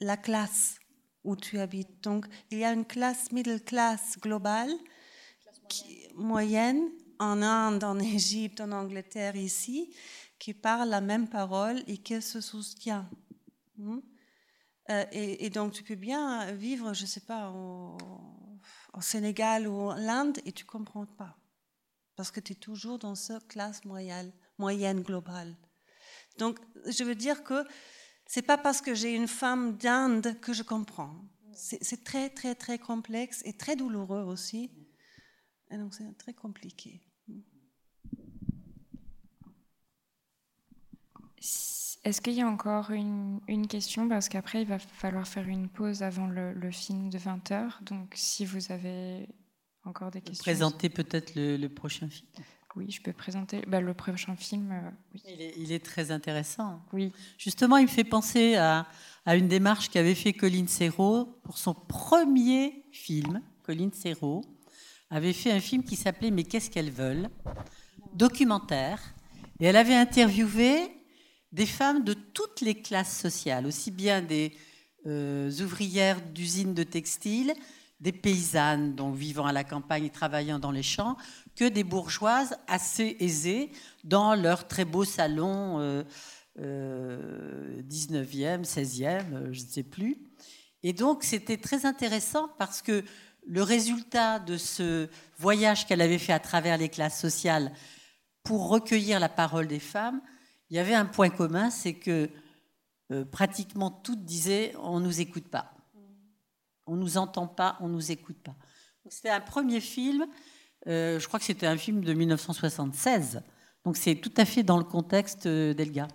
la 0.00 0.16
classe 0.16 0.78
où 1.24 1.36
tu 1.36 1.58
habites. 1.58 2.02
Donc, 2.02 2.26
il 2.50 2.58
y 2.58 2.64
a 2.64 2.72
une 2.72 2.84
classe 2.84 3.32
middle 3.32 3.60
class 3.60 4.18
globale, 4.20 4.70
moyenne 6.16 6.88
en 7.20 7.42
Inde, 7.42 7.84
en 7.84 7.98
Égypte, 7.98 8.60
en 8.60 8.72
Angleterre, 8.72 9.36
ici, 9.36 9.94
qui 10.38 10.54
parlent 10.54 10.88
la 10.88 11.02
même 11.02 11.28
parole 11.28 11.84
et 11.86 11.98
qui 11.98 12.20
se 12.20 12.40
soutient. 12.40 13.08
Hmm? 13.76 14.00
Euh, 14.90 15.04
et, 15.12 15.50
donc, 15.50 15.72
tu 15.72 15.84
peux 15.84 15.94
bien 15.94 16.52
vivre, 16.52 16.94
je 16.94 17.02
ne 17.02 17.06
sais 17.06 17.20
pas, 17.20 17.50
au, 17.50 17.96
Sénégal 19.00 19.68
ou 19.68 19.90
en 19.90 20.08
Inde 20.08 20.38
et 20.44 20.52
tu 20.52 20.64
ne 20.64 20.68
comprends 20.68 21.06
pas. 21.06 21.36
Parce 22.16 22.30
que 22.30 22.40
tu 22.40 22.52
es 22.52 22.56
toujours 22.56 22.98
dans 22.98 23.14
cette 23.14 23.46
classe 23.46 23.84
moyenne, 23.84 24.32
moyenne 24.58 25.02
globale. 25.02 25.56
Donc, 26.38 26.58
je 26.86 27.04
veux 27.04 27.14
dire 27.14 27.44
que 27.44 27.64
c'est 28.26 28.42
pas 28.42 28.58
parce 28.58 28.80
que 28.80 28.94
j'ai 28.94 29.14
une 29.14 29.28
femme 29.28 29.76
d'Inde 29.76 30.40
que 30.40 30.52
je 30.52 30.62
comprends. 30.62 31.24
C'est 31.54 32.04
très, 32.04 32.30
très, 32.30 32.54
très 32.54 32.78
complexe 32.78 33.42
et 33.44 33.56
très 33.56 33.76
douloureux 33.76 34.22
aussi. 34.22 34.70
Et 35.70 35.76
donc, 35.76 35.94
c'est 35.94 36.16
très 36.18 36.34
compliqué. 36.34 37.00
Est-ce 41.40 42.20
qu'il 42.22 42.32
y 42.32 42.40
a 42.40 42.46
encore 42.46 42.90
une, 42.90 43.66
question? 43.68 44.08
Parce 44.08 44.28
qu'après, 44.28 44.62
il 44.62 44.68
va 44.68 44.78
falloir 44.78 45.26
faire 45.28 45.46
une 45.46 45.68
pause 45.68 46.02
avant 46.02 46.26
le, 46.26 46.70
film 46.70 47.10
de 47.10 47.18
20h. 47.18 47.82
Donc, 47.82 48.12
si 48.14 48.44
vous 48.46 48.72
avez 48.72 49.28
encore 49.84 50.10
des 50.10 50.20
questions. 50.20 50.42
Présenter 50.42 50.88
peut-être 50.88 51.32
le, 51.34 51.66
prochain 51.68 52.08
film? 52.08 52.28
Oui, 52.76 52.90
je 52.90 53.02
peux 53.02 53.12
présenter 53.12 53.62
bah, 53.66 53.80
le 53.80 53.92
prochain 53.94 54.36
film. 54.36 54.72
Euh, 54.72 55.20
il, 55.56 55.72
est, 55.72 55.84
très 55.84 56.10
intéressant. 56.10 56.80
Oui. 56.92 57.12
Justement, 57.36 57.76
il 57.76 57.82
me 57.82 57.88
fait 57.88 58.04
penser 58.04 58.56
à, 58.56 58.86
une 59.26 59.48
démarche 59.48 59.90
qu'avait 59.90 60.14
fait 60.14 60.32
Colline 60.32 60.68
Serrault 60.68 61.40
pour 61.42 61.58
son 61.58 61.74
premier 61.74 62.84
film. 62.92 63.42
Colline 63.64 63.92
Serrault 63.92 64.44
avait 65.10 65.32
fait 65.32 65.50
un 65.50 65.60
film 65.60 65.82
qui 65.82 65.96
s'appelait 65.96 66.30
Mais 66.30 66.44
qu'est-ce 66.44 66.70
qu'elles 66.70 66.92
veulent? 66.92 67.28
Documentaire. 68.14 69.00
Et 69.58 69.66
elle 69.66 69.76
avait 69.76 69.96
interviewé 69.96 70.99
des 71.52 71.66
femmes 71.66 72.04
de 72.04 72.14
toutes 72.14 72.60
les 72.60 72.80
classes 72.80 73.18
sociales, 73.18 73.66
aussi 73.66 73.90
bien 73.90 74.22
des 74.22 74.52
euh, 75.06 75.50
ouvrières 75.62 76.20
d'usines 76.20 76.74
de 76.74 76.82
textile, 76.82 77.54
des 78.00 78.12
paysannes, 78.12 78.94
donc 78.94 79.16
vivant 79.16 79.46
à 79.46 79.52
la 79.52 79.64
campagne 79.64 80.04
et 80.04 80.10
travaillant 80.10 80.58
dans 80.58 80.70
les 80.70 80.82
champs, 80.82 81.16
que 81.54 81.68
des 81.68 81.84
bourgeoises 81.84 82.56
assez 82.66 83.16
aisées 83.20 83.70
dans 84.04 84.34
leur 84.34 84.68
très 84.68 84.84
beau 84.84 85.04
salon 85.04 86.04
19e, 86.58 86.62
euh, 86.62 87.82
16e, 88.62 89.32
euh, 89.32 89.52
je 89.52 89.62
ne 89.62 89.66
sais 89.66 89.82
plus. 89.82 90.16
Et 90.82 90.92
donc 90.92 91.24
c'était 91.24 91.58
très 91.58 91.84
intéressant 91.84 92.48
parce 92.58 92.80
que 92.80 93.04
le 93.46 93.62
résultat 93.62 94.38
de 94.38 94.56
ce 94.56 95.08
voyage 95.38 95.86
qu'elle 95.86 96.00
avait 96.00 96.18
fait 96.18 96.32
à 96.32 96.40
travers 96.40 96.78
les 96.78 96.88
classes 96.88 97.20
sociales 97.20 97.72
pour 98.42 98.68
recueillir 98.68 99.20
la 99.20 99.28
parole 99.28 99.66
des 99.66 99.80
femmes, 99.80 100.20
il 100.70 100.76
y 100.76 100.78
avait 100.78 100.94
un 100.94 101.04
point 101.04 101.30
commun, 101.30 101.70
c'est 101.70 101.94
que 101.94 102.30
euh, 103.10 103.24
pratiquement 103.24 103.90
toutes 103.90 104.24
disaient 104.24 104.72
on 104.78 105.00
ne 105.00 105.04
nous 105.04 105.20
écoute 105.20 105.48
pas. 105.48 105.74
On 106.86 106.94
ne 106.94 107.00
nous 107.00 107.18
entend 107.18 107.48
pas, 107.48 107.76
on 107.80 107.88
ne 107.88 107.94
nous 107.94 108.12
écoute 108.12 108.38
pas. 108.42 108.54
C'était 109.08 109.30
un 109.30 109.40
premier 109.40 109.80
film, 109.80 110.26
euh, 110.86 111.18
je 111.18 111.26
crois 111.26 111.40
que 111.40 111.44
c'était 111.44 111.66
un 111.66 111.76
film 111.76 112.04
de 112.04 112.14
1976, 112.14 113.42
donc 113.84 113.96
c'est 113.96 114.14
tout 114.14 114.32
à 114.36 114.44
fait 114.44 114.62
dans 114.62 114.78
le 114.78 114.84
contexte 114.84 115.46
euh, 115.46 115.74
d'Elga. 115.74 116.06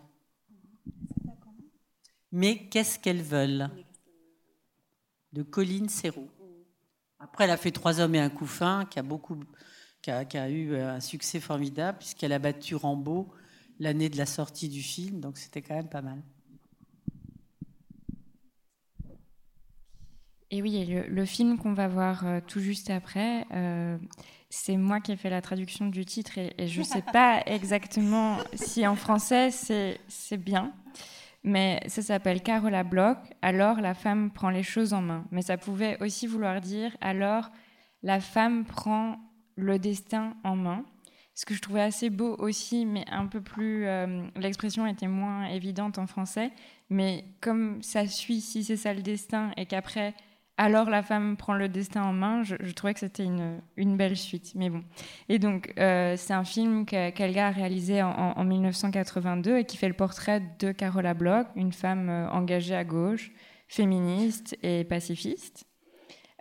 Mais 2.31 2.67
qu'est-ce 2.69 2.99
qu'elles 2.99 3.21
veulent? 3.21 3.69
De 5.33 5.43
Colline 5.43 5.89
Serrault. 5.89 6.29
Après, 7.19 7.43
elle 7.43 7.51
a 7.51 7.57
fait 7.57 7.71
Trois 7.71 7.99
hommes 7.99 8.15
et 8.15 8.19
un 8.19 8.29
couffin, 8.29 8.85
qui 8.85 8.99
a, 8.99 9.03
qui 10.01 10.11
a, 10.11 10.25
qui 10.25 10.37
a 10.37 10.49
eu 10.49 10.77
un 10.77 11.01
succès 11.01 11.41
formidable, 11.41 11.97
puisqu'elle 11.97 12.31
a 12.31 12.39
battu 12.39 12.75
Rambaud 12.75 13.33
l'année 13.79 14.09
de 14.09 14.17
la 14.17 14.25
sortie 14.25 14.69
du 14.69 14.81
film, 14.81 15.19
donc 15.19 15.37
c'était 15.37 15.61
quand 15.61 15.75
même 15.75 15.89
pas 15.89 16.01
mal. 16.01 16.21
Et 20.51 20.61
oui, 20.61 20.85
le, 20.85 21.25
film 21.25 21.57
qu'on 21.57 21.73
va 21.73 21.87
voir 21.87 22.25
euh, 22.25 22.39
tout 22.45 22.59
juste 22.59 22.89
après, 22.89 23.45
euh, 23.51 23.97
c'est 24.49 24.77
moi 24.77 25.01
qui 25.01 25.11
ai 25.11 25.17
fait 25.17 25.29
la 25.29 25.41
traduction 25.41 25.87
du 25.87 26.05
titre 26.05 26.37
et, 26.37 26.67
je 26.67 26.79
ne 26.79 26.85
sais 26.85 27.01
pas 27.13 27.41
exactement 27.45 28.37
si 28.53 28.85
en 28.87 28.95
français 28.95 29.49
c'est 29.51 30.37
bien, 30.37 30.71
mais 31.43 31.81
ça 31.87 32.01
s'appelle 32.01 32.41
Carola 32.41 32.83
Bloch, 32.83 33.17
alors 33.41 33.81
la 33.81 33.93
femme 33.93 34.31
prend 34.31 34.49
les 34.49 34.63
choses 34.63 34.93
en 34.93 35.01
main. 35.01 35.25
Mais 35.31 35.41
ça 35.41 35.57
pouvait 35.57 36.01
aussi 36.01 36.25
vouloir 36.25 36.61
dire 36.61 36.95
alors 37.01 37.49
la 38.03 38.19
femme 38.19 38.65
prend 38.65 39.17
le 39.55 39.79
destin 39.79 40.37
en 40.43 40.55
main 40.55 40.85
ce 41.35 41.45
que 41.45 41.53
je 41.53 41.61
trouvais 41.61 41.81
assez 41.81 42.09
beau 42.09 42.35
aussi, 42.39 42.85
mais 42.85 43.03
un 43.11 43.27
peu 43.27 43.41
plus. 43.41 43.85
Euh, 43.85 44.23
l'expression 44.37 44.87
était 44.87 45.07
moins 45.07 45.45
évidente 45.47 45.99
en 45.99 46.07
français, 46.07 46.51
mais 46.89 47.25
comme 47.41 47.83
ça 47.83 48.07
suit 48.07 48.41
si 48.41 48.63
c'est 48.63 48.77
ça 48.77 48.93
le 48.93 49.01
destin 49.01 49.51
et 49.57 49.65
qu'après, 49.65 50.13
alors 50.57 50.89
la 50.89 51.03
femme 51.03 51.35
prend 51.35 51.53
le 51.53 51.67
destin 51.67 52.03
en 52.03 52.13
main, 52.13 52.43
je, 52.43 52.55
trouvais 52.71 52.93
que 52.93 53.01
c'était 53.01 53.25
une, 53.25 53.97
belle 53.97 54.15
suite. 54.15 54.53
Mais 54.55 54.69
bon. 54.69 54.81
Et 55.27 55.37
donc, 55.37 55.73
euh, 55.77 56.15
c'est 56.15 56.33
un 56.33 56.45
film 56.45 56.85
qu'Elga 56.85 57.47
a 57.47 57.51
réalisé 57.51 58.01
en, 58.01 58.11
en, 58.11 58.43
1982 58.45 59.57
et 59.57 59.65
qui 59.65 59.75
fait 59.75 59.89
le 59.89 59.93
portrait 59.93 60.41
de 60.59 60.71
Carola 60.71 61.13
Bloch, 61.13 61.47
une 61.57 61.73
femme 61.73 62.09
euh, 62.09 62.29
engagée 62.29 62.75
à 62.75 62.85
gauche, 62.85 63.31
féministe 63.67 64.57
et 64.63 64.85
pacifiste. 64.85 65.65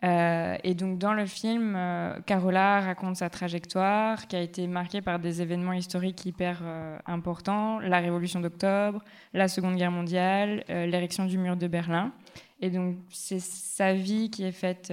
Euh, 0.05 0.56
et 0.64 0.74
donc 0.74 0.98
dans 0.98 1.14
le 1.14 1.24
film, 1.24 1.74
euh, 1.76 2.18
Carola 2.26 2.81
raconte 2.81 3.16
sa 3.16 3.31
trajectoire 3.31 4.26
qui 4.26 4.36
a 4.36 4.40
été 4.40 4.66
marquée 4.66 5.01
par 5.01 5.18
des 5.18 5.40
événements 5.40 5.72
historiques 5.72 6.26
hyper 6.26 6.60
euh, 6.62 6.98
importants, 7.06 7.78
la 7.78 8.01
Révolution 8.01 8.40
d'octobre, 8.40 9.02
la 9.32 9.48
Seconde 9.48 9.76
Guerre 9.76 9.93
mondiale, 9.93 10.64
l'érection 10.68 11.24
du 11.24 11.39
mur 11.39 11.56
de 11.56 11.68
Berlin. 11.68 12.12
Et 12.60 12.70
donc 12.70 12.97
c'est 13.09 13.40
sa 13.40 13.94
vie 13.94 14.31
qui 14.31 14.44
est 14.44 14.52
faite 14.52 14.93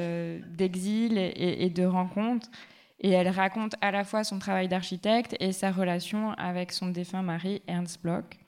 d'exil 0.49 1.17
et, 1.17 1.65
et, 1.65 1.69
de 1.69 1.85
rencontres. 1.85 2.49
Et 2.99 3.11
elle 3.11 3.29
raconte 3.29 3.75
à 3.81 3.91
la 3.91 4.03
fois 4.03 4.23
son 4.23 4.39
travail 4.39 4.67
d'architecte 4.67 5.35
et 5.39 5.51
sa 5.51 5.71
relation 5.71 6.31
avec 6.33 6.71
son 6.71 6.87
défunt 6.87 7.21
mari 7.21 7.61
Ernst 7.67 8.01
Bloch. 8.01 8.40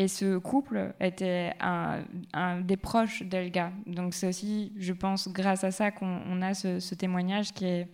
Et 0.00 0.08
ce 0.08 0.38
couple 0.38 0.94
était 0.98 1.52
un, 1.60 2.60
des 2.62 2.78
proches 2.78 3.22
d'Elga. 3.22 3.70
Donc 3.86 4.14
c'est 4.14 4.28
aussi, 4.28 4.72
je 4.78 4.94
pense, 4.94 5.28
grâce 5.28 5.62
à 5.62 5.70
ça 5.70 5.90
qu'on 5.90 6.40
a 6.40 6.54
ce, 6.54 6.94
témoignage 6.94 7.52
qui 7.52 7.66
est, 7.66 7.86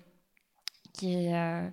euh, 1.34 1.68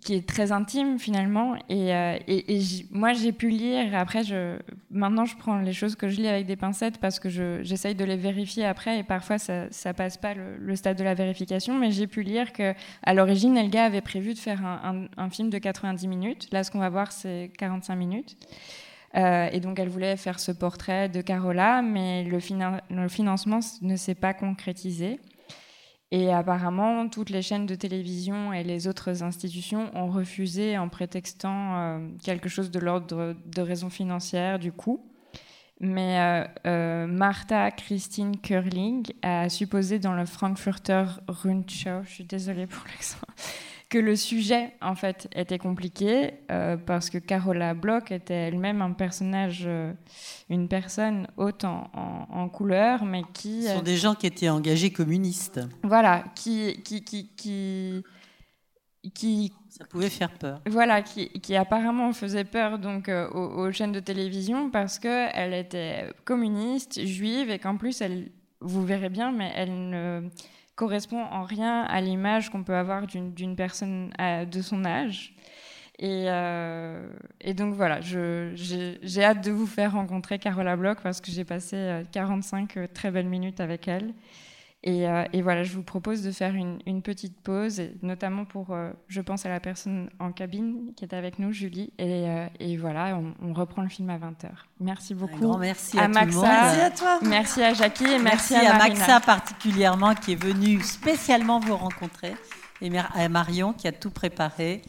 qui 0.00 0.14
est 0.14 0.26
très 0.26 0.52
intime 0.52 0.98
finalement. 0.98 1.56
Et, 1.68 1.94
euh, 1.94 2.18
et, 2.26 2.60
moi, 2.90 3.12
j'ai 3.12 3.32
pu 3.32 3.48
lire, 3.48 3.94
après, 3.94 4.24
je, 4.24 4.58
maintenant, 4.90 5.24
je 5.24 5.36
prends 5.36 5.58
les 5.58 5.72
choses 5.72 5.96
que 5.96 6.08
je 6.08 6.16
lis 6.16 6.28
avec 6.28 6.46
des 6.46 6.56
pincettes 6.56 6.98
parce 6.98 7.18
que 7.18 7.28
j'essaye 7.62 7.94
de 7.94 8.04
les 8.04 8.16
vérifier 8.16 8.64
après 8.64 8.98
et 8.98 9.02
parfois, 9.02 9.38
ça 9.38 9.66
ne 9.66 9.92
passe 9.92 10.16
pas 10.16 10.34
le, 10.34 10.76
stade 10.76 10.96
de 10.96 11.04
la 11.04 11.14
vérification. 11.14 11.78
Mais 11.78 11.90
j'ai 11.90 12.06
pu 12.06 12.22
lire 12.22 12.52
qu'à 12.52 12.74
l'origine, 13.14 13.56
Elga 13.56 13.84
avait 13.84 14.00
prévu 14.00 14.34
de 14.34 14.38
faire 14.38 14.64
un, 14.64 15.06
un, 15.16 15.30
film 15.30 15.50
de 15.50 15.58
90 15.58 16.06
minutes. 16.08 16.48
Là, 16.52 16.64
ce 16.64 16.70
qu'on 16.70 16.78
va 16.78 16.88
voir, 16.88 17.12
c'est 17.12 17.50
45 17.58 17.96
minutes. 17.96 18.36
Euh, 19.16 19.48
et 19.52 19.60
donc, 19.60 19.78
elle 19.78 19.88
voulait 19.88 20.16
faire 20.16 20.38
ce 20.38 20.52
portrait 20.52 21.08
de 21.08 21.20
Carola, 21.20 21.82
mais 21.82 22.24
le, 22.24 22.38
le 22.90 23.08
financement 23.08 23.60
ne 23.82 23.96
s'est 23.96 24.14
pas 24.14 24.34
concrétisé. 24.34 25.18
Et 26.10 26.32
apparemment, 26.32 27.08
toutes 27.08 27.28
les 27.28 27.42
chaînes 27.42 27.66
de 27.66 27.74
télévision 27.74 28.52
et 28.52 28.64
les 28.64 28.88
autres 28.88 29.22
institutions 29.22 29.90
ont 29.94 30.10
refusé 30.10 30.78
en 30.78 30.88
prétextant 30.88 31.76
euh, 31.76 32.08
quelque 32.22 32.48
chose 32.48 32.70
de 32.70 32.78
l'ordre 32.78 33.36
de 33.44 33.62
raisons 33.62 33.90
financières 33.90 34.58
du 34.58 34.72
coup. 34.72 35.04
Mais 35.80 36.18
euh, 36.18 36.44
euh, 36.66 37.06
Martha 37.06 37.70
Christine 37.70 38.38
Curling 38.38 39.06
a 39.22 39.48
supposé 39.48 39.98
dans 39.98 40.14
le 40.14 40.24
Frankfurter 40.24 41.04
Rundschau, 41.28 42.02
je 42.04 42.10
suis 42.10 42.24
désolée 42.24 42.66
pour 42.66 42.84
l'accent, 42.88 43.18
que 43.88 43.98
le 43.98 44.16
sujet 44.16 44.74
en 44.82 44.94
fait 44.94 45.28
était 45.34 45.58
compliqué 45.58 46.34
euh, 46.50 46.76
parce 46.76 47.08
que 47.08 47.16
Carola 47.18 47.72
Bloch 47.72 48.10
était 48.10 48.34
elle-même 48.34 48.82
un 48.82 48.92
personnage, 48.92 49.64
euh, 49.66 49.92
une 50.50 50.68
personne 50.68 51.26
haute 51.36 51.64
en, 51.64 52.48
couleur, 52.52 53.04
mais 53.04 53.22
qui 53.32 53.64
Ce 53.64 53.74
sont 53.74 53.82
des 53.82 53.96
gens 53.96 54.14
qui 54.14 54.26
étaient 54.26 54.48
engagés 54.48 54.90
communistes. 54.90 55.60
Voilà, 55.82 56.24
qui 56.34 56.82
qui 56.82 57.04
qui 57.04 57.30
qui, 57.36 58.04
qui 59.14 59.52
ça 59.70 59.84
pouvait 59.84 60.10
faire 60.10 60.32
peur. 60.32 60.60
Voilà, 60.66 61.02
qui, 61.02 61.28
qui 61.40 61.56
apparemment 61.56 62.12
faisait 62.12 62.44
peur 62.44 62.78
donc 62.78 63.08
aux, 63.08 63.38
aux, 63.38 63.72
chaînes 63.72 63.92
de 63.92 64.00
télévision 64.00 64.70
parce 64.70 64.98
que 64.98 65.28
elle 65.34 65.54
était 65.54 66.10
communiste, 66.24 67.04
juive 67.04 67.50
et 67.50 67.58
qu'en 67.58 67.76
plus 67.76 68.00
elle, 68.00 68.30
vous 68.60 68.84
verrez 68.84 69.10
bien, 69.10 69.30
mais 69.30 69.52
elle 69.54 69.90
ne 69.90 70.28
correspond 70.78 71.24
en 71.24 71.42
rien 71.42 71.82
à 71.82 72.00
l'image 72.00 72.50
qu'on 72.50 72.62
peut 72.62 72.76
avoir 72.76 73.08
d'une 73.08 73.56
personne 73.56 74.10
de 74.18 74.62
son 74.62 74.84
âge. 74.84 75.34
Et, 75.98 76.26
euh, 76.28 77.08
et 77.40 77.52
donc 77.52 77.74
voilà, 77.74 78.00
j'ai 78.00 79.24
hâte 79.24 79.44
de 79.44 79.50
vous 79.50 79.66
faire 79.66 79.92
rencontrer 79.94 80.38
Carola 80.38 80.76
Bloch 80.76 80.98
parce 81.02 81.20
que 81.20 81.32
j'ai 81.32 81.44
passé 81.44 82.02
45 82.12 82.76
euh, 82.76 82.86
très 82.92 83.10
belles 83.10 83.26
minutes 83.26 83.58
avec 83.58 83.88
elle. 83.88 84.14
Et, 84.84 85.08
euh, 85.08 85.24
et, 85.32 85.42
voilà, 85.42 85.64
je 85.64 85.74
vous 85.74 85.82
propose 85.82 86.22
de 86.22 86.30
faire 86.30 86.54
une, 86.54 86.78
une 86.86 87.02
petite 87.02 87.40
pause, 87.40 87.82
notamment 88.02 88.44
pour, 88.44 88.76
je 89.08 89.20
pense 89.20 89.44
à 89.44 89.48
la 89.48 89.58
personne 89.58 90.08
en 90.20 90.30
cabine 90.30 90.92
qui 90.94 91.04
est 91.04 91.14
avec 91.14 91.40
nous, 91.40 91.50
Julie. 91.50 91.92
Et, 91.98 92.26
et 92.60 92.76
voilà, 92.76 93.20
on, 93.42 93.52
reprend 93.52 93.82
le 93.82 93.88
film 93.88 94.08
à 94.10 94.18
20h. 94.18 94.50
Merci 94.78 95.14
beaucoup. 95.14 95.34
Un 95.34 95.48
grand 95.48 95.58
merci 95.58 95.98
à, 95.98 96.06
Maxa, 96.06 96.40
Merci 96.40 96.80
à 96.80 96.90
toi. 96.92 97.18
Merci 97.22 97.62
à 97.62 97.74
Jackie 97.74 98.04
et 98.04 98.18
merci, 98.18 98.54
merci 98.54 98.54
à, 98.54 98.76
à 98.76 98.78
Maxa 98.78 99.20
particulièrement 99.20 100.14
qui 100.14 100.32
est 100.32 100.42
venue 100.42 100.80
spécialement 100.80 101.58
vous 101.58 101.76
rencontrer. 101.76 102.34
Et 102.80 102.96
à 102.96 103.28
Marion 103.28 103.72
qui 103.72 103.88
a 103.88 103.92
tout 103.92 104.10
préparé 104.10 104.82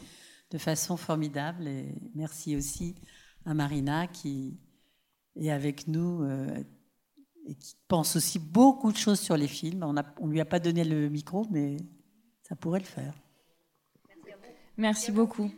de 0.50 0.58
façon 0.58 0.96
formidable. 0.96 1.66
Et 1.66 1.94
merci 2.14 2.56
aussi 2.56 2.94
à 3.46 3.54
Marina 3.54 4.06
qui 4.06 4.58
est 5.36 5.50
avec 5.50 5.88
nous 5.88 6.22
euh, 6.22 6.62
et 7.46 7.54
qui 7.54 7.76
pense 7.88 8.16
aussi 8.16 8.38
beaucoup 8.38 8.92
de 8.92 8.96
choses 8.96 9.20
sur 9.20 9.36
les 9.36 9.48
films. 9.48 9.82
On 9.82 9.92
ne 9.92 10.32
lui 10.32 10.40
a 10.40 10.44
pas 10.44 10.60
donné 10.60 10.84
le 10.84 11.08
micro, 11.08 11.46
mais 11.50 11.76
ça 12.42 12.56
pourrait 12.56 12.80
le 12.80 12.84
faire. 12.84 13.14
Merci, 14.08 14.32
Merci 14.76 15.12
beaucoup. 15.12 15.50